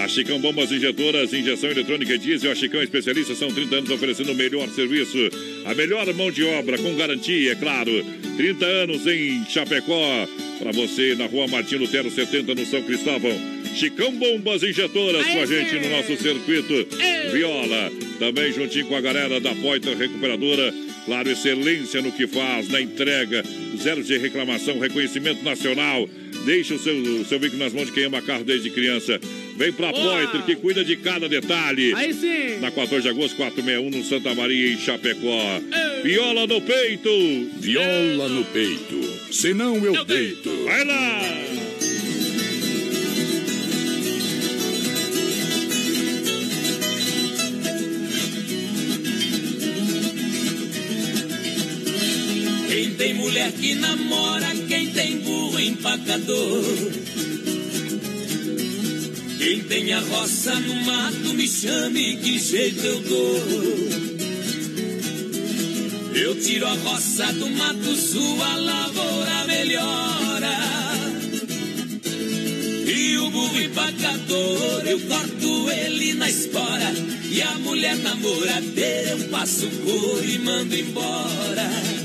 a 0.02 0.08
Chicão 0.08 0.38
Bombas 0.40 0.70
Injetoras, 0.70 1.32
injeção 1.32 1.68
eletrônica 1.68 2.14
e 2.14 2.18
diesel, 2.18 2.52
a 2.52 2.54
Chicão 2.54 2.80
é 2.80 2.84
especialista, 2.84 3.34
são 3.34 3.52
30 3.52 3.76
anos 3.76 3.90
oferecendo 3.90 4.30
o 4.30 4.34
melhor 4.34 4.68
serviço, 4.68 5.18
a 5.64 5.74
melhor 5.74 6.06
mão 6.14 6.30
de 6.30 6.44
obra, 6.44 6.78
com 6.78 6.94
garantia, 6.94 7.52
é 7.52 7.54
claro. 7.56 7.90
30 8.36 8.64
anos 8.64 9.06
em 9.06 9.44
Chapecó, 9.46 10.28
para 10.60 10.70
você 10.70 11.16
na 11.16 11.26
rua 11.26 11.48
Martin 11.48 11.76
Lutero 11.76 12.08
70, 12.08 12.54
no 12.54 12.64
São 12.66 12.80
Cristóvão. 12.82 13.57
Chicão 13.78 14.10
Bombas 14.10 14.64
Injetoras 14.64 15.24
com 15.24 15.40
a 15.40 15.46
gente 15.46 15.74
no 15.76 15.88
nosso 15.88 16.16
circuito 16.16 16.74
Viola. 17.30 17.92
Também 18.18 18.52
juntinho 18.52 18.86
com 18.86 18.96
a 18.96 19.00
galera 19.00 19.38
da 19.38 19.54
Poitra 19.54 19.94
Recuperadora. 19.94 20.74
Claro, 21.06 21.30
excelência 21.30 22.02
no 22.02 22.10
que 22.10 22.26
faz, 22.26 22.68
na 22.68 22.80
entrega, 22.80 23.44
zero 23.80 24.02
de 24.02 24.18
reclamação, 24.18 24.80
reconhecimento 24.80 25.44
nacional. 25.44 26.08
Deixa 26.44 26.74
o 26.74 26.78
seu, 26.78 26.92
o 26.92 27.24
seu 27.24 27.38
veículo 27.38 27.62
nas 27.62 27.72
mãos 27.72 27.86
de 27.86 27.92
quem 27.92 28.04
ama 28.04 28.20
carro 28.20 28.42
desde 28.42 28.68
criança. 28.68 29.20
Vem 29.56 29.72
pra! 29.72 29.92
Poitra, 29.92 30.42
que 30.42 30.56
cuida 30.56 30.84
de 30.84 30.96
cada 30.96 31.28
detalhe. 31.28 31.94
Aí 31.94 32.12
sim. 32.12 32.58
Na 32.60 32.72
14 32.72 33.02
de 33.02 33.08
agosto, 33.08 33.36
461, 33.36 33.90
no 33.90 34.04
Santa 34.04 34.34
Maria, 34.34 34.72
em 34.72 34.76
Chapecó. 34.76 35.60
Viola 36.02 36.48
no 36.48 36.60
peito. 36.60 37.10
Viola 37.60 38.28
no 38.28 38.44
peito. 38.46 39.00
Senão 39.32 39.76
eu 39.76 40.04
deito. 40.04 40.64
Vai 40.64 40.84
lá. 40.84 41.38
Tem 52.98 53.14
mulher 53.14 53.52
que 53.52 53.76
namora, 53.76 54.48
quem 54.66 54.90
tem 54.90 55.18
burro 55.18 55.60
empacador. 55.60 56.64
Quem 59.38 59.60
tem 59.60 59.92
a 59.92 60.00
roça 60.00 60.58
no 60.58 60.74
mato, 60.84 61.32
me 61.32 61.46
chame, 61.46 62.16
que 62.16 62.40
jeito 62.40 62.84
eu 62.84 63.00
dou. 63.02 63.38
Eu 66.12 66.40
tiro 66.40 66.66
a 66.66 66.74
roça 66.74 67.32
do 67.34 67.48
mato, 67.50 67.94
sua 67.94 68.56
lavoura 68.56 69.44
melhora. 69.46 70.58
E 72.84 73.16
o 73.16 73.30
burro 73.30 73.60
empacador, 73.60 74.82
eu 74.86 75.00
corto 75.02 75.70
ele 75.70 76.14
na 76.14 76.28
espora. 76.28 76.92
E 77.30 77.40
a 77.42 77.54
mulher 77.60 77.96
namoradeira, 77.98 79.10
eu 79.10 79.28
passo 79.28 79.68
por 79.68 80.24
e 80.24 80.38
mando 80.40 80.76
embora. 80.76 81.97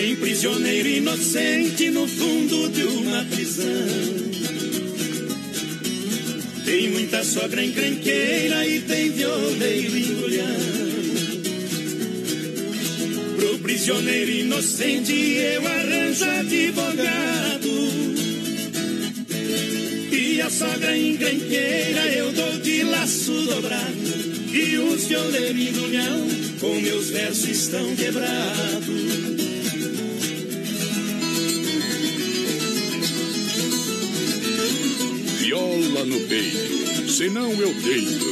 Tem 0.00 0.16
prisioneiro 0.16 0.88
inocente 0.88 1.90
no 1.90 2.08
fundo 2.08 2.70
de 2.70 2.84
uma 2.84 3.22
prisão. 3.22 3.66
Tem 6.64 6.88
muita 6.88 7.22
sogra 7.22 7.62
encrenqueira 7.62 8.66
e 8.66 8.80
tem 8.80 9.10
violeiro 9.10 9.98
embrulhão. 9.98 10.56
Pro 13.36 13.58
prisioneiro 13.58 14.30
inocente 14.30 15.12
eu 15.12 15.66
arranjo 15.66 16.24
advogado. 16.24 17.68
E 20.12 20.40
a 20.40 20.48
sogra 20.48 20.96
encrenqueira 20.96 22.06
eu 22.06 22.32
dou 22.32 22.52
de 22.60 22.84
laço 22.84 23.32
dobrado. 23.32 24.50
E 24.50 24.78
os 24.78 25.04
violeiros 25.04 25.60
embrulhão 25.60 26.26
com 26.58 26.80
meus 26.80 27.10
versos 27.10 27.50
estão 27.50 27.94
quebrados. 27.94 29.49
Viola 36.00 36.04
no 36.06 36.20
peito. 36.20 37.10
Senão 37.10 37.50
eu 37.52 37.74
deito. 37.74 38.30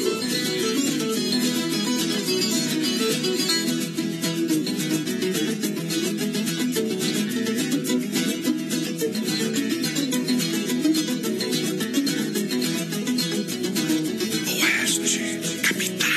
Oeste, 14.46 15.40
capital. 15.62 16.08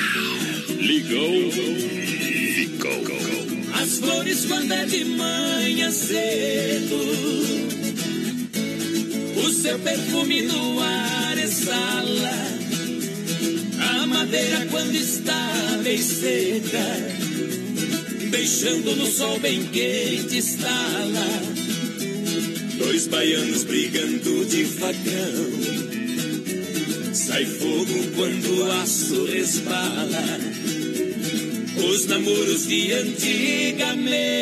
Ligou. 0.79 1.51
Ficou. 2.55 3.01
As 3.81 3.99
flores 3.99 4.45
quando 4.45 4.71
é 4.71 4.85
de 4.85 5.05
manhã 5.05 5.91
cedo 5.91 6.97
O 9.43 9.49
seu 9.49 9.79
perfume 9.79 10.43
no 10.43 10.79
ar 10.79 11.00
exala 11.71 12.35
a 13.79 14.05
madeira 14.07 14.67
quando 14.69 14.93
está 14.93 15.79
bem 15.83 15.97
seca, 15.97 16.85
deixando 18.29 18.95
no 18.95 19.07
sol 19.07 19.39
bem 19.39 19.63
quente 19.67 20.37
estala. 20.37 21.27
Dois 22.77 23.07
baianos 23.07 23.63
brigando 23.63 24.45
de 24.45 24.65
facão. 24.65 25.61
Sai 27.13 27.45
fogo 27.45 28.11
quando 28.15 28.59
o 28.59 28.71
aço 28.71 29.25
resbala. 29.25 30.39
Os 31.89 32.05
namoros 32.05 32.67
de 32.67 32.91
antigamente 32.93 34.41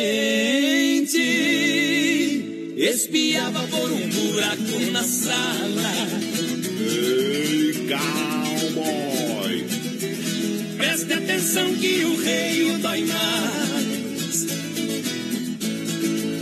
espiava 2.76 3.66
por 3.68 3.90
um 3.90 4.08
buraco 4.08 4.90
na 4.92 5.02
sala. 5.02 6.39
Cowboy! 7.90 9.66
Preste 10.76 11.12
atenção 11.12 11.74
que 11.74 12.04
o 12.04 12.22
rei 12.22 12.78
dói 12.78 13.04
mais. 13.04 14.46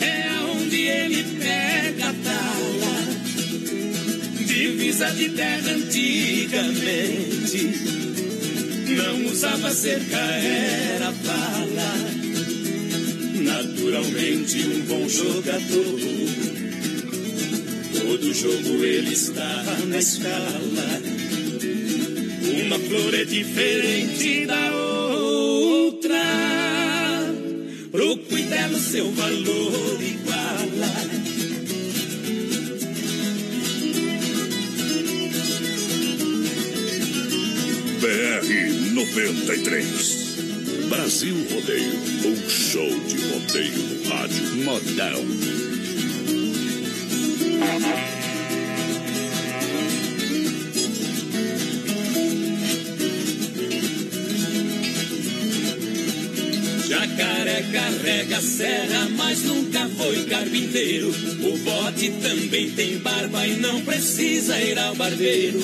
É 0.03 0.29
aonde 0.29 0.77
ele 0.77 1.25
pega 1.41 2.11
a 2.11 2.13
tala. 2.13 3.01
Divisa 4.45 5.11
de 5.13 5.31
terra 5.31 5.71
antigamente. 5.71 7.73
Não 8.95 9.25
usava 9.33 9.71
cerca, 9.71 10.19
era 10.19 11.11
bala. 11.13 11.95
Naturalmente 13.41 14.67
um 14.67 14.83
bom 14.83 15.09
jogador. 15.09 15.99
Todo 17.95 18.35
jogo 18.35 18.85
ele 18.85 19.15
está 19.15 19.65
na 19.87 19.99
escala. 19.99 21.18
Uma 22.67 22.79
flor 22.79 23.15
é 23.15 23.25
diferente 23.25 24.47
da 24.47 24.73
outra. 24.75 26.19
Pro 27.91 28.17
cuidado 28.19 28.79
seu 28.79 29.11
valor 29.13 30.03
iguala. 30.03 31.09
BR 38.01 38.49
93. 38.95 40.29
Brasil 40.89 41.37
Rodeio. 41.51 41.95
Um 42.25 42.49
show 42.49 42.91
de 43.07 43.17
rodeio 43.29 43.79
no 43.79 44.09
rádio. 44.09 44.57
Modão. 44.65 45.25
Carrega 57.63 58.41
serra, 58.41 59.09
mas 59.17 59.43
nunca 59.43 59.89
foi 59.89 60.25
carpinteiro. 60.27 61.09
O 61.09 61.59
bode 61.59 62.11
também 62.23 62.71
tem 62.71 62.99
barba 62.99 63.47
e 63.47 63.57
não 63.57 63.81
precisa 63.81 64.59
ir 64.61 64.79
ao 64.79 64.95
barbeiro. 64.95 65.61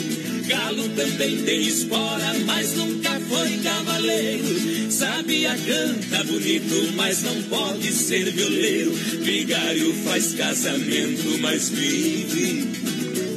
Galo 0.47 0.89
também 0.91 1.43
tem 1.43 1.63
espora, 1.63 2.35
mas 2.45 2.75
nunca 2.75 3.19
foi 3.21 3.59
cavaleiro. 3.59 4.91
Sabia 4.91 5.57
canta 5.57 6.25
bonito, 6.25 6.93
mas 6.97 7.23
não 7.23 7.43
pode 7.45 7.93
ser 7.93 8.31
violeiro. 8.31 8.93
Vigário 8.93 9.95
faz 10.05 10.35
casamento, 10.35 11.39
mas 11.41 11.69
vive 11.69 12.69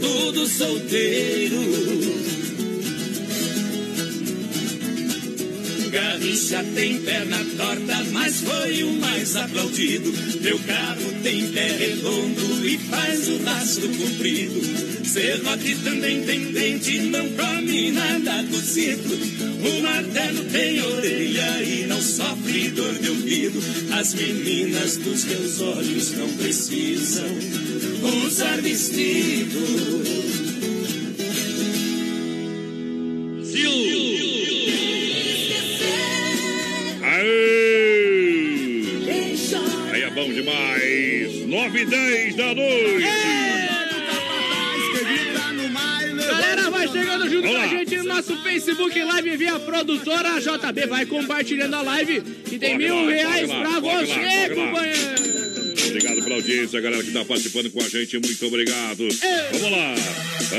tudo 0.02 0.48
solteiro. 0.48 2.07
Garrincha 5.98 6.64
tem 6.76 7.00
perna 7.00 7.44
torta, 7.58 8.04
mas 8.12 8.42
foi 8.42 8.84
o 8.84 8.94
mais 9.02 9.36
aplaudido. 9.36 10.14
Meu 10.42 10.60
carro 10.60 11.12
tem 11.24 11.48
pé 11.48 11.76
redondo 11.76 12.68
e 12.68 12.78
faz 12.78 13.28
o 13.28 13.44
rastro 13.44 13.90
comprido. 13.90 14.62
Serrote 15.04 15.76
também 15.84 16.22
tem 16.22 16.52
dente, 16.52 17.00
não 17.00 17.28
come 17.30 17.92
nada 17.94 18.44
cozido. 18.44 19.10
O 19.10 19.82
martelo 19.82 20.44
tem 20.52 20.80
orelha 20.84 21.64
e 21.64 21.88
não 21.88 22.00
sofre 22.00 22.70
dor 22.70 22.94
de 22.94 23.10
ouvido. 23.10 23.60
As 24.00 24.14
meninas 24.14 24.98
dos 24.98 25.26
meus 25.26 25.62
olhos 25.62 26.12
não 26.12 26.30
precisam 26.34 27.26
usar 28.24 28.62
vestido. 28.62 30.37
9 41.68 41.82
e 41.82 41.86
10 41.86 42.36
da 42.36 42.56
noite. 42.56 43.08
Galera, 46.16 46.70
vai 46.70 46.88
chegando 46.88 47.30
junto 47.30 47.48
com 47.50 47.58
a 47.58 47.68
gente 47.68 47.98
no 47.98 48.04
nosso 48.06 48.38
Facebook 48.42 49.04
Live 49.04 49.36
via 49.36 49.60
produtora 49.60 50.40
JB. 50.40 50.88
Vai 50.88 51.06
compartilhando 51.06 51.76
a 51.76 51.82
live 51.82 52.22
que 52.22 52.58
tem 52.58 52.78
mil 52.78 53.04
lá, 53.04 53.12
reais 53.12 53.50
lá, 53.50 53.62
pra 53.62 53.80
você, 53.82 54.50
companheiro. 54.56 55.28
Obrigado 55.88 56.24
pela 56.24 56.36
audiência, 56.36 56.80
galera 56.80 57.04
que 57.04 57.10
está 57.10 57.26
participando 57.26 57.70
com 57.72 57.82
a 57.82 57.90
gente. 57.90 58.18
Muito 58.18 58.46
obrigado. 58.46 59.08
Vamos 59.52 59.72
lá. 59.72 59.96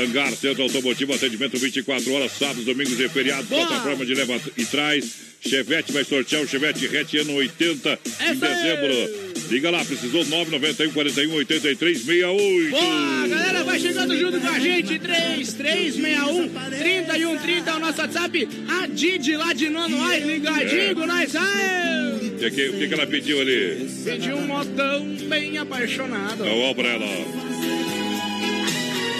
Hangar 0.01 0.31
Centro 0.33 0.63
Automotivo, 0.63 1.15
atendimento 1.15 1.57
24 1.57 2.13
horas, 2.13 2.31
sábados, 2.33 2.65
domingos 2.65 2.99
e 2.99 3.09
feriados. 3.09 3.47
Boa. 3.47 3.65
Plataforma 3.65 4.05
de 4.05 4.13
leva 4.13 4.39
e 4.55 4.65
traz. 4.65 5.29
Chevette 5.41 5.91
vai 5.91 6.03
sortear 6.03 6.43
o 6.43 6.47
Chevette 6.47 6.85
Hatch 6.85 7.15
ano 7.15 7.33
80 7.35 7.89
em 7.89 8.25
Essa 8.25 8.29
aí. 8.29 8.37
dezembro. 8.37 9.28
Liga 9.49 9.71
lá, 9.71 9.83
precisou 9.83 10.23
991 10.25 10.91
41 10.93 11.33
83 11.33 11.97
68. 12.01 12.69
Boa, 12.71 13.27
galera, 13.27 13.63
vai 13.63 13.79
chegando 13.79 14.15
junto 14.17 14.39
com 14.39 14.47
a 14.47 14.59
gente. 14.59 14.99
3361 14.99 16.49
3130 16.77 17.69
é 17.69 17.73
o 17.73 17.79
nosso 17.79 17.99
WhatsApp. 18.01 18.47
A 18.69 18.85
Didi 18.87 19.35
lá 19.35 19.51
de 19.53 19.69
Nonoai, 19.69 20.19
ligadinho 20.19 21.01
É. 21.01 21.05
nós. 21.05 21.35
Aê! 21.35 22.19
O 22.19 22.37
que, 22.39 22.51
que, 22.51 22.87
que 22.87 22.93
ela 22.93 23.07
pediu 23.07 23.41
ali? 23.41 23.89
Pediu 24.03 24.37
um 24.37 24.45
modão 24.47 25.03
bem 25.27 25.57
apaixonado. 25.57 26.45
Então, 26.45 26.59
ó 26.61 26.73
pra 26.75 26.87
ela. 26.89 27.05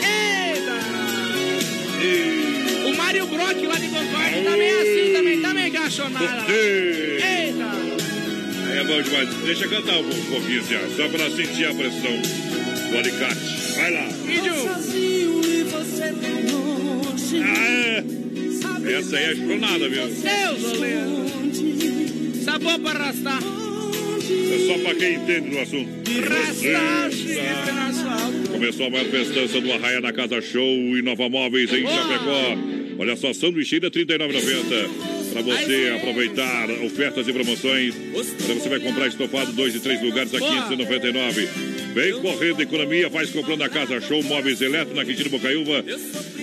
Eita! 0.06 0.80
O 2.88 2.94
Mário 2.96 3.26
Brock 3.26 3.62
lá 3.66 3.76
de 3.76 3.88
Concórdia 3.88 4.44
também 4.44 4.70
é 4.70 4.82
assim, 4.82 5.14
também, 5.14 5.42
também 5.42 5.68
apaixonado. 5.76 6.52
Eita! 6.52 8.09
É 8.72 8.84
bom 8.84 9.02
demais. 9.02 9.30
Deixa 9.46 9.66
eu 9.66 9.70
cantar 9.70 9.98
um, 9.98 10.10
pouquinho, 10.30 10.64
Zé, 10.64 10.80
só 10.96 11.10
pra 11.10 11.30
sentir 11.32 11.66
a 11.66 11.74
pressão 11.74 12.22
do 12.92 12.98
alicate. 12.98 13.76
Vai 13.76 13.92
lá. 13.92 14.08
Ah, 17.44 17.70
é. 17.70 18.04
Essa 18.98 19.18
aí 19.18 19.24
é 19.26 19.34
espronada, 19.34 19.90
viu? 19.90 20.08
Deus, 20.08 20.64
Oleano. 20.74 21.30
Sabor 22.44 22.80
pra 22.80 22.92
arrastar. 22.92 23.40
É 23.42 24.68
só 24.68 24.78
pra 24.84 24.96
quem 24.96 25.16
entende 25.16 25.50
do 25.50 25.60
assunto. 25.60 25.90
No 26.10 26.36
asfalto. 27.90 28.50
Começou 28.52 28.88
a 28.88 28.90
maior 28.90 29.06
festança 29.06 29.62
do 29.62 29.72
Arraia 29.74 30.02
na 30.02 30.12
Casa 30.12 30.42
Show 30.42 30.62
e 30.98 31.02
Nova 31.02 31.30
Móveis 31.30 31.72
em. 31.72 31.84
Chapecó. 31.84 32.58
Olha 33.00 33.16
só, 33.16 33.32
sanduicheira 33.34 33.88
R$ 33.88 34.06
39,90. 34.06 35.09
Para 35.32 35.42
você 35.42 35.94
aproveitar 35.96 36.70
ofertas 36.86 37.28
e 37.28 37.34
promoções. 37.34 37.96
Então 37.96 38.56
você 38.56 38.70
vai 38.70 38.80
comprar 38.80 39.08
estofado 39.08 39.52
dois 39.54 39.76
e 39.76 39.80
três 39.80 40.02
lugares 40.02 40.34
a 40.34 40.40
Boa. 40.40 40.70
15,99. 40.70 41.48
Vem 41.94 42.14
correndo 42.22 42.62
economia, 42.62 43.10
faz 43.10 43.32
comprando 43.32 43.64
a 43.64 43.70
Casa 43.70 44.00
Show 44.00 44.22
Móveis 44.24 44.62
Eletro 44.62 44.96
na 44.96 45.04
Quintino 45.04 45.30
Bocaiúva. 45.30 45.84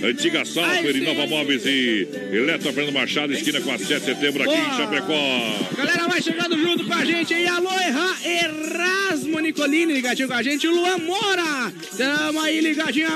Antiga 0.02 0.44
Salfer 0.44 0.96
e 0.96 1.00
Nova 1.00 1.26
Móveis 1.26 1.64
e 1.64 2.06
Eletro 2.32 2.72
Fernando 2.72 2.94
Machado, 2.94 3.32
esquina 3.32 3.60
com 3.60 3.70
a 3.72 3.78
7 3.78 4.00
de 4.00 4.04
setembro 4.06 4.42
aqui 4.42 4.54
em 4.54 4.64
Boa. 4.64 4.76
Chapecó. 4.76 5.74
Galera, 5.76 6.08
vai 6.08 6.20
chegando 6.20 6.58
junto 6.58 6.84
com 6.84 6.94
a 6.94 7.04
gente 7.04 7.32
aí. 7.32 7.46
Alô, 7.46 7.70
Erra, 7.70 8.16
Erasmo 8.24 9.38
Nicolini 9.40 9.94
ligadinho 9.94 10.28
com 10.28 10.34
a 10.34 10.42
gente. 10.42 10.66
Luan 10.66 10.98
Mora, 10.98 11.72
tamo 11.96 12.40
aí 12.40 12.60
ligadinho. 12.60 13.08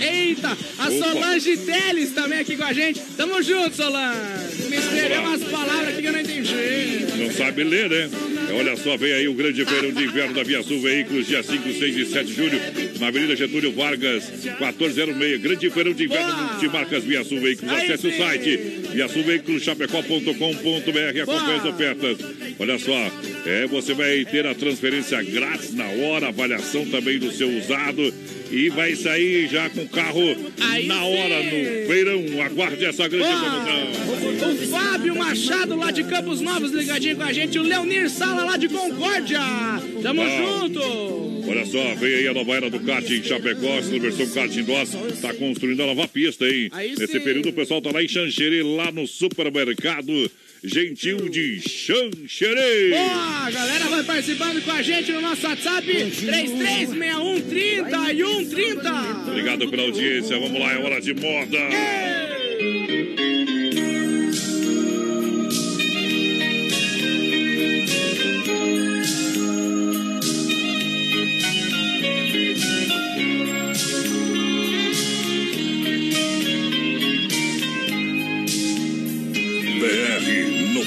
Eita, 0.00 0.48
a 0.78 0.88
Opa. 0.88 0.90
Solange 0.90 1.56
Teles 1.58 2.12
também 2.12 2.40
aqui 2.40 2.56
com 2.56 2.64
a 2.64 2.72
gente. 2.72 3.00
Tamo 3.16 3.42
junto, 3.42 3.76
Solange. 3.76 4.53
Escreveu 4.78 5.20
Olá. 5.20 5.28
umas 5.28 5.44
palavras 5.44 5.96
que 5.96 6.06
eu 6.06 6.12
não 6.12 6.20
entendi. 6.20 6.54
Não 7.16 7.30
sabe 7.32 7.64
ler, 7.64 7.88
né? 7.90 8.10
Olha 8.56 8.76
só, 8.76 8.96
vem 8.96 9.12
aí 9.12 9.26
o 9.26 9.34
grande 9.34 9.64
feirão 9.64 9.90
de 9.90 10.04
inverno 10.04 10.34
da 10.34 10.42
Via 10.42 10.62
Sul 10.62 10.80
Veículos, 10.80 11.26
dia 11.26 11.42
5, 11.42 11.72
6 11.72 11.96
e 11.96 12.06
7 12.06 12.26
de 12.26 12.34
julho, 12.34 12.60
na 13.00 13.08
Avenida 13.08 13.34
Getúlio 13.34 13.72
Vargas, 13.72 14.30
1406. 14.44 15.40
Grande 15.40 15.70
feirão 15.70 15.92
de 15.92 16.04
inverno 16.04 16.58
de 16.60 16.68
marcas 16.68 17.02
Via 17.04 17.24
Sul 17.24 17.40
Veículos. 17.40 17.72
Acesse 17.74 18.06
o 18.06 18.16
site 18.16 18.56
viasulveiculoschapecó.com.br 18.92 21.16
e 21.16 21.20
acompanhe 21.20 21.58
as 21.58 21.64
ofertas. 21.64 22.18
Olha 22.58 22.78
só, 22.78 23.10
É, 23.46 23.66
você 23.66 23.92
vai 23.92 24.24
ter 24.24 24.46
a 24.46 24.54
transferência 24.54 25.22
grátis 25.22 25.74
na 25.74 25.84
hora, 25.86 26.28
avaliação 26.28 26.86
também 26.86 27.18
do 27.18 27.30
seu 27.32 27.48
usado 27.58 28.14
e 28.54 28.68
vai 28.70 28.94
sair 28.94 29.48
já 29.48 29.68
com 29.68 29.82
o 29.82 29.88
carro 29.88 30.22
Aí 30.60 30.86
na 30.86 31.02
hora 31.04 31.42
no 31.42 31.86
feirão. 31.86 32.24
Aguarde 32.42 32.84
essa 32.84 33.08
grande 33.08 33.24
promoção. 33.26 34.52
O 34.52 34.66
Fábio 34.68 35.16
Machado 35.16 35.76
lá 35.76 35.90
de 35.90 36.04
Campos 36.04 36.40
Novos 36.40 36.70
ligadinho 36.72 37.16
com 37.16 37.22
a 37.22 37.32
gente. 37.32 37.58
O 37.58 37.62
Leonir 37.62 38.08
Sala 38.10 38.44
lá 38.44 38.56
de 38.56 38.68
Concórdia. 38.68 39.40
Tamo 40.02 40.22
Ah. 40.22 40.28
junto. 40.60 40.80
Olha 41.46 41.66
só, 41.66 41.94
vem 41.96 42.14
aí 42.14 42.28
a 42.28 42.32
nova 42.32 42.54
era 42.54 42.70
do 42.70 42.80
kart 42.80 43.08
em 43.10 43.22
Chapecó, 43.22 43.80
versão 44.00 44.26
kart 44.28 44.54
indoor, 44.56 44.82
está 45.12 45.34
construindo 45.34 45.82
a 45.82 45.86
nova 45.86 46.08
pista, 46.08 46.46
hein? 46.48 46.68
Aí 46.72 46.90
Nesse 46.96 47.06
sim. 47.12 47.20
período 47.20 47.50
o 47.50 47.52
pessoal 47.52 47.82
tá 47.82 47.90
lá 47.92 48.02
em 48.02 48.08
Xanxerê, 48.08 48.62
lá 48.62 48.90
no 48.90 49.06
supermercado 49.06 50.30
Gentil 50.64 51.28
de 51.28 51.60
Xanxerê. 51.60 52.88
Boa, 52.88 53.46
a 53.46 53.50
galera 53.50 53.84
vai 53.84 54.02
participando 54.02 54.64
com 54.64 54.70
a 54.70 54.80
gente 54.80 55.12
no 55.12 55.20
nosso 55.20 55.46
WhatsApp 55.46 55.86
336130 55.86 58.12
e 58.14 58.24
130. 58.24 59.28
Obrigado 59.28 59.68
pela 59.68 59.82
audiência, 59.82 60.40
vamos 60.40 60.58
lá, 60.58 60.72
é 60.72 60.78
hora 60.78 61.02
de 61.02 61.12
moda. 61.12 61.58
BR 61.68 62.24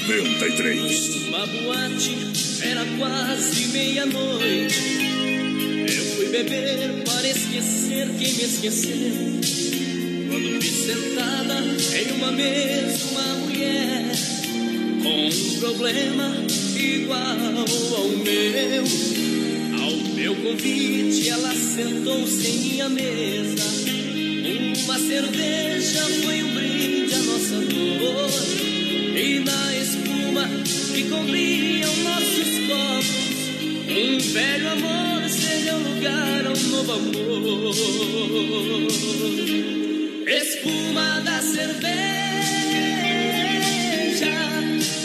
93. 0.08 1.26
Uma 1.28 1.46
boate, 1.46 2.16
era 2.62 2.82
quase 2.96 3.68
meia-noite. 3.68 4.74
Eu 5.86 6.04
fui 6.16 6.28
beber 6.30 7.04
para 7.04 7.28
esquecer 7.28 8.08
quem 8.18 8.32
me 8.32 8.42
esqueceu. 8.42 9.38
Quando 10.30 10.60
vi 10.60 10.70
sentada 10.70 11.62
em 11.94 12.12
uma 12.12 12.32
mesa 12.32 13.04
uma 13.10 13.34
mulher 13.34 14.04
com 15.02 15.26
um 15.26 15.60
problema 15.60 16.34
igual 16.74 17.20
ao 17.20 18.08
meu. 18.08 18.84
Ao 19.82 19.92
meu 20.14 20.36
convite, 20.36 21.28
ela 21.28 21.54
sentou-se 21.54 22.46
em 22.46 22.58
minha 22.60 22.88
mesa. 22.88 23.62
Uma 24.84 24.98
cerveja 24.98 26.00
foi 26.24 26.42
um 26.42 26.54
brinde 26.54 27.12
à 27.12 27.18
nossa 27.18 27.56
dor. 27.60 28.30
E 29.14 29.40
na 29.40 29.68
espuma 30.28 30.46
que 30.94 31.04
cobriam 31.08 31.96
nossos 31.96 32.58
copos, 32.66 33.06
um 33.88 34.18
velho 34.32 34.68
amor 34.70 35.28
cedeu 35.28 35.78
lugar 35.78 36.46
a 36.46 36.50
um 36.50 36.68
novo 36.68 36.92
amor. 36.92 37.74
Espuma 40.26 41.20
da 41.20 41.40
cerveja 41.40 41.88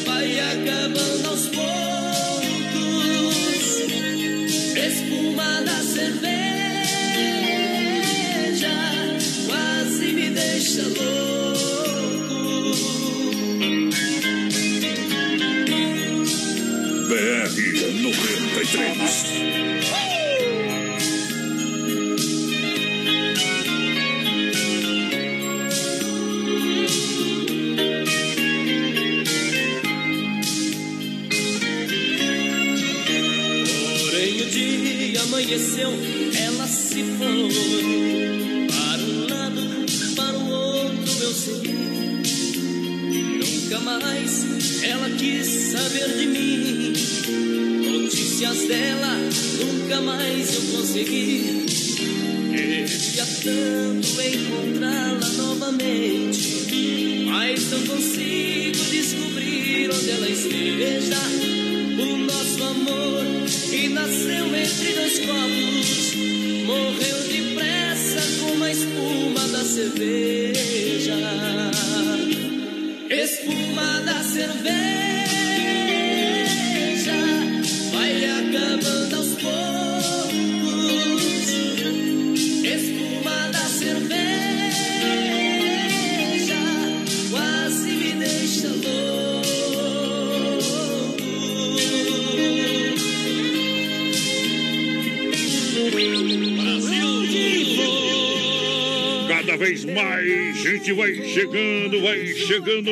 vai 0.05 0.39
acabando 0.39 1.29
aos 1.29 1.47
poucos. 1.47 2.02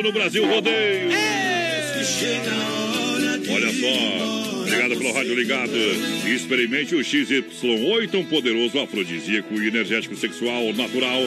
No 0.02 0.12
Brasil 0.12 0.44
Rodeio. 0.46 1.10
Olha 3.48 3.72
só, 3.72 4.62
obrigado 4.62 4.96
pelo 4.96 5.12
rádio 5.12 5.34
ligado. 5.34 5.72
Experimente 6.26 6.94
o 6.94 6.98
XY8, 6.98 8.14
um 8.14 8.24
poderoso 8.24 8.80
afrodisíaco 8.80 9.54
e 9.54 9.68
energético 9.68 10.16
sexual 10.16 10.72
natural. 10.72 11.22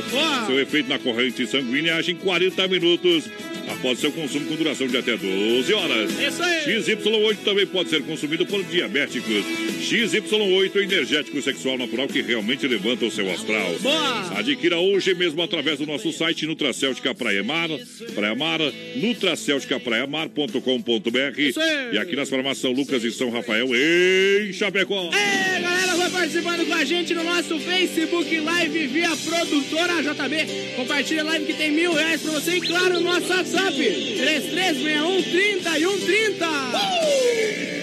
Seu 0.48 0.60
efeito 0.60 0.90
na 0.90 1.00
corrente 1.00 1.48
sanguínea 1.48 1.96
age 1.96 2.12
em 2.12 2.16
40 2.16 2.68
minutos. 2.68 3.30
Após 3.68 4.00
seu 4.00 4.12
consumo 4.12 4.46
com 4.46 4.56
duração 4.56 4.88
de 4.88 4.98
até 4.98 5.16
12 5.18 5.74
horas. 5.74 6.12
Isso 6.20 6.44
aí. 6.44 6.66
XY8 6.66 7.38
também 7.44 7.66
pode 7.66 7.90
ser 7.90 8.04
consumido 8.04 8.46
por 8.46 8.64
diabéticos. 8.64 9.44
XY8 9.86 10.76
energético 10.78 11.40
sexual 11.42 11.78
natural 11.78 12.08
que 12.08 12.22
realmente 12.22 12.66
levanta 12.68 13.06
o 13.06 13.12
seu 13.12 13.30
astral. 13.32 13.76
Boa. 13.80 14.40
Adquira 14.40 14.80
hoje 14.80 15.14
mesmo 15.14 15.44
através 15.44 15.78
do 15.78 15.86
nosso 15.86 16.12
site 16.12 16.48
Nutracêutica 16.48 17.14
Praia 17.14 17.44
Mar, 17.44 17.70
Praia 18.16 18.34
Mar, 18.34 18.60
nutracelticapraiamar.com.br 18.96 21.94
e 21.94 22.00
aqui 22.00 22.16
nas 22.16 22.30
farmácias 22.30 22.58
São 22.60 22.72
Lucas 22.72 23.04
e 23.04 23.12
São 23.12 23.30
Rafael 23.30 23.68
em 23.76 24.52
Chapecó. 24.54 25.12
É, 25.14 25.60
galera, 25.62 25.96
vai 25.96 26.10
participando 26.10 26.66
com 26.66 26.74
a 26.74 26.84
gente 26.84 27.14
no 27.14 27.24
nosso 27.24 27.60
Facebook 27.60 28.40
Live 28.40 28.88
via 28.88 29.16
produtora 29.16 30.02
JB. 30.02 30.74
Compartilha 30.78 31.22
a 31.22 31.26
live 31.26 31.46
que 31.46 31.54
tem 31.54 31.72
mil 31.72 31.94
reais 31.94 32.22
pra 32.22 32.32
você 32.32 32.56
e, 32.56 32.62
claro, 32.62 32.96
no 32.96 33.02
nosso 33.02 33.30
WhatsApp 33.30 33.76
3361 33.76 35.22
30 35.22 35.78
e 35.78 35.84
130. 35.84 37.75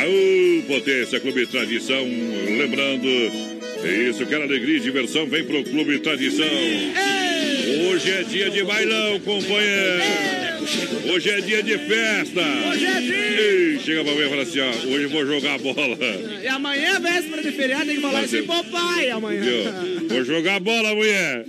Aô, 0.00 0.62
Potência 0.66 1.18
Clube 1.20 1.46
Tradição, 1.46 2.04
lembrando, 2.04 3.06
é 3.82 4.08
isso, 4.10 4.26
quero 4.26 4.42
alegria 4.42 4.76
e 4.76 4.80
diversão, 4.80 5.26
vem 5.26 5.44
pro 5.44 5.64
Clube 5.64 5.98
Tradição. 6.00 6.46
Hoje 7.90 8.10
é 8.10 8.22
dia 8.22 8.50
de 8.50 8.62
bailão, 8.62 9.18
companheiro. 9.20 10.02
Hoje 11.12 11.30
é 11.30 11.40
dia 11.40 11.62
de 11.62 11.78
festa. 11.78 12.42
Hoje 12.70 12.84
é 12.84 13.00
dia. 13.00 13.40
Ei, 13.40 13.78
chega 13.78 14.04
pra 14.04 14.12
mim 14.14 14.20
e 14.20 14.28
fala 14.28 14.42
assim, 14.42 14.60
ó, 14.60 14.70
hoje 14.88 15.04
eu 15.04 15.10
vou 15.10 15.26
jogar 15.26 15.58
bola. 15.58 15.98
E 16.42 16.46
amanhã, 16.48 17.00
véspera 17.00 17.42
de 17.42 17.52
feriado, 17.52 17.86
tem 17.86 17.96
que 17.96 18.02
falar 18.02 18.20
assim, 18.20 18.42
papai, 18.42 19.10
amanhã. 19.10 19.42
Viu? 19.42 20.08
Vou 20.08 20.24
jogar 20.24 20.60
bola, 20.60 20.94
mulher. 20.94 21.44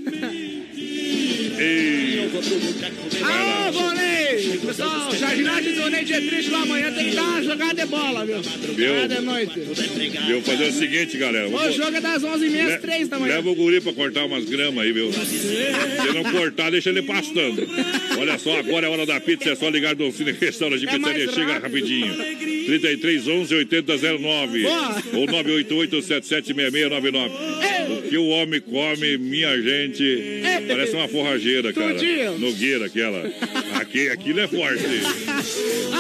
Ei, 1.60 2.07
Alô, 2.28 3.72
Vonei! 3.72 4.58
Pessoal, 4.58 5.16
jardinagem 5.16 5.74
do 5.74 5.82
Vonei 5.82 6.04
dia 6.04 6.22
triste 6.22 6.52
lá 6.52 6.62
amanhã 6.62 6.92
tem 6.92 7.10
que 7.10 7.16
dar 7.16 7.24
uma 7.24 7.44
jogada 7.44 7.74
de 7.74 7.86
bola, 7.86 8.26
viu? 8.26 8.44
Jogada 8.44 9.16
de 9.16 9.22
noite. 9.22 9.60
Eu 10.30 10.42
vou 10.42 10.42
fazer 10.42 10.68
o 10.68 10.72
seguinte, 10.74 11.18
galera. 11.18 11.48
O 11.48 11.72
jogo 11.72 11.96
é 11.96 12.02
das 12.02 12.24
11h30 12.24 12.74
às 12.76 12.82
3 12.82 13.08
da 13.08 13.20
manhã. 13.20 13.36
Leva 13.36 13.50
o 13.50 13.56
guri 13.56 13.80
pra 13.80 13.94
cortar 13.94 14.26
umas 14.26 14.44
gramas 14.46 14.84
aí, 14.84 14.92
viu? 14.92 15.12
Se 15.14 16.14
não 16.14 16.24
cortar, 16.32 16.70
deixa 16.72 16.90
ele 16.90 17.02
pastando. 17.02 17.68
Olha 18.20 18.38
só, 18.38 18.58
agora 18.58 18.88
é 18.88 18.90
hora 18.90 19.06
da 19.06 19.20
pizza, 19.22 19.52
é 19.52 19.56
só 19.56 19.70
ligar 19.70 19.96
do 19.96 20.12
Cine 20.12 20.32
Restaurante 20.34 20.82
de 20.82 20.88
É 20.88 20.92
Pizzaria, 20.92 21.32
chega 21.32 21.60
rapidinho. 21.60 22.14
33 22.66 23.28
11 23.28 23.56
8009 23.56 24.64
Boa. 24.64 25.04
ou 25.14 25.26
988 25.28 26.02
776699. 26.02 27.77
O 27.90 28.02
que 28.02 28.18
o 28.18 28.28
homem 28.28 28.60
come, 28.62 29.18
minha 29.18 29.56
gente, 29.62 30.42
parece 30.68 30.94
uma 30.96 31.08
forrageira, 31.08 31.72
cara. 31.74 31.94
Tudinho. 31.94 32.38
Nogueira 32.38 32.86
aquela. 32.86 33.32
Aqui, 33.76 34.10
aquilo 34.10 34.40
é 34.40 34.48
forte. 34.48 34.84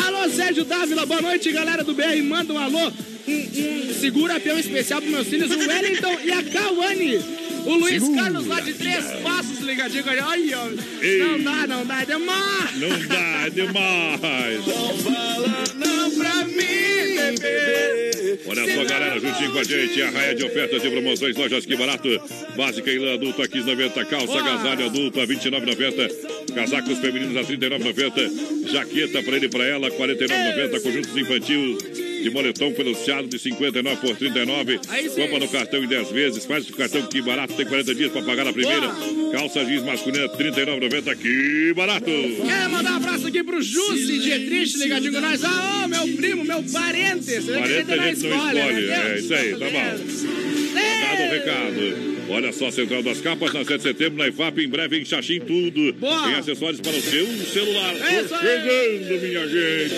Alô, 0.05 0.30
Sérgio 0.30 0.65
Dávila, 0.65 1.05
boa 1.05 1.22
noite, 1.22 1.51
galera 1.51 1.84
do 1.84 1.93
BR. 1.93 2.22
Manda 2.23 2.53
um 2.53 2.57
alô, 2.57 2.91
um, 3.27 3.89
um 3.89 3.93
segura 3.93 4.39
peão 4.39 4.59
especial 4.59 5.01
pros 5.01 5.14
meus 5.14 5.27
filhos, 5.27 5.51
o 5.51 5.57
Wellington 5.57 6.18
e 6.23 6.31
a 6.31 6.43
Cauane. 6.43 7.19
O 7.65 7.76
Luiz 7.76 8.01
Segura 8.01 8.23
Carlos 8.23 8.47
lá 8.47 8.61
de 8.61 8.73
Três 8.73 9.05
Passos 9.22 9.59
ligadinho 9.59 10.01
com 10.03 10.09
a 10.09 10.15
gente. 10.15 10.26
Ai, 10.26 10.53
ó, 10.53 11.03
Ei. 11.03 11.19
não 11.19 11.43
dá, 11.43 11.68
não 11.68 11.85
dá, 11.85 12.01
é 12.01 12.05
demais. 12.05 12.80
Não 12.80 13.07
dá, 13.07 13.45
é 13.45 13.49
demais. 13.49 14.65
Não 15.76 16.11
pra 16.11 16.45
mim, 16.45 17.06
bebê. 17.36 18.40
Olha 18.45 18.74
só, 18.74 18.84
galera, 18.86 19.20
juntinho 19.20 19.52
com 19.52 19.60
a 19.60 19.64
gente, 19.64 20.02
a 20.02 20.10
raia 20.10 20.36
de 20.36 20.45
ofertas 20.45 20.84
e 20.84 20.90
promoções, 20.90 21.36
lojas 21.36 21.66
que 21.66 21.76
barato. 21.76 22.08
Básica 22.56 22.91
em 22.91 22.99
lã 22.99 23.14
adulto 23.14 23.41
a 23.41 23.48
15,90, 23.48 24.06
calça 24.06 24.40
agasalho 24.40 24.86
adulto 24.86 25.20
a 25.20 25.28
29,90, 25.28 26.54
casacos 26.54 26.99
femininos 26.99 27.38
a 27.38 27.44
39,90, 27.52 28.72
jaqueta 28.72 29.24
pra 29.24 29.36
ele 29.36 29.45
e 29.45 29.49
pra 29.49 29.66
ela, 29.66 29.90
49,90, 29.91 30.82
conjuntos 30.82 31.18
infantis 31.18 32.06
de 32.22 32.30
moletom 32.30 32.72
peluciado 32.73 33.27
de 33.27 33.38
59 33.39 34.02
por 34.02 34.15
39. 34.15 34.80
Aí 34.89 35.10
sim. 35.10 35.15
Compra 35.22 35.39
no 35.39 35.48
cartão 35.48 35.84
em 35.84 35.88
10 35.88 36.11
vezes, 36.11 36.45
faz 36.45 36.69
o 36.69 36.73
cartão 36.73 37.02
que 37.07 37.22
barato, 37.22 37.53
tem 37.53 37.65
40 37.65 37.95
dias 37.95 38.11
pra 38.11 38.22
pagar 38.22 38.48
a 38.48 38.53
primeira. 38.53 38.88
Calça 39.31 39.64
jeans 39.65 39.84
masculina 39.84 40.27
39,90, 40.30 41.15
que 41.15 41.73
barato. 41.76 42.06
Quero 42.06 42.69
mandar 42.72 42.94
um 42.94 42.98
abraço 42.98 43.27
aqui 43.27 43.44
pro 43.44 43.61
Jussi 43.61 44.19
Dietrich, 44.19 44.77
ligadinho 44.77 45.14
com 45.14 45.22
nós. 45.22 45.44
Ah, 45.44 45.84
ô, 45.85 45.88
meu 45.88 46.07
primo, 46.15 46.44
meu 46.44 46.64
parente. 46.64 47.26
Que 47.26 47.41
Parente 47.41 47.91
a 47.91 47.98
gente 48.07 48.23
não 48.27 48.38
escolhe. 48.38 48.88
né? 48.88 49.14
É 49.15 49.19
isso 49.19 49.34
aí, 49.34 49.52
tá 49.52 49.65
bom. 49.69 50.48
Dado 50.73 51.22
o 51.23 51.30
recado. 51.31 52.16
Olha 52.30 52.52
só, 52.52 52.70
Central 52.70 53.02
das 53.04 53.22
Capas, 53.22 53.54
na 53.54 53.64
7 53.64 53.78
de 53.78 53.84
setembro, 53.84 54.18
na 54.18 54.28
IFAP, 54.28 54.60
em 54.60 54.68
breve 54.68 54.99
em 54.99 55.06
Xaxim, 55.06 55.40
tudo. 55.40 55.94
Boa. 55.94 56.24
Tem 56.24 56.36
acessórios 56.36 56.82
para 56.82 56.91
o 56.91 57.02
seu 57.02 57.26
celular. 57.45 57.95
É 57.95 58.22
isso 58.22 58.36
aí. 58.36 58.48
chegando, 58.48 59.22
minha 59.22 59.48
gente. 59.48 59.95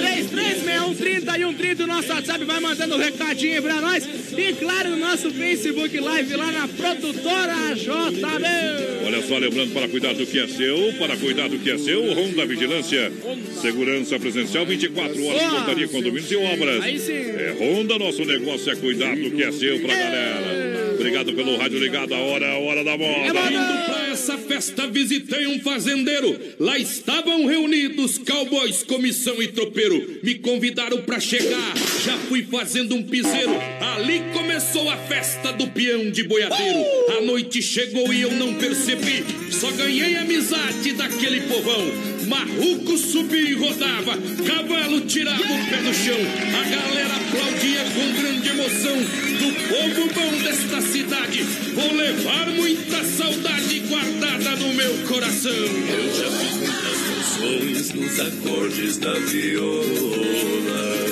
336130 0.00 1.38
e 1.38 1.40
130, 1.42 1.84
o 1.84 1.86
nosso 1.86 2.08
WhatsApp 2.12 2.44
vai 2.44 2.60
mandando 2.60 2.94
um 2.94 2.98
recadinho 2.98 3.62
pra 3.62 3.80
nós. 3.80 4.08
E 4.36 4.52
claro, 4.54 4.90
no 4.90 4.96
nosso 4.96 5.30
Facebook 5.30 5.98
Live 5.98 6.36
lá 6.36 6.52
na 6.52 6.68
produtora 6.68 7.74
JB. 7.74 9.06
Olha 9.06 9.22
só, 9.22 9.38
lembrando, 9.38 9.72
para 9.72 9.88
cuidar 9.88 10.14
do 10.14 10.26
que 10.26 10.38
é 10.38 10.46
seu, 10.46 10.92
para 10.98 11.16
cuidar 11.16 11.48
do 11.48 11.58
que 11.58 11.70
é 11.70 11.78
seu, 11.78 12.12
Ronda 12.14 12.46
Vigilância. 12.46 13.12
Segurança 13.60 14.18
presencial 14.18 14.64
24 14.66 15.24
horas, 15.24 15.42
Boa. 15.42 15.54
portaria, 15.56 15.88
condomínios 15.88 16.30
e 16.30 16.36
obras. 16.36 16.82
Aí 16.82 16.98
sim. 16.98 17.12
É 17.12 17.56
Ronda, 17.58 17.98
nosso 17.98 18.24
negócio 18.24 18.70
é 18.70 18.76
cuidar 18.76 19.16
do 19.16 19.30
que 19.30 19.42
é 19.42 19.50
seu 19.52 19.80
pra 19.80 19.94
galera. 19.94 20.75
Obrigado 20.96 21.32
pelo 21.34 21.56
rádio 21.58 21.78
ligado, 21.78 22.14
a 22.14 22.18
hora, 22.18 22.52
a 22.52 22.58
hora 22.58 22.82
da 22.82 22.96
moda. 22.96 23.40
Indo 23.52 23.84
pra 23.86 24.05
essa 24.16 24.38
festa, 24.38 24.86
visitei 24.86 25.46
um 25.46 25.60
fazendeiro. 25.60 26.40
Lá 26.58 26.78
estavam 26.78 27.44
reunidos 27.44 28.16
cowboys, 28.16 28.82
comissão 28.82 29.42
e 29.42 29.48
tropeiro. 29.48 30.20
Me 30.22 30.36
convidaram 30.36 31.02
pra 31.02 31.20
chegar, 31.20 31.74
já 32.02 32.16
fui 32.26 32.42
fazendo 32.50 32.94
um 32.94 33.02
piseiro. 33.02 33.52
Ali 33.94 34.22
começou 34.32 34.88
a 34.88 34.96
festa 34.96 35.52
do 35.52 35.66
peão 35.68 36.10
de 36.10 36.22
boiadeiro. 36.22 36.82
A 37.18 37.20
noite 37.20 37.60
chegou 37.60 38.10
e 38.10 38.22
eu 38.22 38.32
não 38.32 38.54
percebi. 38.54 39.22
Só 39.50 39.70
ganhei 39.72 40.16
amizade 40.16 40.92
daquele 40.94 41.42
povão. 41.42 42.16
Marruco 42.26 42.96
subia 42.96 43.50
e 43.50 43.52
rodava, 43.52 44.16
cavalo 44.46 45.02
tirava 45.02 45.42
o 45.42 45.66
pé 45.68 45.76
do 45.76 45.94
chão. 45.94 46.18
A 46.58 46.64
galera 46.64 47.14
aplaudia 47.16 47.84
com 47.94 48.20
grande 48.20 48.48
emoção 48.48 48.96
do 48.96 49.52
povo 49.68 50.14
bom 50.14 50.42
desta 50.42 50.80
cidade. 50.80 51.42
Vou 51.74 51.92
levar 51.94 52.46
muita 52.48 53.04
saudade 53.04 53.76
guardada 54.06 54.56
no 54.56 54.72
meu 54.74 54.92
coração. 55.08 55.50
Eu 55.52 56.14
já 56.14 56.30
fiz 56.30 56.56
muitas 56.56 56.98
canções 57.02 57.92
nos 57.92 58.20
acordes 58.20 58.96
da 58.98 59.12
viola. 59.14 59.86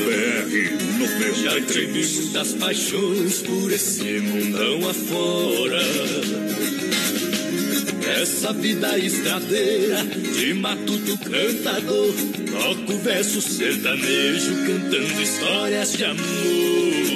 BR 0.05 0.55
no 0.99 1.19
meu 1.19 1.35
Já 1.35 1.61
tive 1.61 2.07
muitas 2.07 2.53
paixões 2.55 3.43
por 3.43 3.73
esse 3.73 4.21
mundão 4.21 4.89
afora. 4.89 5.83
Essa 8.21 8.53
vida 8.53 8.99
estradeira 8.99 10.05
de 10.05 10.55
matuto 10.55 11.19
cantador. 11.19 12.15
Toco 12.51 12.99
verso 12.99 13.41
sertanejo 13.43 14.55
cantando 14.67 15.23
histórias 15.23 15.93
de 15.93 16.05
amor. 16.05 17.14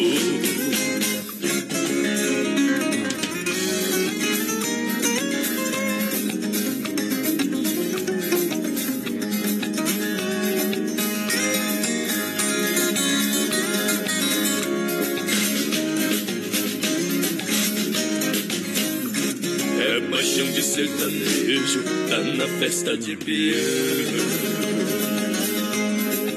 Sertanejo, 20.78 21.82
tá 22.08 22.18
na 22.36 22.46
festa 22.46 22.96
de 22.96 23.16
piano. 23.16 24.22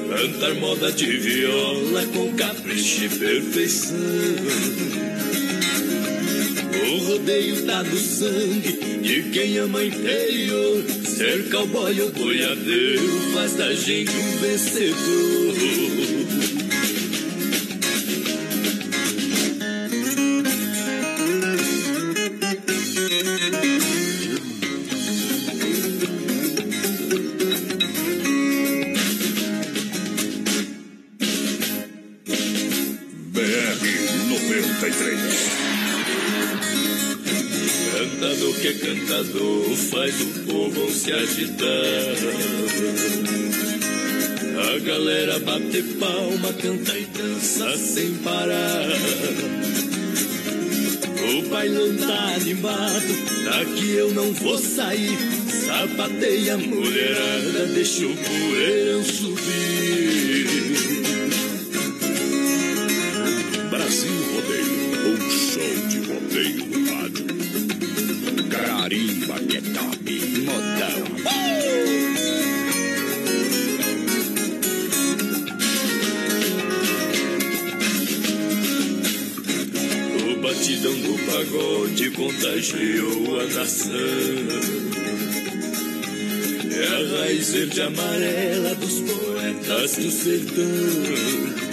Cantar 0.08 0.54
moda 0.54 0.90
de 0.90 1.16
viola 1.16 2.04
com 2.06 2.32
capricho 2.34 3.04
e 3.04 3.08
perfeição. 3.08 3.96
O 6.90 6.96
rodeio 7.04 7.64
tá 7.66 7.84
no 7.84 7.96
sangue 7.96 8.98
de 9.00 9.22
quem 9.30 9.58
ama 9.58 9.84
interior. 9.84 10.84
Ser 11.04 11.48
cowboy 11.48 12.00
ou 12.00 12.10
boiadeiro 12.10 13.20
faz 13.34 13.52
da 13.52 13.72
gente 13.72 14.10
um 14.10 14.38
vencedor. 14.38 15.91
Agitar. 41.14 41.66
A 44.74 44.78
galera 44.78 45.38
bate 45.40 45.82
palma, 45.98 46.52
canta 46.54 46.98
e 46.98 47.04
dança 47.06 47.76
sem 47.76 48.14
parar. 48.16 48.88
O 51.22 51.48
bailão 51.48 51.96
tá 51.96 52.34
animado, 52.34 53.44
daqui 53.44 53.90
eu 53.92 54.12
não 54.12 54.32
vou 54.32 54.58
sair. 54.58 55.16
Sapateia 55.66 56.58
mulherada, 56.58 57.66
deixa 57.74 58.06
o 58.06 58.16
poeirão 58.16 59.04
subir. 59.04 60.46
Brasil 63.70 64.12
Rodeio, 64.34 64.92
um 65.08 65.30
show 65.30 65.74
de 65.88 65.98
rodeio 65.98 66.66
no 66.66 66.78
rádio. 66.94 67.26
Carimba 68.50 69.38
que 69.48 69.56
é. 69.56 69.61
O 80.24 80.36
batidão 80.42 80.94
do 80.94 81.14
pagode 81.30 82.10
contagiou 82.10 83.40
a 83.40 83.44
nação. 83.46 83.92
É 86.74 86.86
a 86.86 87.20
raiz 87.20 87.50
verde 87.52 87.80
amarela 87.82 88.74
dos 88.74 89.00
poetas 89.00 89.96
do 89.96 90.10
sertão. 90.10 91.72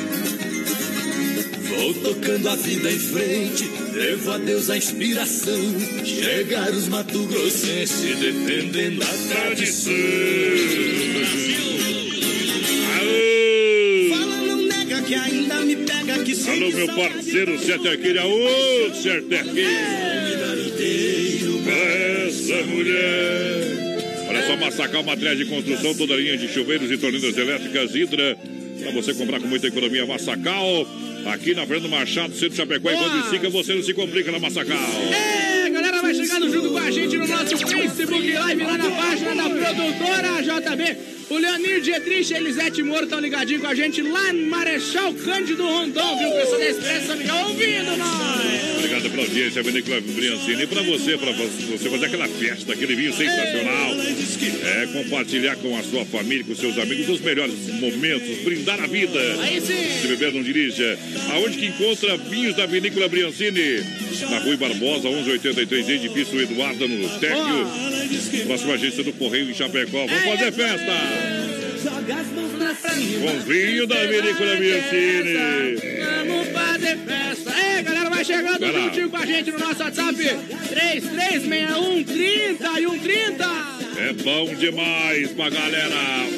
Vou 1.69 1.93
tocando 1.95 2.49
a 2.49 2.55
vida 2.55 2.91
em 2.91 2.99
frente, 2.99 3.69
levo 3.99 4.31
a 4.31 4.37
Deus 4.37 4.69
a 4.69 4.77
inspiração. 4.77 5.59
Chegar 6.05 6.71
os 6.71 6.87
Mato 6.87 7.21
Grossense 7.25 8.15
defendendo 8.15 9.03
a 9.03 9.07
tradição. 9.27 9.93
Fala, 14.09 14.37
não 14.37 14.61
nega 14.67 15.01
que 15.01 15.15
ainda 15.15 15.61
me 15.61 15.75
pega 15.75 16.23
que 16.23 16.33
sei 16.33 16.63
Alô, 16.63 16.71
meu 16.71 16.87
parceiro 16.87 17.59
Setequeira, 17.59 18.25
ô 18.25 18.93
Setequeira. 18.93 20.09
Essa 22.25 22.63
mulher. 22.67 24.27
Olha 24.29 24.47
só, 24.47 24.55
Massacal 24.55 25.03
Materiais 25.03 25.37
de 25.37 25.45
Construção, 25.45 25.93
toda 25.93 26.15
linha 26.15 26.37
de 26.37 26.47
chuveiros 26.47 26.89
e 26.89 26.97
torneiras 26.97 27.37
elétricas, 27.37 27.93
Hidra. 27.93 28.37
Pra 28.81 28.91
você 28.91 29.13
comprar 29.13 29.41
com 29.41 29.47
muita 29.47 29.67
economia, 29.67 30.05
Massacal. 30.05 30.87
Aqui 31.25 31.53
na 31.53 31.65
Fernando 31.65 31.89
Machado, 31.89 32.33
Centro 32.35 32.55
Chapecó, 32.55 32.89
enquanto 32.91 33.17
em 33.17 33.29
Sica, 33.29 33.49
você 33.49 33.75
não 33.75 33.83
se 33.83 33.93
complica 33.93 34.31
na 34.31 34.39
Massacal. 34.39 34.77
É, 35.11 35.69
galera, 35.69 36.01
vai 36.01 36.13
chegando 36.13 36.49
junto 36.49 36.69
com 36.69 36.77
a 36.77 36.91
gente 36.91 37.17
no 37.17 37.27
nosso 37.27 37.57
Facebook 37.57 38.31
Live, 38.31 38.63
lá 38.63 38.77
na 38.77 38.89
página 38.91 39.35
da 39.35 39.49
produtora 39.49 40.41
JB. 40.41 41.18
O 41.29 41.37
Leonir 41.37 41.79
Dietrich 41.81 42.33
e 42.33 42.37
Elisete 42.37 42.81
Moro 42.81 43.03
estão 43.03 43.19
ligadinhos 43.19 43.61
com 43.61 43.67
a 43.67 43.75
gente 43.75 44.01
lá 44.01 44.33
no 44.33 44.47
Marechal 44.47 45.13
Cândido 45.13 45.63
Rondon, 45.63 46.17
viu? 46.17 46.31
Pessoal 46.31 46.59
da 46.59 46.69
Expresso 46.69 47.11
Amigão 47.11 47.49
ouvindo 47.49 47.95
nós. 47.97 48.77
Obrigado 48.77 49.11
pela 49.11 49.21
audiência, 49.21 49.61
Vinícola 49.61 50.01
Briancini. 50.01 50.63
E 50.63 50.67
pra 50.67 50.81
você, 50.81 51.17
pra 51.19 51.31
você 51.31 51.89
fazer 51.89 52.05
aquela 52.07 52.27
festa, 52.27 52.73
aquele 52.73 52.95
vinho 52.95 53.13
sensacional. 53.13 53.95
É 54.63 54.87
compartilhar 54.87 55.55
com 55.57 55.77
a 55.77 55.83
sua 55.83 56.03
família, 56.05 56.43
com 56.43 56.55
seus 56.55 56.79
amigos, 56.79 57.07
os 57.07 57.21
melhores 57.21 57.53
momentos, 57.79 58.37
brindar 58.43 58.81
a 58.81 58.87
vida. 58.87 59.19
Aí 59.41 59.61
sim. 59.61 60.01
Se 60.01 60.07
beber, 60.07 60.33
não 60.33 60.41
dirija. 60.41 60.97
Aonde 61.33 61.59
que 61.59 61.67
encontra 61.67 62.17
vinhos 62.17 62.55
da 62.55 62.65
Vinícola 62.65 63.07
Briancini? 63.07 63.83
Na 64.31 64.39
Rui 64.39 64.57
Barbosa, 64.57 65.09
1183, 65.09 65.89
edifício 65.89 66.41
Eduardo, 66.41 66.87
no 66.87 67.07
Tecno. 67.19 67.71
Próxima 68.47 68.73
agência 68.73 69.03
do 69.03 69.13
Correio 69.13 69.49
em 69.49 69.53
Chapecó. 69.53 70.07
Vamos 70.07 70.23
fazer 70.23 70.51
festa! 70.51 71.18
Com 72.09 73.39
vinho 73.41 73.85
da 73.85 73.95
Vinícola 74.07 74.55
Briancini. 74.55 75.35
Vamos 76.25 76.47
fazer 76.47 76.97
festa. 76.97 77.51
É, 77.51 77.83
galera, 77.83 78.09
vai 78.09 78.25
chegando 78.25 78.59
Vai 78.59 78.71
juntinho 78.81 79.09
com 79.11 79.17
a 79.17 79.25
gente 79.27 79.51
no 79.51 79.59
nosso 79.59 79.83
WhatsApp. 79.83 80.15
3361 80.69 82.03
30 82.03 82.79
e 82.81 82.85
130. 82.87 83.79
É 83.99 84.13
bom 84.13 84.55
demais 84.55 85.29
pra 85.31 85.49
galera. 85.51 85.95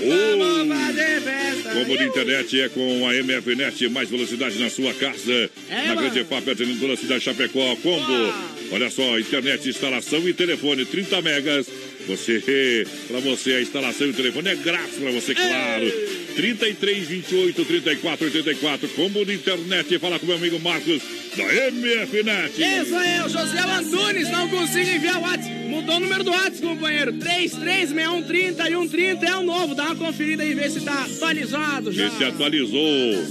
Vamos 0.07 0.61
Oh. 0.61 0.76
fazer 0.76 1.22
festa. 1.22 1.69
Como 1.72 1.98
de 1.98 2.03
internet 2.03 2.61
é 2.61 2.69
com 2.69 3.07
a 3.07 3.15
MFNet, 3.15 3.88
mais 3.89 4.10
velocidade 4.10 4.60
na 4.60 4.69
sua 4.69 4.93
casa. 4.93 5.49
É, 5.69 5.88
na 5.88 5.95
mano. 5.95 6.02
Grande 6.10 6.23
FAP, 6.26 6.49
atendendo 6.49 6.80
toda 6.81 6.93
a 6.93 6.98
cidade 6.98 7.19
de 7.19 7.26
Chapecó. 7.26 7.76
Combo. 7.77 8.34
Olha 8.73 8.89
só, 8.89 9.18
internet, 9.19 9.69
instalação 9.69 10.27
e 10.27 10.34
telefone 10.34 10.85
30 10.85 11.22
megas. 11.22 11.68
Você, 12.07 12.86
pra 13.07 13.19
você, 13.19 13.53
a 13.53 13.61
instalação 13.61 14.07
e 14.07 14.10
o 14.10 14.14
telefone 14.14 14.49
é 14.49 14.56
grátis 14.56 14.95
pra 14.95 15.11
você, 15.11 15.34
claro. 15.34 15.91
33 16.36 17.07
28 17.07 17.65
34 17.65 18.26
84. 18.26 18.90
Combo 18.90 19.26
de 19.26 19.36
internet. 19.36 19.99
Fala 19.99 20.19
com 20.19 20.26
meu 20.26 20.36
amigo 20.36 20.60
Marcos 20.60 21.02
da 21.36 21.44
MFNet. 21.72 22.53
Isso 22.57 22.95
aí, 22.95 23.19
o 23.22 23.30
José 23.30 23.60
Antunes 23.60 24.30
não 24.30 24.49
consigo 24.49 24.90
enviar 24.90 25.18
o 25.18 25.22
WhatsApp. 25.22 25.52
Mudou 25.68 25.95
o 25.95 25.99
número 25.99 26.23
do 26.23 26.32
WhatsApp, 26.32 26.61
companheiro. 26.61 27.14
336130 27.14 28.69
e 28.69 28.72
130 28.72 29.26
é 29.26 29.36
o 29.36 29.44
novo. 29.44 29.76
Dá 29.76 29.84
uma 29.86 29.95
conferida 29.95 30.44
aí, 30.44 30.53
vê 30.53 30.69
se 30.69 30.82
tá 30.82 31.06
atualizado 31.06 31.91
já. 31.91 32.07
Esse 32.07 32.23
atualizou. 32.23 33.26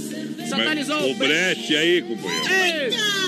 Se 0.47 0.53
atualizou. 0.53 1.11
O 1.11 1.15
brete 1.15 1.75
aí, 1.75 2.01
companheiro. 2.01 2.51
Ei, 2.51 3.21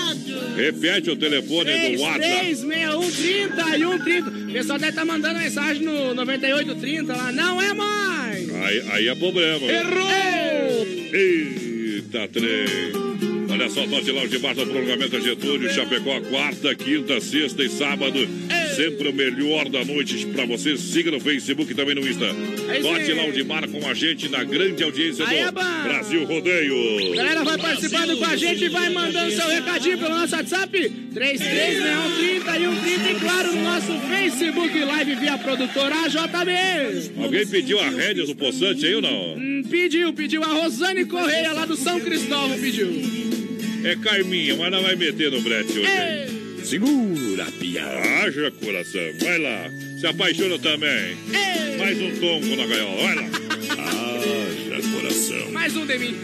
Repete 0.56 1.10
o 1.10 1.16
telefone 1.16 1.96
do 1.96 2.02
WhatsApp. 2.02 2.20
336130 2.20 3.78
e 3.78 3.80
130. 3.80 4.43
O 4.54 4.56
pessoal 4.56 4.78
deve 4.78 4.92
estar 4.92 5.04
mandando 5.04 5.40
mensagem 5.40 5.82
no 5.82 6.14
9830 6.14 7.16
lá. 7.16 7.32
Não 7.32 7.60
é 7.60 7.74
mais. 7.74 8.54
Aí, 8.54 8.84
aí 8.92 9.08
é 9.08 9.16
problema. 9.16 9.66
Errou! 9.66 10.88
Eita, 11.12 12.28
trem. 12.28 12.94
Olha 13.50 13.68
só, 13.68 13.88
Tote 13.88 14.12
Lounge 14.12 14.38
Bar 14.38 14.54
do 14.54 14.68
prolongamento 14.68 15.18
a 15.18 15.20
Getúlio, 15.20 15.74
Chapecó, 15.74 16.22
quarta, 16.30 16.76
quinta, 16.76 17.20
sexta 17.20 17.64
e 17.64 17.70
sábado. 17.70 18.20
Sempre 18.76 19.08
o 19.10 19.14
melhor 19.14 19.70
da 19.70 19.84
noite 19.86 20.26
pra 20.28 20.46
você. 20.46 20.78
Siga 20.78 21.12
no 21.12 21.20
Facebook 21.20 21.72
e 21.72 21.76
também 21.76 21.96
no 21.96 22.08
Insta. 22.08 22.26
Aí 22.70 22.82
Tote 22.82 23.06
sim. 23.06 23.14
Lounge 23.14 23.44
Bar 23.44 23.68
com 23.68 23.88
a 23.88 23.94
gente 23.94 24.30
na 24.30 24.44
grande 24.44 24.84
audiência 24.84 25.28
Aí 25.28 25.38
é 25.40 25.46
do. 25.46 25.54
Brasil 25.84 26.26
Rodeio. 26.26 27.16
Galera, 27.16 27.44
vai 27.44 27.58
participando 27.58 28.18
com 28.18 28.26
a 28.26 28.36
gente 28.36 28.66
e 28.66 28.70
vai 28.70 28.90
mandando 28.90 29.32
seu 29.32 29.48
recadinho 29.48 29.98
pelo 29.98 30.16
nosso 30.18 30.36
WhatsApp 30.36 30.90
336130 31.14 32.58
e 32.58 32.64
130 32.64 33.12
e 33.12 33.20
claro 33.20 33.56
no 33.56 33.64
nosso 33.64 34.00
Facebook 34.08 34.80
Live 34.80 35.16
via 35.16 35.38
produtora 35.38 35.96
JB. 36.10 37.22
Alguém 37.24 37.48
pediu 37.48 37.80
a 37.80 37.90
rédea 37.90 38.26
do 38.26 38.36
poçante 38.36 38.86
aí 38.86 38.96
ou 38.96 39.02
não? 39.02 39.36
Hum, 39.36 39.64
pediu, 39.70 40.14
pediu 40.14 40.44
a 40.44 40.48
Rosane 40.48 41.06
Correia 41.06 41.52
lá 41.54 41.66
do 41.66 41.76
São 41.76 42.00
Cristóvão 42.00 42.58
pediu. 42.60 42.90
É 43.84 43.96
Carminha, 43.98 44.56
mas 44.56 44.72
não 44.72 44.82
vai 44.82 44.96
meter 44.96 45.30
no 45.32 45.42
brete 45.42 45.78
hoje. 45.78 45.82
hein? 45.82 46.33
Segura, 46.64 47.46
pia. 47.60 47.84
Haja 47.86 48.52
coração, 48.52 49.02
vai 49.20 49.38
lá. 49.38 49.70
Se 50.00 50.08
apaixona 50.08 50.58
também. 50.60 51.18
Mais 51.78 52.02
um 52.02 52.12
tombo 52.20 52.56
na 52.56 52.66
gaiola, 52.66 52.96
vai 52.96 53.16
lá. 53.16 53.24
Haja 53.84 54.90
coração. 54.92 55.52
Mais 55.52 55.76
um 55.76 55.86
de 55.86 55.98
mim. 55.98 56.16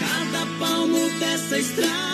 Cada 0.00 0.46
palmo 0.58 1.10
dessa 1.18 1.58
estrada 1.58 2.11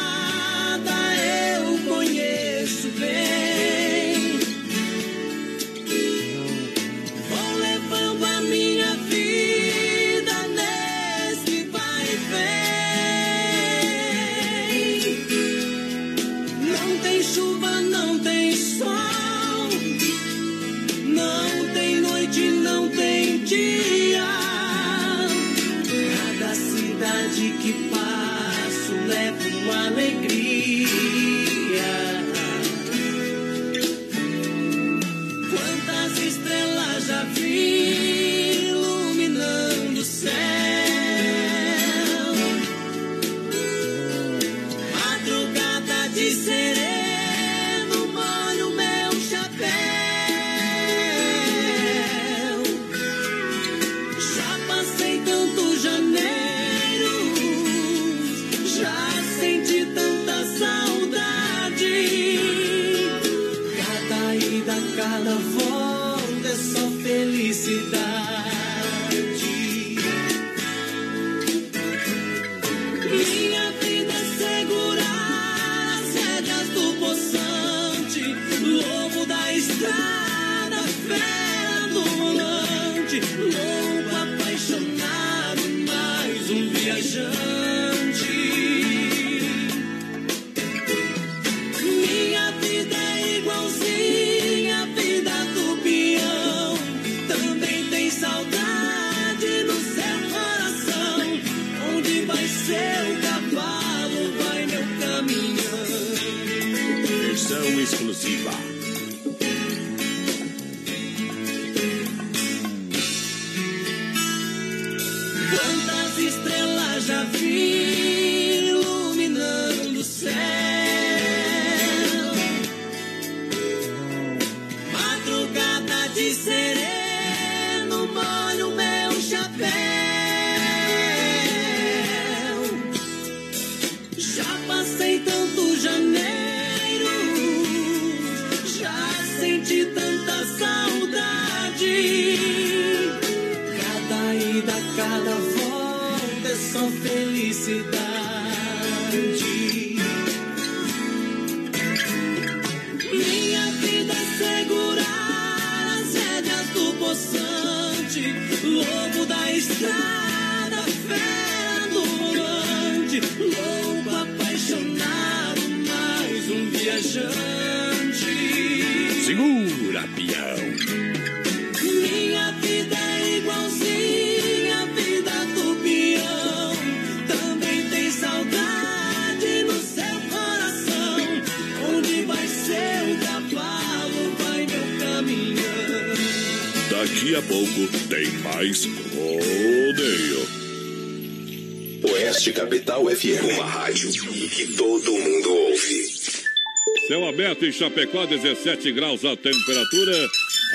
Chapecó, 197.78 198.26
17 198.26 198.90
graus 198.90 199.24
a 199.24 199.36
temperatura. 199.36 200.28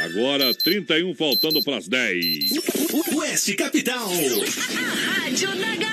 Agora 0.06 0.54
31 0.54 1.14
faltando 1.14 1.62
para 1.62 1.76
as 1.76 1.90
10. 1.90 2.52
Oeste 3.14 3.56
Capital. 3.56 4.08
Rádio 4.08 5.50
Galera. 5.50 5.93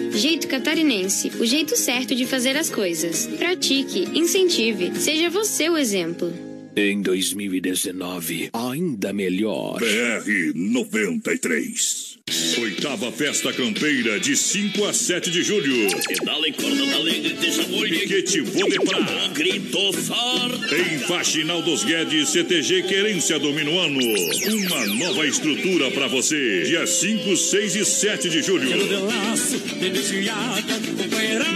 Jeito 0.13 0.47
catarinense, 0.47 1.31
o 1.39 1.45
jeito 1.45 1.75
certo 1.75 2.13
de 2.13 2.25
fazer 2.25 2.57
as 2.57 2.69
coisas. 2.69 3.27
Pratique, 3.37 4.07
incentive, 4.17 4.95
seja 4.95 5.29
você 5.29 5.69
o 5.69 5.77
exemplo. 5.77 6.31
Em 6.75 7.01
2019, 7.01 8.49
ainda 8.53 9.11
melhor. 9.11 9.79
BR 9.79 10.53
93. 10.55 12.10
Oitava 12.59 13.11
Festa 13.11 13.51
Campeira 13.53 14.19
de 14.19 14.35
5 14.35 14.85
a 14.85 14.93
7 14.93 15.31
de 15.31 15.41
julho. 15.41 15.87
Pedala 16.07 16.47
em 16.47 16.53
corda 16.53 16.95
alegre, 16.95 17.33
deixa 17.33 17.63
muito. 17.63 17.99
Piquete 17.99 18.41
Vodepra. 18.41 18.99
Grito 19.33 19.93
forte. 19.93 20.75
Em 20.75 20.99
Faxinal 20.99 21.61
dos 21.61 21.83
Guedes, 21.83 22.29
CTG 22.29 22.83
Querência 22.83 23.39
do 23.39 23.51
Minuano. 23.53 23.99
Uma 23.99 24.85
nova 24.87 25.25
estrutura 25.25 25.89
para 25.91 26.07
você. 26.07 26.63
Dia 26.63 26.85
5, 26.85 27.35
6 27.35 27.75
e 27.75 27.85
7 27.85 28.29
de 28.29 28.41
julho. 28.41 28.69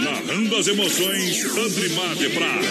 Narrando 0.04 0.56
as 0.56 0.68
emoções, 0.68 1.46
Andrimar 1.46 2.16
de 2.16 2.30
Prá. 2.30 2.62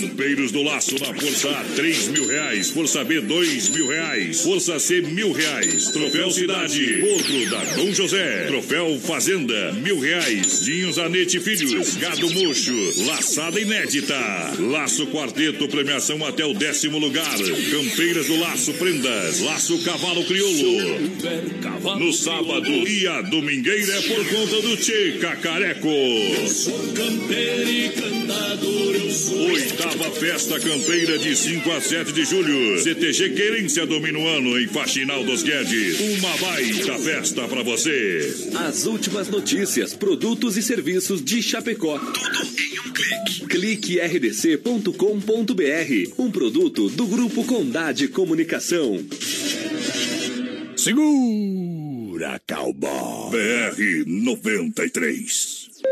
Campeiros 0.00 0.52
do 0.52 0.62
Laço 0.62 0.94
na 1.00 1.12
Força 1.14 1.50
A, 1.50 1.64
3 1.76 2.08
mil 2.08 2.26
reais. 2.26 2.70
Força 2.70 3.04
B, 3.04 3.20
2 3.20 3.68
mil 3.70 3.88
reais. 3.88 4.42
Força 4.42 4.78
C, 4.78 5.00
mil 5.02 5.32
reais. 5.32 5.88
Troféu 5.88 6.13
Cidade, 6.14 7.02
outro 7.02 7.50
da 7.50 7.64
Dom 7.74 7.92
José. 7.92 8.46
Troféu 8.46 8.98
Fazenda, 9.00 9.72
mil 9.72 9.98
reais. 9.98 10.64
Dinho 10.64 10.92
Zanete 10.92 11.40
Filhos, 11.40 11.96
Gado 11.96 12.30
Mocho, 12.30 12.72
laçada 13.06 13.60
inédita. 13.60 14.14
Laço 14.60 15.06
Quarteto, 15.08 15.66
premiação 15.68 16.24
até 16.24 16.44
o 16.44 16.54
décimo 16.54 16.98
lugar. 16.98 17.36
Campeiras 17.70 18.26
do 18.26 18.38
Laço 18.38 18.72
Prendas, 18.74 19.40
Laço 19.40 19.82
Cavalo 19.82 20.24
Crioulo. 20.24 21.00
No 21.98 22.12
sábado 22.12 22.70
e 22.70 23.06
a 23.08 23.20
domingueira 23.22 23.92
é 23.94 24.02
por 24.02 24.24
conta 24.28 24.62
do 24.62 24.76
Tchê 24.76 25.18
Cacareco. 25.20 25.88
Campeiro 26.94 27.70
e 27.70 27.88
cantador 27.90 28.94
eu 28.94 29.10
sou. 29.10 29.50
Oitava 29.50 30.10
Festa 30.12 30.60
Campeira 30.60 31.18
de 31.18 31.36
5 31.36 31.70
a 31.72 31.80
7 31.80 32.12
de 32.12 32.24
julho. 32.24 32.78
CTG 32.80 33.30
Querência 33.30 33.86
do 33.86 34.00
Minuano 34.00 34.58
em 34.60 34.66
Faxinal 34.68 35.24
dos 35.24 35.42
Guedes. 35.42 36.03
Uma 36.04 36.36
baita 36.36 36.98
festa 36.98 37.48
pra 37.48 37.62
você. 37.62 38.50
As 38.68 38.84
últimas 38.84 39.28
notícias, 39.28 39.94
produtos 39.94 40.58
e 40.58 40.62
serviços 40.62 41.24
de 41.24 41.42
Chapecó. 41.42 41.98
Tudo 41.98 42.50
em 42.60 42.78
um 42.78 42.92
clique. 42.92 43.46
Clique 43.46 43.98
rdc.com.br. 43.98 44.92
Um 46.18 46.30
produto 46.30 46.90
do 46.90 47.06
Grupo 47.06 47.42
Condade 47.44 48.08
Comunicação. 48.08 49.02
Segura, 50.76 52.38
cowboy. 52.46 53.30
BR 53.30 54.04
93. 54.06 55.63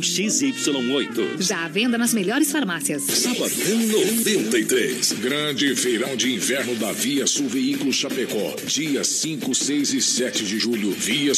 XY8. 0.00 1.40
Já 1.40 1.64
à 1.64 1.68
venda 1.68 1.96
nas 1.96 2.12
melhores 2.14 2.50
farmácias. 2.50 3.02
Sabadão 3.02 3.78
93. 3.78 5.12
Grande 5.20 5.74
feirão 5.76 6.16
de 6.16 6.32
inverno 6.32 6.74
da 6.76 6.92
Via 6.92 7.26
Sul 7.26 7.48
Veículos 7.48 7.96
Chapecó. 7.96 8.56
Dia 8.66 9.04
5, 9.04 9.54
6 9.54 9.94
e 9.94 10.00
7 10.00 10.44
de 10.44 10.58
julho. 10.58 10.90
Via 10.92 11.34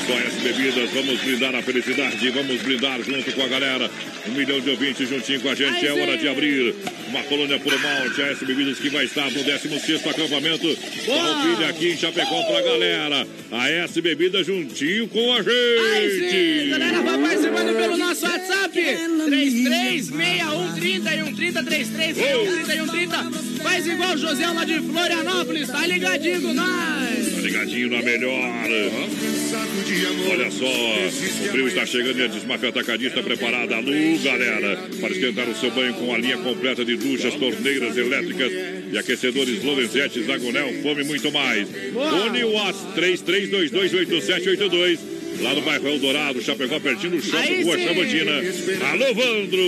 Olha 0.08 0.16
só, 0.22 0.28
S 0.28 0.40
Bebidas, 0.42 0.90
vamos 0.92 1.20
brindar 1.22 1.56
a 1.56 1.62
felicidade, 1.62 2.30
vamos 2.30 2.62
brindar 2.62 3.02
junto 3.02 3.32
com 3.32 3.42
a 3.42 3.48
galera. 3.48 3.90
Um 4.28 4.32
milhão 4.32 4.60
de 4.60 4.70
ouvintes 4.70 5.08
juntinho 5.10 5.40
com 5.42 5.50
a 5.50 5.56
gente, 5.56 5.84
é 5.86 5.92
hora 5.92 6.18
de 6.18 6.28
abrir 6.28 6.76
uma 7.08 7.24
colônia 7.24 7.60
por 7.60 7.78
malte. 7.80 8.22
A 8.22 8.28
S 8.32 8.46
Bebidas 8.46 8.78
que 8.80 8.90
vai 8.90 9.06
estar 9.06 9.32
no 9.32 9.44
16 9.44 10.06
acampamento 10.06 10.76
Farroupilha 11.06 11.70
aqui 11.70 11.92
em 11.92 11.98
Chapecó 11.98 12.44
pra 12.44 12.62
galera. 12.62 13.26
A 13.52 13.70
S 13.70 14.00
Bebidas 14.02 14.46
juntinho 14.46 15.08
com 15.08 15.34
a 15.34 15.38
gente. 15.38 16.70
galera, 16.70 17.02
vai 17.02 17.18
participando 17.20 17.76
pelo 17.76 17.98
nosso 17.98 18.26
WhatsApp 18.26 18.74
336130 18.74 21.64
336130 21.64 23.64
Faz 23.64 23.88
igual 23.88 24.14
o 24.14 24.18
José 24.18 24.48
lá 24.48 24.66
de 24.66 24.80
Florianópolis, 24.82 25.68
tá 25.68 25.88
ligadinho 25.88 26.42
com 26.42 26.54
nós. 26.54 27.35
Ligadinho 27.46 27.90
na 27.92 28.02
melhor. 28.02 28.42
Olha 30.32 30.50
só, 30.50 30.66
o 30.66 31.12
frio 31.52 31.68
está 31.68 31.86
chegando 31.86 32.18
e 32.20 32.24
a 32.24 32.28
Desmafia 32.28 32.70
Atacadista 32.70 33.22
preparada. 33.22 33.76
Alô, 33.76 33.92
galera, 34.24 34.90
para 35.00 35.12
esquentar 35.12 35.48
o 35.48 35.56
seu 35.56 35.70
banho 35.70 35.94
com 35.94 36.12
a 36.14 36.18
linha 36.18 36.38
completa 36.38 36.84
de 36.84 36.98
duchas, 36.98 37.36
torneiras 37.36 37.96
elétricas 37.96 38.52
e 38.92 38.98
aquecedores 38.98 39.64
Lorenzetti, 39.64 40.24
Zagonel, 40.24 40.74
Fome 40.82 41.04
e 41.04 41.06
muito 41.06 41.32
mais. 41.32 41.70
Fone 41.70 42.44
Watts 42.46 42.82
33228782. 42.96 45.00
Lá 45.42 45.54
no 45.54 45.62
bairro 45.62 45.88
Eldorado, 45.88 46.42
Chapecó, 46.42 46.80
pertinho 46.80 47.18
do 47.18 47.22
shopping 47.22 47.62
Rua 47.64 47.78
sim. 47.78 47.86
Chamantina. 47.86 48.42
Alô, 48.90 49.14
Vandro! 49.14 49.60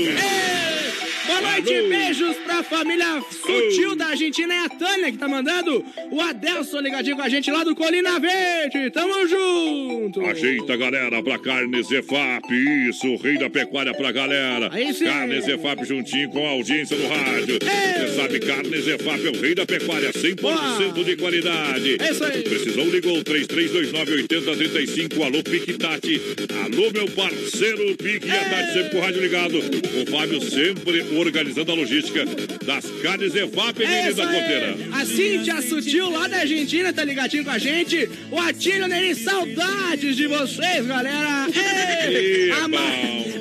Boa 1.28 1.41
noite, 1.41 1.82
beijos 1.90 2.38
pra 2.38 2.64
família 2.64 3.22
sutil 3.30 3.95
da 3.95 4.08
Argentina 4.08 4.54
é 4.54 4.60
a 4.60 4.70
Tânia 4.70 5.12
que 5.12 5.18
tá 5.18 5.28
mandando. 5.28 5.84
O 6.10 6.22
Adelson 6.22 6.80
ligadinho 6.80 7.18
com 7.18 7.22
a 7.22 7.28
gente 7.30 7.52
lá 7.52 7.66
do 7.66 7.76
Colina 7.76 8.18
Verde. 8.20 8.90
Tamo 8.91 9.28
junto. 9.28 10.26
Ajeita, 10.26 10.78
galera, 10.78 11.22
pra 11.22 11.38
carne 11.38 11.84
Zefap. 11.84 12.44
Isso, 12.90 13.08
o 13.08 13.18
rei 13.18 13.38
da 13.38 13.49
pecuária 13.49 13.94
pra 13.94 14.12
galera. 14.12 14.70
Aí 14.72 14.94
sim. 14.94 15.04
Carne 15.06 15.41
Zefap 15.41 15.84
juntinho 15.86 16.30
com 16.30 16.45
a 16.45 16.52
audiência 16.52 16.95
do 16.95 17.08
rádio. 17.08 17.60
Você 17.60 18.08
sabe, 18.16 18.40
carne 18.40 18.82
Zefap 18.82 19.26
é 19.26 19.30
o 19.30 19.41
rei 19.41 19.54
da 19.54 19.66
pecuária, 19.66 20.12
100% 20.14 21.04
de 21.04 21.18
qualidade. 21.18 21.98
É 21.99 22.12
isso 22.12 22.24
aí. 22.24 22.41
Precisou, 22.41 22.86
ligou 22.86 23.18
3329-8035. 23.24 25.22
Alô, 25.22 25.44
Pique 25.44 25.74
Tati. 25.74 26.22
Alô, 26.64 26.90
meu 26.91 27.08
parceiro 27.12 27.98
Pique 27.98 28.28
e 28.28 28.32
a 28.32 28.68
sempre 28.74 28.90
com 28.91 28.98
o 28.98 29.02
rádio 29.02 29.22
ligado. 29.22 29.58
O 29.58 30.06
Fábio 30.12 30.41
sempre 30.41 31.04
organizando 31.19 31.72
a 31.72 31.76
logística 31.76 32.26
das 32.65 32.85
carnes 33.02 33.34
Zefap, 33.34 33.81
É 33.84 33.88
menino 33.88 34.07
isso 34.10 34.18
da. 34.18 34.27
Ponteira. 34.27 34.76
A 34.94 35.06
Cíntia 35.06 35.61
Sutil 35.61 36.10
lá 36.10 36.27
da 36.27 36.38
Argentina 36.38 36.94
tá 36.94 37.03
ligadinho 37.03 37.44
com 37.44 37.52
a 37.52 37.57
gente. 37.57 38.10
O 38.31 38.39
Atílio 38.39 38.88
Neri, 38.88 39.15
saudades 39.15 40.15
de 40.15 40.27
vocês, 40.27 40.85
galera. 40.85 41.48
Ei, 42.10 42.52
a, 42.52 42.68
Ma 42.68 42.80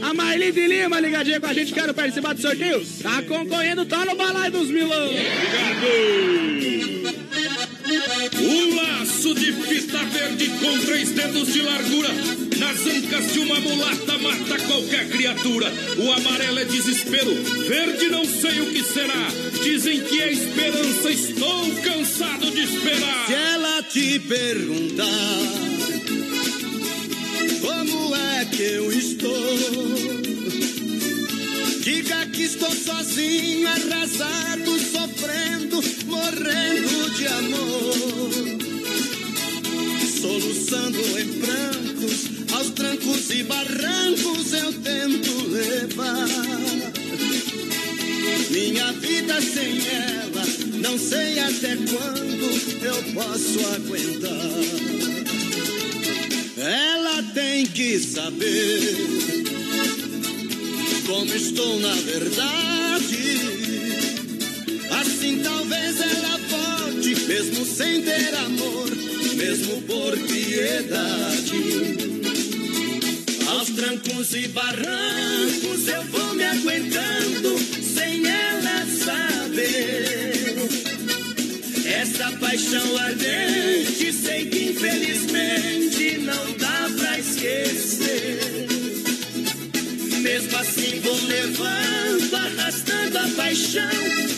a 0.09 0.15
Marli 0.15 0.53
de 0.53 0.67
Lima 0.67 1.01
ligadinha 1.01 1.41
com 1.41 1.47
a 1.47 1.53
gente. 1.53 1.73
Quero 1.73 1.93
participar 1.95 2.35
do 2.35 2.41
sorteio. 2.41 2.85
Tá 3.03 3.23
concorrendo, 3.23 3.85
tá 3.85 4.05
no 4.05 4.15
balai 4.15 4.51
dos 4.51 4.71
Milão. 4.71 5.11
Um 8.39 8.75
laço 8.75 9.35
de 9.35 9.53
fita 9.53 9.99
verde 10.05 10.51
com 10.61 10.79
três 10.81 11.11
dedos 11.11 11.53
de 11.53 11.63
largura. 11.63 12.09
Nas 12.59 12.87
ancas 12.87 13.33
de 13.33 13.39
uma 13.39 13.61
mulata 13.61 14.19
mata 14.19 14.59
qualquer 14.67 15.09
criatura. 15.09 15.73
O 15.99 16.13
amarelo 16.13 16.59
é 16.59 16.65
desespero, 16.65 17.35
verde 17.69 18.09
não 18.09 18.25
sei 18.25 18.61
o 18.61 18.67
que 18.67 18.83
será. 18.83 19.29
Dizem 19.63 20.01
que 20.01 20.21
é 20.21 20.33
esperança, 20.33 21.11
estou 21.11 21.71
cansado 21.83 22.51
de 22.51 22.63
esperar. 22.63 23.27
Se 23.27 23.35
ela 23.35 23.83
te 23.83 24.19
perguntar 24.21 25.07
como 27.61 28.15
é 28.15 28.45
que 28.45 28.63
eu 28.63 28.93
estou, 28.93 29.59
diga 31.87 32.27
que 32.27 32.43
estou 32.43 32.73
sozinho, 32.73 33.69
arrasado, 33.69 34.77
sofrendo, 34.91 35.81
morrendo 36.07 37.11
de 37.15 37.27
amor. 37.29 38.33
Soluçando 40.21 40.99
em 41.21 41.27
brancos, 41.39 42.53
aos 42.53 42.71
trancos 42.71 43.31
e 43.31 43.45
barrancos 43.45 44.53
eu 44.53 44.73
tento 44.83 45.47
levar. 45.49 46.27
Minha 48.51 48.93
vida 48.95 49.41
sem 49.41 49.79
ela, 49.87 50.45
não 50.83 50.99
sei 50.99 51.39
até 51.39 51.77
quando 51.77 52.85
eu 52.85 53.03
posso 53.15 53.61
aguentar. 53.77 54.51
Ela 56.59 57.23
tem 57.33 57.65
que 57.65 57.97
saber 58.01 59.47
como 61.07 61.33
estou 61.35 61.79
na 61.79 61.95
verdade. 61.95 63.41
Assim 64.91 65.39
talvez 65.39 66.01
ela 66.01 66.39
volte, 66.49 67.15
mesmo 67.27 67.65
sem 67.65 68.03
ter 68.03 68.35
amor, 68.35 68.91
mesmo 69.37 69.83
por 69.83 70.19
piedade. 70.19 71.97
Aos 73.47 73.71
trancos 73.71 74.35
e 74.35 74.49
barrancos 74.49 75.89
eu 75.89 76.03
vou 76.05 76.35
me 76.35 76.45
aguentando 76.45 77.57
sem 77.83 78.27
ela 78.27 78.87
saber. 79.05 80.57
Essa 81.87 82.33
paixão 82.39 82.99
ardente 82.99 84.13
sei 84.13 84.47
que 84.47 84.71
infelizmente 84.71 86.19
não 86.19 86.53
dá 86.59 86.91
pra 86.97 87.19
esquecer. 87.19 88.26
Mesmo 90.27 90.59
assim 90.59 91.01
vou 91.03 91.15
levando, 91.29 92.35
arrastando 92.35 93.17
a 93.17 93.29
paixão 93.37 93.89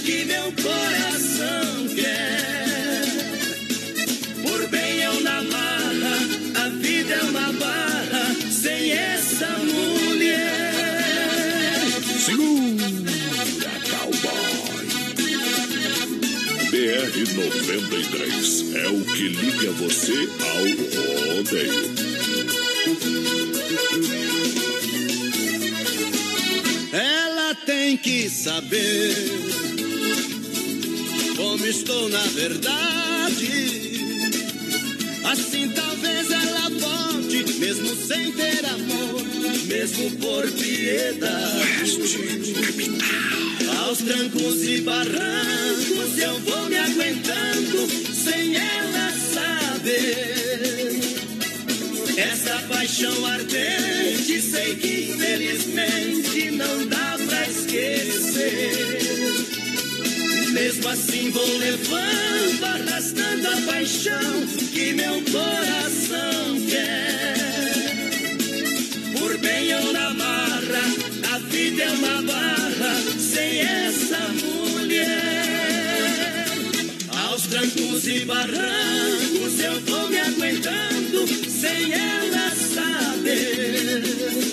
que 0.04 0.26
meu 0.26 0.52
coração 0.62 1.88
quer. 1.94 3.06
Por 4.42 4.68
bem 4.68 5.00
eu 5.00 5.18
na 5.22 5.42
marra, 5.44 6.18
a 6.62 6.68
vida 6.68 7.14
é 7.14 7.22
uma 7.22 7.50
barra 7.54 8.36
sem 8.50 8.92
essa 8.92 9.48
mulher. 9.60 10.74
Segura, 12.22 12.84
cowboy. 13.88 14.88
BR-93 16.70 18.76
é 18.76 18.88
o 18.88 19.02
que 19.06 19.28
liga 19.28 19.70
você 19.72 20.28
ao 20.38 20.66
rodeio. 21.34 22.17
Tem 27.88 27.96
que 27.96 28.28
saber 28.28 29.14
como 31.38 31.66
estou 31.66 32.06
na 32.10 32.22
verdade. 32.34 33.48
Assim 35.24 35.70
talvez 35.70 36.30
ela 36.30 36.68
volte, 36.68 37.44
mesmo 37.58 37.96
sem 37.96 38.30
ter 38.32 38.66
amor, 38.66 39.22
mesmo 39.68 40.10
por 40.18 40.50
piedade. 40.52 41.98
Aos 43.78 43.98
trancos 43.98 44.62
e 44.64 44.82
barrancos 44.82 46.18
eu 46.18 46.40
vou 46.40 46.68
me 46.68 46.76
aguentando 46.76 47.88
sem 48.12 48.54
ela 48.54 49.12
saber. 49.32 51.00
Essa 52.18 52.62
paixão 52.68 53.24
ardente, 53.24 54.42
sei 54.42 54.76
que 54.76 55.10
infelizmente 55.10 56.50
não 56.50 56.86
dá 56.86 57.07
esquecer. 57.58 58.98
Mesmo 60.52 60.88
assim 60.88 61.30
vou 61.30 61.58
levando, 61.58 62.64
arrastando 62.64 63.48
a 63.48 63.56
paixão 63.72 64.46
que 64.72 64.92
meu 64.92 65.22
coração 65.22 66.60
quer. 66.68 67.34
Por 69.18 69.38
bem 69.38 69.74
ou 69.74 69.92
na 69.92 70.14
marra, 70.14 70.84
a 71.34 71.38
vida 71.38 71.82
é 71.82 71.90
uma 71.90 72.22
barra 72.22 72.94
sem 73.18 73.60
essa 73.60 74.18
mulher. 74.44 75.14
Aos 77.24 77.42
trancos 77.42 78.06
e 78.06 78.24
barrancos 78.24 79.60
eu 79.60 79.80
vou 79.82 80.08
me 80.08 80.18
aguentando 80.18 81.26
sem 81.48 81.92
ela 81.92 82.50
saber. 82.50 84.47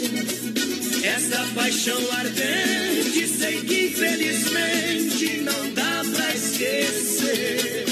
Essa 1.06 1.46
paixão 1.54 2.00
ardente, 2.14 3.28
sei 3.28 3.62
que 3.62 3.86
infelizmente 3.90 5.38
não 5.42 5.72
dá 5.74 6.04
pra 6.12 6.34
esquecer. 6.34 7.86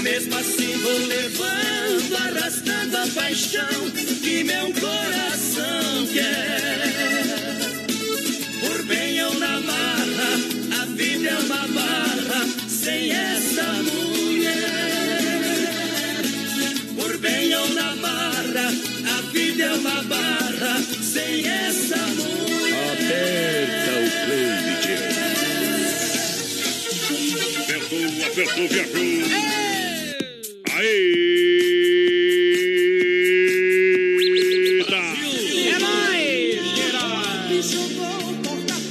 Mesmo 0.00 0.34
assim 0.34 0.72
vou 0.78 0.98
levando, 1.06 2.16
arrastando 2.16 2.96
a 2.96 3.06
paixão 3.08 3.90
que 4.22 4.44
meu 4.44 4.72
coração 4.72 6.06
quer. 6.10 6.80
Por 8.60 8.82
bem 8.84 9.22
ou 9.24 9.34
na 9.34 9.60
marra, 9.60 10.80
a 10.80 10.84
vida 10.86 11.28
é 11.28 11.38
uma 11.38 11.68
barra 11.68 12.46
sem 12.66 13.12
essa 13.12 13.72
mulher. 13.92 14.78
Por 16.96 17.18
bem 17.18 17.54
ou 17.54 17.68
na 17.74 17.94
marra, 17.96 18.72
a 18.96 18.97
vida 19.32 19.64
é 19.64 19.72
uma 19.72 20.02
barra 20.04 20.80
sem 21.02 21.46
essa 21.46 21.96
mulher. 21.96 22.92
Aperta 22.92 23.92
o 23.98 24.10
play, 24.26 24.48
DJ. 24.64 24.88
Apertou, 27.62 28.04
apertou, 28.26 28.66
viajou. 28.68 29.02
Aí! 30.74 31.28
É 35.66 35.78
nóis! 35.78 37.68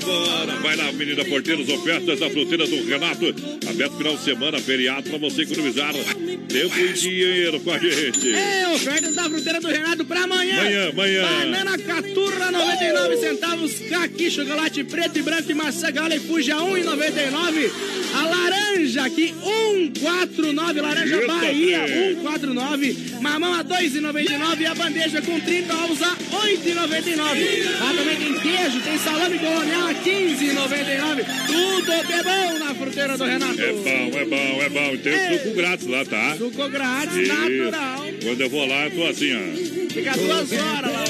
Bora, 0.05 0.55
vai 0.61 0.75
lá, 0.75 0.91
menina 0.93 1.23
Porteiros, 1.25 1.69
ofertas 1.69 2.19
da 2.19 2.29
fruteira 2.29 2.65
do 2.67 2.83
Renato. 2.85 3.33
Aberto 3.77 3.95
final 3.95 4.17
de 4.17 4.23
semana, 4.23 4.57
feriado, 4.57 5.07
pra 5.07 5.19
você 5.19 5.43
economizar 5.43 5.93
tempo 5.93 6.79
e 6.79 6.93
dinheiro 6.93 7.59
com 7.59 7.71
a 7.71 7.77
gente. 7.77 8.33
É, 8.33 8.67
ofertas 8.69 9.13
da 9.13 9.25
fruteira 9.25 9.61
do 9.61 9.67
Renato 9.67 10.03
pra 10.03 10.23
amanhã. 10.23 10.61
Amanhã, 10.61 10.89
amanhã. 10.89 11.21
Banana 11.21 11.77
caturra, 11.77 12.51
99 12.51 13.17
centavos. 13.17 13.79
Caqui, 13.87 14.31
chocolate 14.31 14.83
preto 14.83 15.19
e 15.19 15.21
branco 15.21 15.51
e 15.51 15.53
maçã 15.53 15.91
gala 15.91 16.15
e 16.15 16.19
fuja, 16.19 16.55
1,99. 16.55 17.71
A 18.15 18.25
laranja 18.25 19.03
aqui, 19.03 19.35
1,49. 19.43 20.81
Laranja 20.81 21.15
Eita, 21.15 21.27
Bahia, 21.27 21.79
trem. 21.83 22.15
1,49. 22.15 23.21
Mamão 23.21 23.53
a 23.53 23.63
2,99. 23.63 24.61
E 24.61 24.65
a 24.65 24.73
bandeja 24.73 25.21
com 25.21 25.39
30 25.39 25.75
ovos 25.75 26.01
a 26.01 26.17
8,99. 26.41 27.79
Lá 27.79 27.93
também 27.93 28.15
tem 28.17 28.33
queijo, 28.39 28.81
tem 28.81 28.97
salame 28.99 29.39
colonial 29.39 29.87
a 29.87 29.93
15,99. 29.93 31.25
Tudo 31.47 31.91
é 31.91 32.23
bom 32.23 32.59
na 32.59 32.75
fruteira 32.75 33.17
do 33.17 33.23
Renato. 33.23 33.61
É 33.61 33.71
bom, 33.71 34.17
é 34.19 34.25
bom, 34.25 34.61
é 34.63 34.69
bom. 34.69 34.93
E 34.93 34.97
Tem 34.97 35.13
É. 35.13 35.37
suco 35.39 35.55
grátis 35.55 35.87
lá, 35.87 36.05
tá? 36.05 36.35
Suco 36.37 36.69
grátis, 36.69 37.15
Isso. 37.17 37.33
natural. 37.33 38.05
Quando 38.23 38.41
eu 38.41 38.49
vou 38.49 38.65
lá, 38.67 38.85
eu 38.85 38.91
tô 38.91 39.05
assim, 39.05 39.33
ó. 39.33 39.93
Fica 39.93 40.11
duas 40.11 40.51
horas 40.51 40.93
lá. 40.93 41.03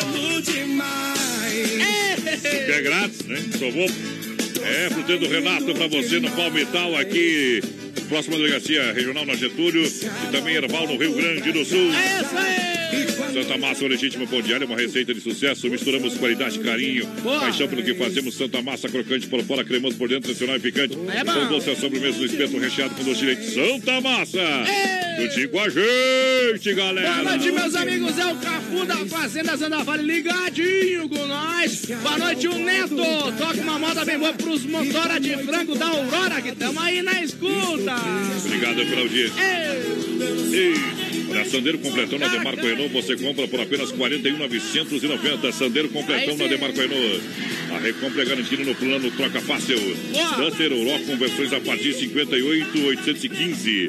Que 2.65 2.71
é 2.71 2.81
grátis, 2.81 3.25
né? 3.25 3.37
Só 3.57 3.69
vou. 3.71 3.85
É, 4.65 4.89
fruteiro 4.89 5.21
do 5.21 5.29
Renato 5.29 5.73
pra 5.73 5.87
você 5.87 6.19
no 6.19 6.29
Palmital 6.31 6.95
aqui. 6.97 7.61
Próxima 8.09 8.37
delegacia 8.37 8.93
regional 8.93 9.25
na 9.25 9.35
Getúlio 9.35 9.85
e 9.85 10.31
também 10.31 10.55
Erval 10.55 10.87
no 10.87 10.97
Rio 10.97 11.13
Grande 11.13 11.51
do 11.51 11.65
Sul. 11.65 11.91
É 11.93 12.21
isso 12.21 12.37
aí! 12.37 12.86
Santa 13.33 13.57
Massa, 13.57 13.85
o 13.85 13.87
legítimo 13.87 14.27
pão 14.27 14.41
diário, 14.41 14.65
uma 14.65 14.77
receita 14.77 15.13
de 15.13 15.21
sucesso. 15.21 15.69
Misturamos 15.69 16.15
qualidade, 16.15 16.59
carinho, 16.59 17.05
Boa. 17.21 17.39
paixão 17.39 17.67
pelo 17.67 17.83
que 17.83 17.93
fazemos. 17.93 18.35
Santa 18.35 18.61
Massa, 18.61 18.89
crocante 18.89 19.27
por 19.27 19.43
fora, 19.43 19.63
cremoso 19.63 19.97
por 19.97 20.07
dentro, 20.07 20.23
tradicional 20.23 20.57
e 20.57 20.59
picante. 20.59 20.97
É. 21.09 21.25
São 21.25 21.49
doce 21.49 21.69
a 21.71 21.75
sobremesa 21.75 22.17
do 22.17 22.25
espeto 22.25 22.57
recheado 22.57 22.95
com 22.95 23.03
doce 23.03 23.19
de 23.19 23.25
leite. 23.25 23.51
Santa 23.51 24.01
Massa! 24.01 24.39
Juntinho 25.19 25.49
com 25.49 25.59
a 25.59 25.69
gente, 25.69 26.73
galera! 26.73 27.11
Boa 27.11 27.23
noite, 27.23 27.51
meus 27.51 27.75
amigos. 27.75 28.17
É 28.17 28.25
o 28.25 28.35
Cafu 28.35 28.85
da 28.85 28.97
Fazenda 29.07 29.55
Zanda 29.55 29.83
Vale 29.83 30.03
ligadinho 30.03 31.09
com 31.09 31.25
nós. 31.25 31.85
Boa 31.85 32.17
noite, 32.17 32.47
o 32.47 32.53
Neto. 32.53 32.95
Toca 33.37 33.61
uma 33.61 33.79
moda 33.79 34.05
bem 34.05 34.19
boa 34.19 34.33
pros 34.33 34.63
motora 34.65 35.19
de 35.19 35.35
frango 35.37 35.75
da 35.75 35.87
Aurora, 35.87 36.41
que 36.41 36.49
estamos 36.49 36.83
aí 36.83 37.01
na 37.01 37.23
escuta. 37.23 37.95
Obrigado 38.45 38.75
pela 38.75 39.01
audiência. 39.01 39.33
E 40.53 41.06
na 41.37 41.45
Sandeiro 41.45 41.77
Completão 41.79 42.17
na 42.19 42.27
Demarco 42.27 42.61
Renault 42.61 42.93
você 42.93 43.15
compra 43.15 43.47
por 43.47 43.59
apenas 43.61 43.91
R$ 43.91 43.97
41,990. 43.97 45.51
Sandeiro 45.51 45.89
Completão 45.89 46.35
na. 46.35 46.47
Demarco 46.47 46.79
Renault. 46.79 47.21
A 47.73 47.79
recompra 47.79 48.21
é 48.21 48.25
garantida 48.25 48.63
no 48.63 48.73
plano 48.75 49.11
Troca 49.11 49.41
Fácil. 49.41 49.77
Boa. 50.11 50.49
Duster 50.49 50.71
Euro 50.71 51.03
com 51.05 51.17
versões 51.17 51.51
a 51.53 51.59
partir 51.59 51.93
de 51.93 51.99
58,815. 51.99 53.87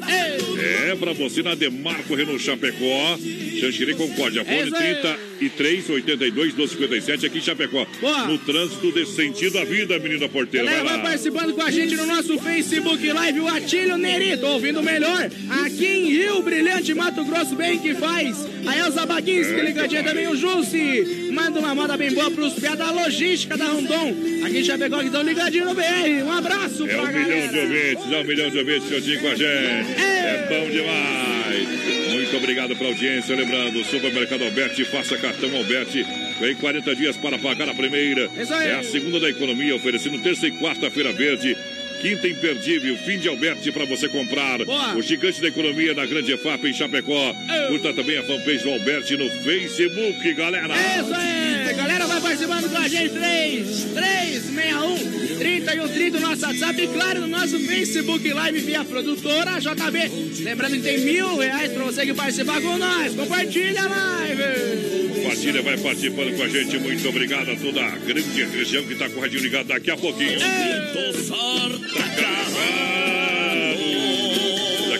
É 0.57 0.95
pra 0.95 1.13
você 1.13 1.41
na 1.41 1.55
Demarco 1.55 2.13
Renault 2.15 2.41
Chapecó. 2.43 3.17
Xanxerê 3.59 3.93
Concórdia. 3.93 4.41
É 4.41 4.45
Fone 4.45 4.67
isso 4.67 4.75
aí. 4.75 4.95
33 5.39 5.89
82 5.89 6.53
1257 6.55 7.25
aqui 7.25 7.37
em 7.37 7.41
Chapecó. 7.41 7.85
Boa. 8.01 8.25
No 8.27 8.37
trânsito 8.39 8.91
desse 8.91 9.13
sentido 9.15 9.57
à 9.57 9.65
vida, 9.65 9.97
menina 9.99 10.27
porteira. 10.29 10.65
Galera, 10.65 10.83
Vai 10.83 10.93
vai 10.93 10.97
lá. 11.03 11.09
participando 11.09 11.53
com 11.53 11.61
a 11.61 11.71
gente 11.71 11.95
no 11.95 12.05
nosso 12.05 12.37
Facebook 12.39 13.05
Live, 13.11 13.39
o 13.39 13.47
Atílio 13.47 13.97
Neri, 13.97 14.37
tô 14.37 14.47
ouvindo 14.47 14.81
melhor. 14.83 15.29
Aqui 15.65 15.85
em 15.85 16.09
Rio 16.09 16.41
Brilhante, 16.41 16.93
Mato 16.93 17.23
Grosso, 17.25 17.55
bem 17.55 17.79
que 17.79 17.93
faz. 17.95 18.37
A 18.65 18.77
Elza 18.77 19.05
Baguinski, 19.05 19.53
É, 19.53 19.61
ligadinha 19.63 20.03
também, 20.03 20.27
o 20.27 20.35
Jussi. 20.35 21.29
Manda 21.33 21.59
uma 21.59 21.73
moda 21.73 21.95
bem 21.97 22.11
boa 22.13 22.29
pros 22.31 22.53
pés 22.53 22.77
da 22.77 22.91
logística 22.91 23.55
da 23.57 23.68
Rondon. 23.73 24.15
Aqui 24.45 24.57
em 24.59 24.63
Chapecó, 24.63 24.99
que 24.99 25.05
estão 25.05 25.21
ligadinho 25.21 25.65
no 25.65 25.73
BR. 25.75 26.23
Um 26.25 26.31
abraço 26.31 26.85
É 26.87 26.93
pra 26.93 27.03
um 27.03 27.07
milhão 27.07 27.23
galera. 27.29 27.47
de 27.51 27.59
ouvintes, 27.59 28.11
é 28.11 28.17
um 28.17 28.23
milhão 28.23 28.49
de 28.49 28.57
ouvintes 28.57 28.89
juntinho 28.89 29.19
com 29.21 29.27
a 29.27 29.35
gente. 29.35 30.01
É 30.01 30.47
bom 30.49 30.69
demais. 30.69 32.13
Muito 32.13 32.37
obrigado 32.37 32.75
pela 32.75 32.89
audiência. 32.89 33.35
Lembrando, 33.35 33.83
Supermercado 33.83 34.43
Alberti, 34.43 34.83
faça 34.85 35.17
cartão 35.17 35.55
Alberti. 35.55 36.05
Vem 36.39 36.55
40 36.55 36.95
dias 36.95 37.17
para 37.17 37.37
pagar 37.37 37.69
a 37.69 37.73
primeira. 37.73 38.29
É 38.65 38.75
a 38.75 38.83
segunda 38.83 39.19
da 39.19 39.29
economia, 39.29 39.75
oferecendo 39.75 40.17
terça 40.19 40.47
e 40.47 40.51
quarta-feira 40.51 41.11
verde. 41.11 41.55
Quinta 42.01 42.29
imperdível, 42.29 42.95
fim 43.05 43.17
de 43.19 43.27
Alberti 43.27 43.73
para 43.73 43.83
você 43.83 44.07
comprar. 44.07 44.63
Boa. 44.63 44.95
O 44.95 45.01
gigante 45.01 45.41
da 45.41 45.49
economia 45.49 45.93
na 45.93 46.05
Grande 46.05 46.31
EFAP 46.31 46.63
em 46.69 46.73
Chapecó. 46.73 47.35
Curta 47.67 47.93
também 47.93 48.17
a 48.17 48.23
fanpage 48.23 48.63
do 48.63 48.69
Alberti 48.71 49.17
no 49.17 49.29
Facebook, 49.29 50.33
galera. 50.33 50.73
É 50.73 51.01
isso 51.01 51.13
aí, 51.13 51.73
galera, 51.75 51.88
participando 52.29 52.69
com 52.69 52.77
a 52.77 52.87
gente, 52.87 53.09
3, 53.09 53.85
3, 53.85 54.43
61, 54.43 55.37
30 55.39 55.75
e 55.75 55.89
30 55.89 56.19
no 56.19 56.29
nosso 56.29 56.45
WhatsApp 56.45 56.81
e 56.81 56.87
claro, 56.87 57.21
no 57.21 57.27
nosso 57.27 57.59
Facebook 57.59 58.31
Live 58.31 58.59
via 58.59 58.85
produtora 58.85 59.59
JB. 59.59 60.43
Lembrando 60.43 60.73
que 60.73 60.81
tem 60.81 60.99
mil 60.99 61.37
reais 61.37 61.71
pra 61.71 61.85
você 61.85 62.05
que 62.05 62.13
participar 62.13 62.61
com 62.61 62.77
nós. 62.77 63.15
Compartilha 63.15 63.81
a 63.81 63.87
live. 63.87 65.15
Compartilha, 65.15 65.61
vai 65.63 65.77
participando 65.77 66.37
com 66.37 66.43
a 66.43 66.47
gente. 66.47 66.77
Muito 66.77 67.09
obrigado 67.09 67.49
a 67.49 67.55
toda 67.55 67.83
a 67.83 67.97
grande 67.97 68.43
região 68.43 68.83
que 68.83 68.93
está 68.93 69.09
com 69.09 69.17
o 69.17 69.21
radinho 69.21 69.41
ligado 69.41 69.67
daqui 69.67 69.89
a 69.89 69.97
pouquinho. 69.97 70.39
Daqui 70.39 70.69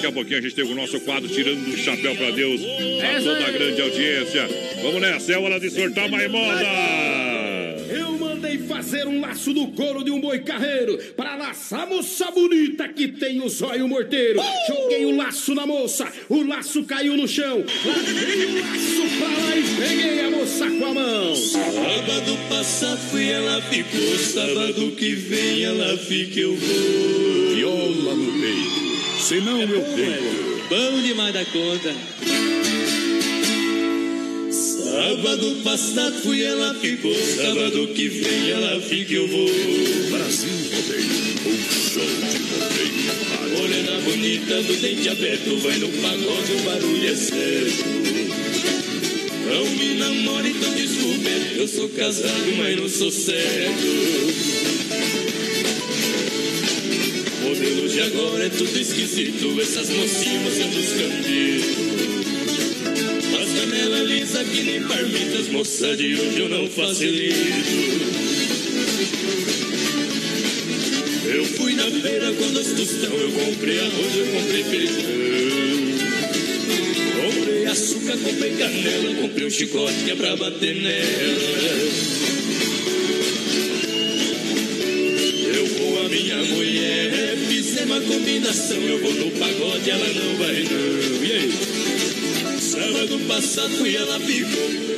a 0.10 0.12
pouquinho 0.12 0.40
a 0.40 0.42
gente 0.42 0.56
tem 0.56 0.66
o 0.66 0.76
nosso 0.76 1.00
quadro 1.02 1.30
Tirando 1.30 1.68
o 1.68 1.78
Chapéu 1.78 2.16
pra 2.16 2.32
Deus. 2.32 2.62
A 2.62 3.22
toda 3.22 3.46
a 3.46 3.52
grande 3.52 3.82
audiência. 3.82 4.48
Vamos 4.82 5.02
nessa, 5.02 5.34
é 5.34 5.38
hora 5.38 5.60
de 5.60 5.70
sortar 5.70 6.10
mais 6.10 6.30
moda. 6.30 6.66
Eu 7.90 8.12
mandei 8.18 8.58
fazer 8.60 9.08
um 9.08 9.22
laço 9.22 9.54
do 9.54 9.68
couro 9.70 10.04
de 10.04 10.12
um 10.12 10.20
boi 10.20 10.40
carreiro 10.40 10.98
para 11.16 11.36
laçar 11.36 11.82
a 11.82 11.86
moça 11.86 12.30
bonita 12.32 12.88
que 12.88 13.08
tem 13.08 13.42
o 13.42 13.50
zóio 13.50 13.88
morteiro. 13.88 14.40
Joguei 14.68 15.06
o 15.06 15.16
laço 15.16 15.54
na 15.54 15.66
moça, 15.66 16.12
o 16.28 16.44
laço 16.44 16.84
caiu 16.84 17.16
no 17.16 17.28
chão. 17.28 17.64
Larguei 17.86 18.46
o 18.46 18.54
laço 18.62 19.18
pra 19.18 19.28
lá 19.28 19.58
e 19.58 19.64
peguei 19.88 20.20
a 20.22 20.32
moça 20.32 20.70
com 20.70 20.86
a 20.86 20.94
mão. 20.94 21.36
Sábado 21.36 22.38
passado 22.50 23.00
fui, 23.12 23.30
ela 23.30 23.62
ficou. 23.64 24.18
Sábado 24.18 24.92
que 24.92 25.14
vem 25.14 25.64
ela 25.64 25.98
fica, 25.98 26.40
eu 26.40 26.56
vou. 26.56 27.56
Viola 27.56 28.16
no 28.16 28.32
peito, 28.40 28.69
senão 29.20 29.62
eu 29.62 29.68
deito. 29.68 30.64
Bom 30.70 31.02
demais 31.02 31.34
da 31.34 31.46
conta. 31.46 31.96
Sábado 34.52 35.62
passado 35.64 36.22
fui, 36.22 36.44
ela 36.44 36.74
ficou. 36.76 37.14
Sábado 37.14 37.88
que 37.94 38.08
vem 38.08 38.50
ela 38.50 38.82
fica, 38.82 39.14
eu 39.14 39.28
vou. 39.28 39.50
Brasil 40.12 40.50
Rodeio, 40.74 41.06
um 41.46 41.58
show 41.70 42.06
de 42.06 42.38
rodeio. 42.56 43.58
Morena 43.58 44.02
bonita 44.02 44.62
do 44.64 44.76
dente 44.78 45.10
aberto, 45.10 45.58
vai 45.58 45.78
no 45.78 45.90
pagode, 45.90 46.54
o 46.54 46.60
barulho 46.64 47.08
é 47.08 47.16
certo. 47.16 47.86
Não 49.50 49.66
me 49.72 49.96
namore, 49.96 50.50
então 50.50 50.74
desculpe. 50.76 51.58
Eu 51.58 51.68
sou 51.68 51.90
casado, 51.90 52.56
mas 52.58 52.78
não 52.80 52.88
sou 52.88 53.12
certo. 53.12 54.79
De 58.00 58.06
agora 58.06 58.46
é 58.46 58.50
tudo 58.50 58.80
esquisito. 58.80 59.60
Essas 59.62 59.90
mocinhas 59.90 60.42
mostrando 60.44 60.80
os 60.80 60.90
cambitos. 60.90 61.68
As 63.42 63.50
canelas 63.60 64.10
lisas 64.10 64.48
que 64.48 64.64
nem 64.64 64.82
parmitas. 64.84 65.50
Moça 65.50 65.98
de 65.98 66.16
hoje 66.16 66.40
eu 66.40 66.50
não 66.50 66.70
facilito. 66.70 67.36
Eu 71.26 71.46
fui 71.46 71.74
na 71.74 71.92
feira 71.92 72.32
com 72.34 72.52
dois 72.54 72.72
tostão, 72.72 73.14
eu 73.14 73.32
comprei 73.32 73.80
arroz, 73.80 74.16
eu 74.16 74.26
comprei 74.28 74.64
feijão. 74.64 74.96
Comprei 77.22 77.66
açúcar, 77.66 78.18
comprei 78.18 78.52
canela, 78.52 79.16
comprei 79.22 79.46
um 79.46 79.52
chicote 79.52 80.04
que 80.06 80.12
é 80.12 80.16
pra 80.16 80.36
bater 80.38 80.76
nela. 80.76 82.19
Combinação, 88.02 88.78
eu 88.78 89.00
vou 89.00 89.14
no 89.14 89.32
pagode, 89.32 89.90
ela 89.90 90.08
não 90.08 90.38
vai 90.38 90.64
não. 90.64 91.24
E 91.24 91.32
aí? 91.32 92.60
Sábado 92.60 93.20
passado 93.28 93.78
fui, 93.78 93.96
ela 93.96 94.20
ficou. 94.20 94.89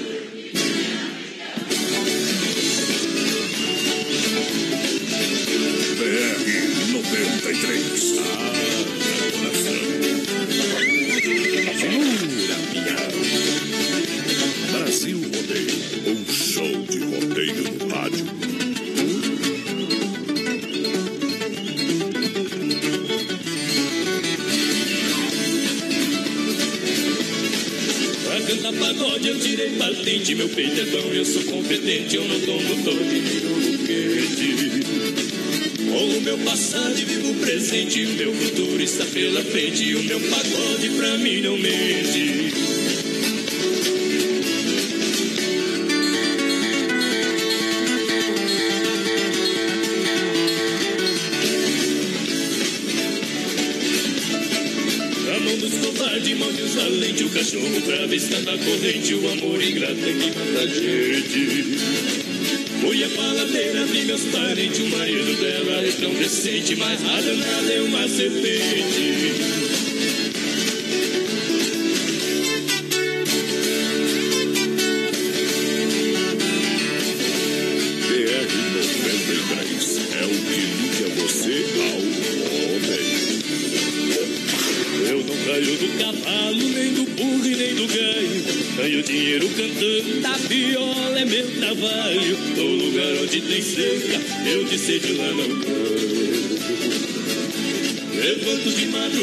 Eu 31.73 32.27
não 32.27 32.39
tomo 32.41 32.83
todo 32.83 32.99
nem 32.99 33.21
quente. 33.21 34.81
Com 35.89 36.17
o 36.17 36.21
meu 36.21 36.37
passado 36.39 36.95
vivo 36.95 37.31
o 37.31 37.35
presente, 37.35 38.03
o 38.03 38.09
meu 38.09 38.33
futuro 38.33 38.81
está 38.81 39.05
pela 39.05 39.41
frente, 39.41 39.95
o 39.95 40.03
meu 40.03 40.19
pagode 40.19 40.89
pra 40.89 41.17
mim 41.17 41.41
não 41.41 41.57
mente. 41.57 42.51
Na 58.43 58.57
o 59.21 59.29
amor 59.29 59.61
ingrato 59.61 60.03
é 60.03 60.13
que 60.13 60.31
mata 60.31 60.61
a 60.61 60.67
gente. 60.67 61.77
Mulher 62.81 63.09
faladeira, 63.09 63.85
vi 63.85 64.05
meus 64.05 64.23
parentes, 64.25 64.79
o 64.79 64.85
marido 64.87 65.39
dela 65.39 65.85
é 65.85 65.91
tão 65.91 66.13
decente, 66.13 66.75
mas 66.75 67.03
a 67.05 67.21
danada 67.21 67.71
é 67.71 67.81
uma 67.81 68.07
serpente. 68.07 69.70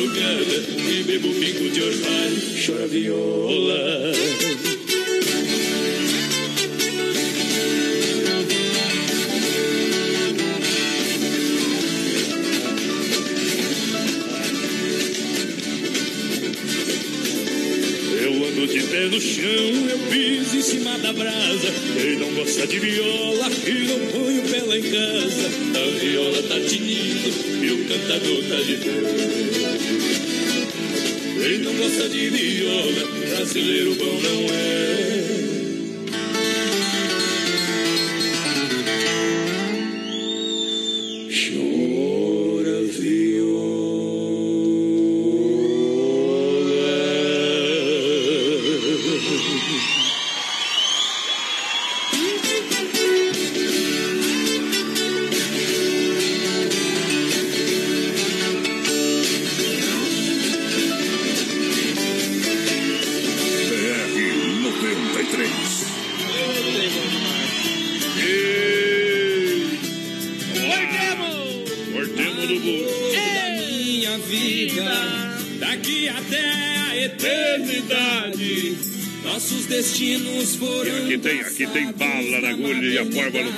together. 0.07 0.57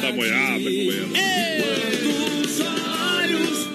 Não 0.01 0.09
tá 0.09 0.12
moiada 0.12 0.60
com 0.64 0.93
ela. 0.93 1.31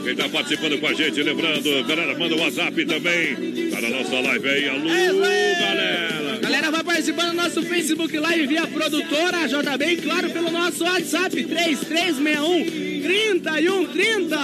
Quem 0.03 0.15
tá 0.15 0.29
participando 0.29 0.79
com 0.79 0.87
a 0.87 0.93
gente, 0.93 1.23
lembrando, 1.23 1.83
galera, 1.85 2.17
manda 2.17 2.35
o 2.35 2.39
WhatsApp 2.39 2.85
também. 2.85 3.69
Tá 3.71 3.81
na 3.81 3.89
nossa 3.89 4.19
live 4.19 4.47
aí. 4.49 4.69
Alô, 4.69 4.87
galera. 4.87 6.39
Galera, 6.41 6.71
vai 6.71 6.83
participando 6.83 7.29
do 7.31 7.35
nosso 7.37 7.63
Facebook 7.63 8.15
Live 8.17 8.45
via 8.47 8.67
produtora 8.67 9.47
JB 9.47 9.85
e 9.85 9.97
claro 9.97 10.29
pelo 10.29 10.51
nosso 10.51 10.83
WhatsApp 10.83 11.43
3361 11.43 13.01
3130. 13.01 14.37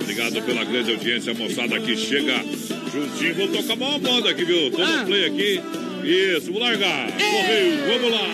Obrigado 0.00 0.42
pela 0.42 0.64
grande 0.64 0.92
audiência, 0.92 1.34
moçada 1.34 1.80
que 1.80 1.96
chega 1.96 2.44
juntinho. 2.92 3.34
Vou 3.34 3.48
tocar 3.48 3.74
uma 3.74 3.98
moda 3.98 4.30
aqui, 4.30 4.44
viu? 4.44 4.70
Todo 4.70 4.82
Ah. 4.84 5.02
play 5.04 5.24
aqui. 5.26 5.60
Isso, 6.04 6.52
vou 6.52 6.60
largar. 6.60 7.10
Correio, 7.10 7.78
vamos 7.88 8.10
lá. 8.12 8.28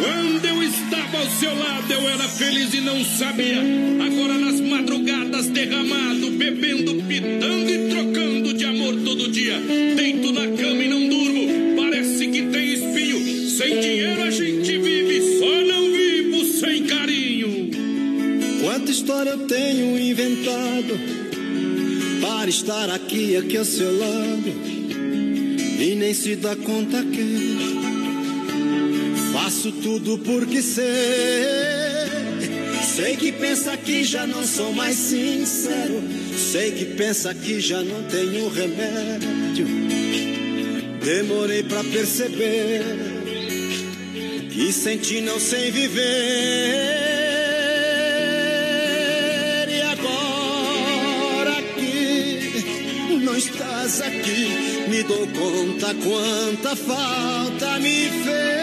Quando 0.00 0.44
eu 0.46 0.62
estava 0.62 0.99
ao 1.16 1.30
seu 1.30 1.54
lado, 1.54 1.92
eu 1.92 2.08
era 2.08 2.28
feliz 2.28 2.72
e 2.74 2.80
não 2.80 3.04
sabia. 3.04 3.58
Agora 4.06 4.38
nas 4.38 4.60
madrugadas, 4.60 5.48
derramado, 5.48 6.30
bebendo, 6.30 6.94
pitando 7.04 7.70
e 7.70 7.88
trocando 7.90 8.54
de 8.54 8.64
amor 8.64 8.94
todo 9.04 9.30
dia. 9.30 9.58
Deito 9.96 10.32
na 10.32 10.46
cama 10.48 10.82
e 10.82 10.88
não 10.88 11.08
durmo, 11.08 11.76
parece 11.76 12.26
que 12.28 12.42
tem 12.42 12.72
espinho. 12.72 13.50
Sem 13.50 13.80
dinheiro 13.80 14.22
a 14.22 14.30
gente 14.30 14.78
vive, 14.78 15.38
só 15.38 15.60
não 15.62 15.90
vivo 15.92 16.44
sem 16.44 16.84
carinho. 16.84 17.70
Quanta 18.62 18.90
história 18.90 19.30
eu 19.30 19.46
tenho 19.46 19.98
inventado 19.98 20.98
para 22.20 22.48
estar 22.48 22.90
aqui, 22.90 23.36
aqui 23.36 23.56
ao 23.56 23.64
seu 23.64 23.98
lado 23.98 24.80
e 25.80 25.94
nem 25.94 26.12
se 26.12 26.36
dá 26.36 26.54
conta 26.54 27.02
que 27.02 27.49
faço 29.42 29.72
tudo 29.72 30.18
porque 30.18 30.60
sei. 30.60 30.84
Sei 32.94 33.16
que 33.16 33.32
pensa 33.32 33.76
que 33.76 34.04
já 34.04 34.26
não 34.26 34.44
sou 34.44 34.72
mais 34.72 34.96
sincero. 34.96 36.02
Sei 36.36 36.72
que 36.72 36.84
pensa 36.84 37.32
que 37.34 37.60
já 37.60 37.82
não 37.82 38.02
tenho 38.04 38.48
remédio. 38.48 39.66
Demorei 41.02 41.62
pra 41.62 41.82
perceber 41.84 42.82
e 44.52 44.72
senti 44.72 45.22
não 45.22 45.40
sei 45.40 45.70
viver. 45.70 46.04
E 49.70 49.82
agora 49.82 51.62
que 51.76 53.16
não 53.24 53.36
estás 53.36 54.02
aqui, 54.02 54.88
me 54.88 55.02
dou 55.04 55.26
conta 55.28 55.94
quanta 55.94 56.76
falta 56.76 57.78
me 57.78 58.10
fez. 58.24 58.59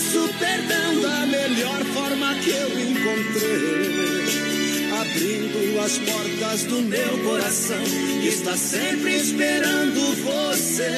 Peço 0.00 0.28
perdão 0.38 1.00
da 1.00 1.26
melhor 1.26 1.84
forma 1.92 2.34
que 2.36 2.50
eu 2.50 2.80
encontrei 2.80 4.00
abrindo 4.98 5.80
as 5.80 5.98
portas 5.98 6.64
do 6.64 6.82
meu 6.82 7.18
coração, 7.24 7.82
que 8.20 8.28
está 8.28 8.56
sempre 8.56 9.16
esperando 9.16 10.00
você. 10.24 10.88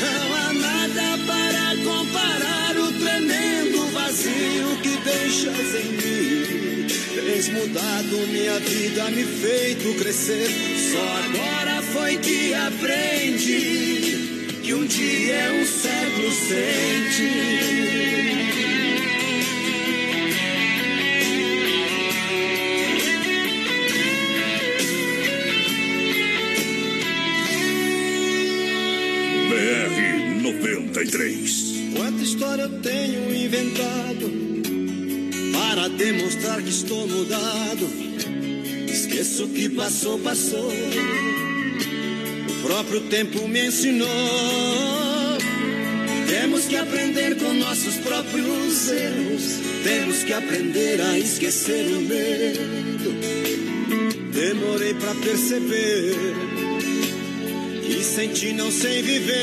Não 0.00 0.36
há 0.36 0.52
nada 0.52 1.18
para 1.26 1.76
comparar 1.84 2.76
o 2.76 2.92
tremendo 2.92 3.86
vazio 3.92 4.76
que 4.82 4.96
deixas 5.04 5.74
em 5.74 5.92
mim. 5.92 6.86
Tens 7.14 7.48
mudado 7.48 8.26
minha 8.28 8.58
vida, 8.60 9.10
me 9.10 9.24
feito 9.24 9.94
crescer. 9.98 10.48
Só 10.92 11.06
agora 11.24 11.82
foi 11.82 12.16
que 12.16 12.54
aprendi 12.54 13.97
que 14.68 14.74
um 14.74 14.84
dia 14.84 15.34
é 15.34 15.50
um 15.50 15.64
século 15.64 16.30
sem 16.30 17.08
ti. 17.08 17.32
BR 29.48 30.42
93. 30.42 31.94
Quanta 31.96 32.22
história 32.22 32.62
eu 32.64 32.82
tenho 32.82 33.34
inventado 33.34 34.30
para 35.50 35.88
demonstrar 35.88 36.60
que 36.60 36.68
estou 36.68 37.08
mudado. 37.08 37.88
Esqueço 38.86 39.46
o 39.46 39.48
que 39.48 39.70
passou, 39.70 40.18
passou. 40.18 40.70
Próprio 42.68 43.00
tempo 43.08 43.48
me 43.48 43.66
ensinou. 43.68 44.06
Temos 46.28 46.66
que 46.66 46.76
aprender 46.76 47.34
com 47.36 47.54
nossos 47.54 47.94
próprios 47.96 48.90
erros. 48.90 49.58
Temos 49.82 50.22
que 50.22 50.34
aprender 50.34 51.00
a 51.00 51.18
esquecer 51.18 51.86
o 51.86 52.02
medo. 52.02 52.60
Demorei 54.32 54.92
pra 54.92 55.14
perceber 55.14 56.14
que 57.86 58.04
sem 58.04 58.34
ti 58.34 58.52
não 58.52 58.70
sei 58.70 59.00
viver. 59.00 59.34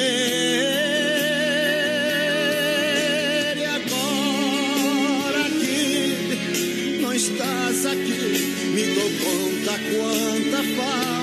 E 3.57 3.65
agora 3.65 5.49
que 5.49 6.99
não 7.01 7.11
estás 7.11 7.87
aqui, 7.87 8.53
me 8.71 8.83
dou 8.93 9.09
conta 9.23 9.79
quanta 9.89 10.63
falta 10.75 11.14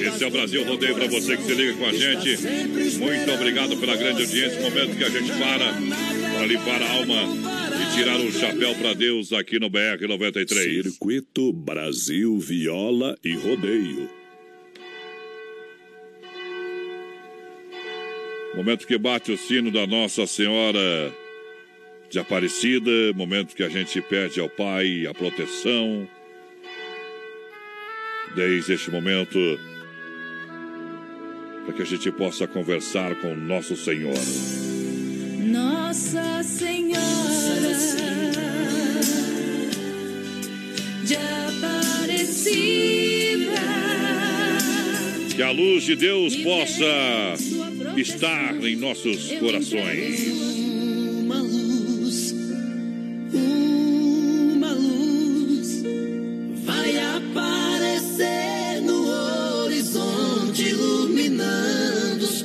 Esse 0.00 0.24
é 0.24 0.26
o 0.26 0.30
Brasil 0.30 0.64
Rodeio 0.64 0.94
para 0.94 1.06
você 1.06 1.36
que 1.36 1.42
se 1.44 1.54
liga 1.54 1.74
com 1.74 1.86
a 1.86 1.92
gente. 1.92 2.36
Muito 2.98 3.32
obrigado 3.32 3.76
pela 3.76 3.96
grande 3.96 4.22
audiência. 4.22 4.60
Momento 4.60 4.96
que 4.96 5.04
a 5.04 5.08
gente 5.08 5.32
para 5.32 5.72
para 6.34 6.46
limpar 6.46 6.82
a 6.82 6.92
alma 6.92 7.22
e 7.82 7.94
tirar 7.94 8.20
o 8.20 8.30
chapéu 8.30 8.74
para 8.74 8.94
Deus 8.94 9.32
aqui 9.32 9.58
no 9.58 9.70
BR 9.70 10.06
93. 10.06 10.82
Circuito 10.82 11.52
Brasil 11.52 12.38
Viola 12.38 13.16
e 13.24 13.34
Rodeio. 13.34 14.08
Momento 18.54 18.86
que 18.86 18.98
bate 18.98 19.32
o 19.32 19.38
sino 19.38 19.70
da 19.70 19.86
Nossa 19.86 20.26
Senhora 20.26 21.14
de 22.10 22.18
Aparecida. 22.18 22.90
Momento 23.14 23.54
que 23.54 23.62
a 23.62 23.68
gente 23.68 24.00
pede 24.02 24.40
ao 24.40 24.48
Pai 24.48 25.06
a 25.06 25.14
proteção. 25.14 26.08
Desde 28.38 28.74
este 28.74 28.88
momento, 28.92 29.58
para 31.66 31.74
que 31.74 31.82
a 31.82 31.84
gente 31.84 32.08
possa 32.12 32.46
conversar 32.46 33.16
com 33.16 33.34
nosso 33.34 33.76
Senhor. 33.76 34.14
Nossa 35.44 36.44
Senhora 36.44 37.02
de 41.02 41.16
Aparecida. 41.48 42.40
Que 45.34 45.42
a 45.42 45.50
luz 45.50 45.82
de 45.82 45.96
Deus 45.96 46.36
possa 46.36 47.34
estar 47.96 48.54
em 48.64 48.76
nossos 48.76 49.32
corações. 49.32 50.67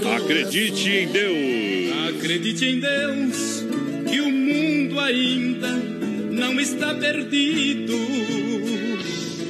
Acredite 0.02 0.90
em 0.90 1.08
Deus. 1.08 2.18
Acredite 2.18 2.66
em 2.66 2.80
Deus, 2.80 3.64
que 4.10 4.22
o 4.22 4.32
mundo 4.32 5.00
ainda 5.00 5.70
não 6.32 6.60
está 6.60 6.96
perdido. 6.96 7.94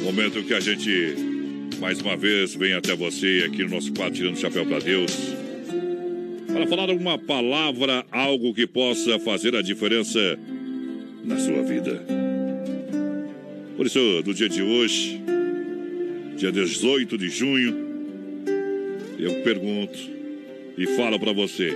Momento 0.04 0.44
que 0.44 0.54
a 0.54 0.60
gente, 0.60 1.16
mais 1.80 2.02
uma 2.02 2.18
vez, 2.18 2.56
vem 2.56 2.74
até 2.74 2.94
você 2.96 3.46
aqui 3.48 3.64
no 3.64 3.70
nosso 3.70 3.94
quadro 3.94 4.16
Tirando 4.16 4.36
o 4.36 4.40
Chapéu 4.40 4.66
para 4.66 4.80
Deus. 4.80 5.12
Para 6.48 6.68
falar 6.68 6.90
uma 6.90 7.18
palavra, 7.18 8.06
algo 8.12 8.54
que 8.54 8.68
possa 8.68 9.18
fazer 9.20 9.56
a 9.56 9.62
diferença 9.62 10.38
na 11.24 11.38
sua 11.40 11.64
vida. 11.64 12.04
Por 13.78 13.86
isso, 13.86 14.00
no 14.26 14.34
dia 14.34 14.50
de 14.50 14.62
hoje, 14.62 15.22
dia 16.38 16.52
18 16.52 17.18
de 17.18 17.30
junho, 17.30 17.76
eu 19.18 19.42
pergunto 19.42 20.23
e 20.78 20.88
falo 20.88 21.20
para 21.20 21.32
você: 21.34 21.74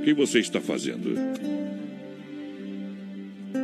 o 0.00 0.04
que 0.04 0.12
você 0.12 0.38
está 0.38 0.60
fazendo? 0.60 1.14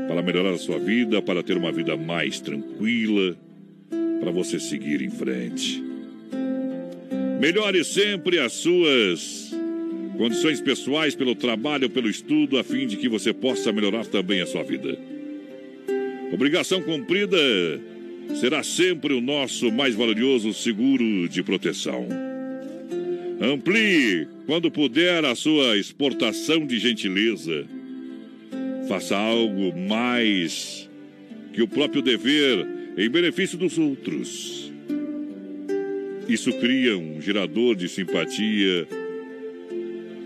Para 0.08 0.22
melhorar 0.22 0.50
a 0.50 0.58
sua 0.58 0.78
vida, 0.78 1.22
para 1.22 1.42
ter 1.42 1.56
uma 1.56 1.70
vida 1.70 1.96
mais 1.96 2.40
tranquila, 2.40 3.36
para 4.20 4.30
você 4.30 4.58
seguir 4.58 5.02
em 5.02 5.10
frente. 5.10 5.82
Melhore 7.40 7.84
sempre 7.84 8.38
as 8.38 8.52
suas 8.52 9.54
condições 10.18 10.60
pessoais 10.60 11.14
pelo 11.14 11.34
trabalho, 11.34 11.88
pelo 11.88 12.08
estudo, 12.08 12.58
a 12.58 12.64
fim 12.64 12.86
de 12.86 12.96
que 12.96 13.08
você 13.08 13.32
possa 13.32 13.72
melhorar 13.72 14.04
também 14.04 14.42
a 14.42 14.46
sua 14.46 14.62
vida. 14.62 14.98
Obrigação 16.32 16.82
cumprida 16.82 17.38
será 18.38 18.62
sempre 18.62 19.14
o 19.14 19.20
nosso 19.20 19.72
mais 19.72 19.94
valioso 19.94 20.52
seguro 20.52 21.28
de 21.28 21.42
proteção. 21.42 22.29
Amplie, 23.40 24.28
quando 24.44 24.70
puder, 24.70 25.24
a 25.24 25.34
sua 25.34 25.78
exportação 25.78 26.66
de 26.66 26.78
gentileza. 26.78 27.64
Faça 28.86 29.16
algo 29.16 29.74
mais 29.78 30.90
que 31.54 31.62
o 31.62 31.68
próprio 31.68 32.02
dever 32.02 32.66
em 32.98 33.08
benefício 33.08 33.56
dos 33.56 33.78
outros. 33.78 34.70
Isso 36.28 36.52
cria 36.52 36.98
um 36.98 37.18
gerador 37.18 37.74
de 37.74 37.88
simpatia 37.88 38.86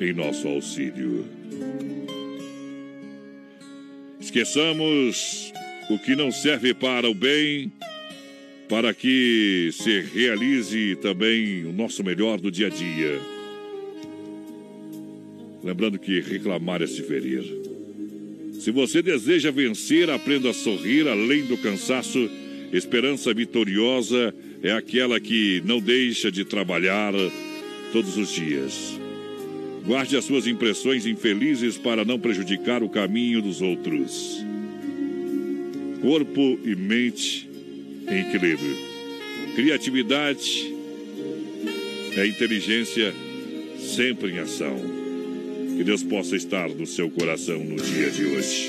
em 0.00 0.12
nosso 0.12 0.48
auxílio. 0.48 1.24
Esqueçamos 4.18 5.52
o 5.88 5.98
que 6.00 6.16
não 6.16 6.32
serve 6.32 6.74
para 6.74 7.08
o 7.08 7.14
bem, 7.14 7.70
para 8.68 8.94
que 8.94 9.70
se 9.72 10.00
realize 10.00 10.96
também 10.96 11.64
o 11.64 11.72
nosso 11.72 12.02
melhor 12.02 12.40
do 12.40 12.50
dia 12.50 12.68
a 12.68 12.70
dia. 12.70 13.20
Lembrando 15.62 15.98
que 15.98 16.20
reclamar 16.20 16.82
é 16.82 16.86
se 16.86 17.02
ferir. 17.02 17.42
Se 18.60 18.70
você 18.70 19.02
deseja 19.02 19.50
vencer, 19.50 20.08
aprenda 20.10 20.50
a 20.50 20.54
sorrir 20.54 21.08
além 21.08 21.42
do 21.44 21.56
cansaço. 21.56 22.30
Esperança 22.72 23.32
vitoriosa 23.32 24.34
é 24.62 24.72
aquela 24.72 25.20
que 25.20 25.62
não 25.64 25.80
deixa 25.80 26.30
de 26.30 26.44
trabalhar 26.44 27.12
todos 27.92 28.16
os 28.16 28.30
dias. 28.30 28.98
Guarde 29.86 30.16
as 30.16 30.24
suas 30.24 30.46
impressões 30.46 31.04
infelizes 31.04 31.76
para 31.76 32.04
não 32.04 32.18
prejudicar 32.18 32.82
o 32.82 32.88
caminho 32.88 33.42
dos 33.42 33.60
outros. 33.60 34.42
Corpo 36.00 36.58
e 36.64 36.74
mente 36.74 37.53
em 38.08 38.20
equilíbrio. 38.20 38.76
Criatividade 39.54 40.74
é 42.16 42.26
inteligência 42.26 43.14
sempre 43.78 44.32
em 44.32 44.38
ação. 44.38 44.76
Que 45.76 45.82
Deus 45.82 46.02
possa 46.02 46.36
estar 46.36 46.68
no 46.68 46.86
seu 46.86 47.10
coração 47.10 47.58
no 47.58 47.76
dia 47.76 48.10
de 48.10 48.24
hoje. 48.26 48.68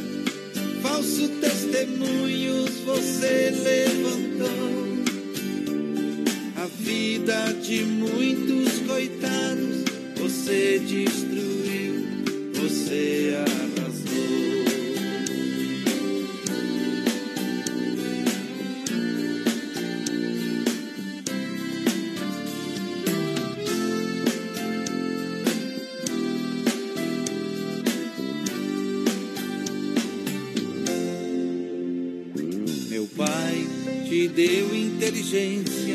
testemunhos, 1.27 2.69
você 2.85 3.51
levantou. 3.63 4.91
A 6.57 6.65
vida 6.79 7.53
de 7.61 7.83
muitos 7.83 8.79
coitados, 8.87 9.83
você 10.17 10.79
destruiu, 10.79 11.30
inteligência 35.31 35.90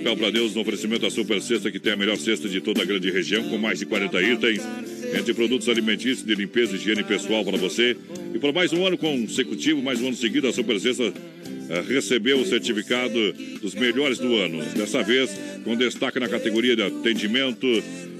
chapéu 0.00 0.16
para 0.16 0.30
Deus 0.30 0.54
no 0.54 0.62
oferecimento 0.62 1.02
da 1.02 1.10
Super 1.10 1.42
Cesta, 1.42 1.70
que 1.70 1.78
tem 1.78 1.92
a 1.92 1.96
melhor 1.96 2.16
cesta 2.16 2.48
de 2.48 2.58
toda 2.62 2.80
a 2.80 2.84
grande 2.86 3.10
região, 3.10 3.42
com 3.50 3.58
mais 3.58 3.78
de 3.78 3.84
40 3.84 4.22
itens, 4.22 4.62
entre 5.14 5.34
produtos 5.34 5.68
alimentícios 5.68 6.24
de 6.24 6.34
limpeza 6.34 6.72
e 6.72 6.76
higiene 6.76 7.04
pessoal 7.04 7.44
para 7.44 7.58
você. 7.58 7.94
E 8.34 8.38
por 8.38 8.50
mais 8.50 8.72
um 8.72 8.86
ano 8.86 8.96
consecutivo, 8.96 9.82
mais 9.82 10.00
um 10.00 10.06
ano 10.06 10.16
seguido, 10.16 10.48
a 10.48 10.52
Super 10.54 10.80
Cesta 10.80 11.02
eh, 11.02 11.84
recebeu 11.86 12.38
o 12.38 12.46
certificado 12.46 13.32
dos 13.60 13.74
melhores 13.74 14.18
do 14.18 14.34
ano. 14.36 14.64
Dessa 14.74 15.02
vez, 15.02 15.38
com 15.64 15.76
destaque 15.76 16.18
na 16.18 16.28
categoria 16.28 16.74
de 16.74 16.82
atendimento 16.82 17.66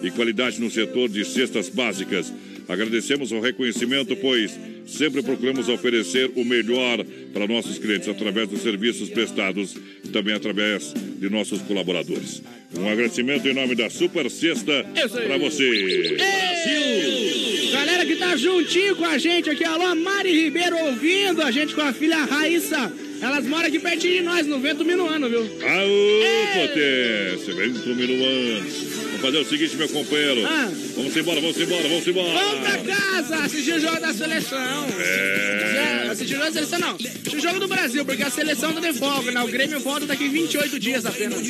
e 0.03 0.11
qualidade 0.11 0.61
no 0.61 0.71
setor 0.71 1.09
de 1.09 1.25
cestas 1.25 1.71
básicas. 1.71 2.31
Agradecemos 2.69 3.33
o 3.33 3.41
reconhecimento, 3.41 4.15
pois 4.17 4.53
sempre 4.91 5.23
procuramos 5.23 5.69
oferecer 5.69 6.31
o 6.37 6.45
melhor 6.45 7.05
para 7.33 7.47
nossos 7.47 7.79
clientes 7.79 8.09
através 8.09 8.49
dos 8.49 8.63
serviços 8.63 9.09
prestados 9.09 9.77
e 10.05 10.09
também 10.09 10.35
através 10.35 10.93
de 10.95 11.31
nossos 11.31 11.63
colaboradores. 11.63 12.43
Um 12.77 12.89
agradecimento 12.89 13.49
em 13.49 13.55
nome 13.55 13.75
da 13.75 13.91
Super 13.91 14.31
Sexta 14.31 14.85
para 15.27 15.39
você. 15.39 16.17
Brasil! 16.17 17.73
Galera 17.73 18.05
que 18.05 18.17
tá 18.17 18.37
juntinho 18.37 18.97
com 18.97 19.05
a 19.05 19.17
gente 19.17 19.49
aqui, 19.49 19.65
alô, 19.65 19.95
Mari 19.95 20.33
Ribeiro 20.33 20.77
ouvindo 20.77 21.43
a 21.43 21.51
gente 21.51 21.75
com 21.75 21.83
a 21.83 21.93
filha 21.93 22.25
Raíssa. 22.25 22.93
Elas 23.23 23.47
moram 23.47 23.67
aqui 23.67 23.79
pertinho 23.79 24.15
de 24.15 24.23
nós, 24.23 24.47
no 24.47 24.59
Vento 24.59 24.85
Minuano, 24.85 25.29
viu? 25.29 25.41
Aô, 25.41 26.67
potência! 26.67 27.55
Vento 27.55 27.95
Minuano. 27.95 29.00
Vamos 29.21 29.37
fazer 29.37 29.39
o 29.39 29.45
seguinte, 29.45 29.77
meu 29.77 29.89
companheiro. 29.89 30.47
Ah. 30.47 30.71
Vamos 30.97 31.17
embora, 31.17 31.41
vamos 31.41 31.61
embora, 31.61 31.83
vamos 31.89 32.07
embora. 32.07 32.33
Vamos 32.33 32.69
pra 32.69 32.79
casa 32.79 33.37
assistir 33.45 33.75
o 33.75 33.81
jogo 33.81 34.01
da 34.01 34.15
seleção. 34.15 34.87
É. 34.99 36.09
Assistir 36.11 36.35
o 36.35 36.39
jogo 36.39 36.45
da 36.47 36.53
seleção, 36.53 36.79
não. 36.79 36.95
Assistir 36.95 37.37
o 37.37 37.41
jogo 37.41 37.61
do 37.61 37.69
Brasil, 37.69 38.05
porque 38.05 38.23
a 38.23 38.31
seleção 38.31 38.73
tá 38.73 38.81
de 38.81 38.99
folga, 38.99 39.31
né? 39.31 39.43
O 39.43 39.49
Grêmio 39.49 39.79
volta 39.81 40.07
daqui 40.07 40.27
28 40.29 40.79
dias 40.79 41.05
apenas. 41.05 41.47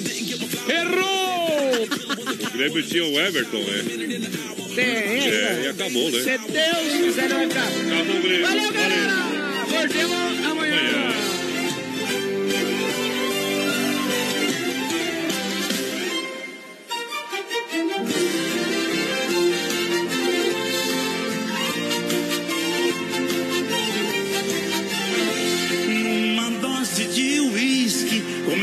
Errou! 0.68 1.88
O 2.47 2.51
Grêmio 2.51 2.82
tinha 2.82 3.05
o 3.05 3.20
Everton, 3.20 3.59
né? 3.59 3.84
Tem, 4.74 4.84
É, 4.84 5.62
e 5.64 5.68
acabou, 5.68 6.10
né? 6.10 6.18
Se 6.18 6.38
Deus 6.38 7.05
quiser, 7.05 7.28
ficar. 7.28 7.66
Acabou 7.66 8.16
o 8.16 8.22
Grêmio. 8.22 8.47
Valeu, 8.47 8.72
galera! 8.72 9.12
Voltemos 9.68 10.47
amanhã. 10.47 10.80
Uma 10.80 11.39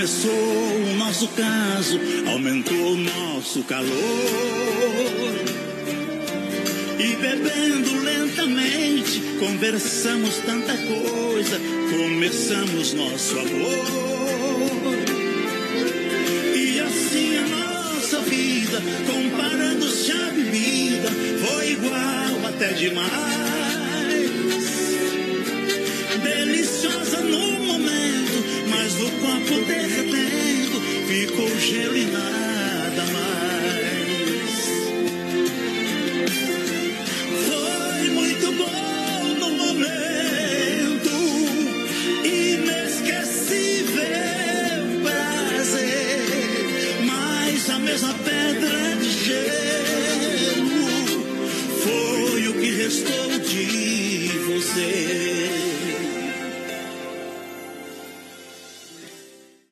começou 0.08 0.32
o 0.32 0.96
nosso 0.96 1.28
caso, 1.30 2.00
aumentou 2.32 2.94
o 2.94 2.96
nosso 2.96 3.62
calor. 3.64 3.90
E 6.98 7.16
bebendo 7.18 8.02
lentamente, 8.04 9.20
conversamos 9.38 10.38
tanta 10.46 10.78
coisa, 10.78 11.60
começamos 11.90 12.94
nosso 12.94 13.38
amor. 13.38 14.96
E 16.56 16.80
assim 16.80 17.38
a 17.40 17.48
nossa 17.50 18.22
vida, 18.22 18.82
comparando-se 19.12 20.12
à 20.14 20.30
bebida, 20.30 21.10
foi 21.46 21.72
igual 21.72 22.46
até 22.48 22.72
demais 22.72 23.58
deliciosa 26.24 27.22
no 27.22 27.52
momento, 27.60 28.57
mas 28.78 28.94
o 29.02 29.10
copo 29.10 29.66
derretendo 29.66 30.80
ficou 31.08 31.50
gelo 31.60 31.98
e 31.98 32.06
nada 32.06 33.06
mais. 33.16 34.62
Foi 37.48 38.10
muito 38.12 38.52
bom 38.54 39.24
no 39.40 39.50
momento, 39.50 41.10
inesquecível 42.24 43.96
prazer, 45.02 46.28
mas 47.06 47.70
a 47.72 47.80
mesma 47.80 48.14
pedra 48.14 48.96
de 49.02 49.10
gelo 49.26 50.88
foi 51.84 52.48
o 52.48 52.54
que 52.54 52.70
restou 52.72 53.40
de 53.40 54.28
você. 54.46 55.17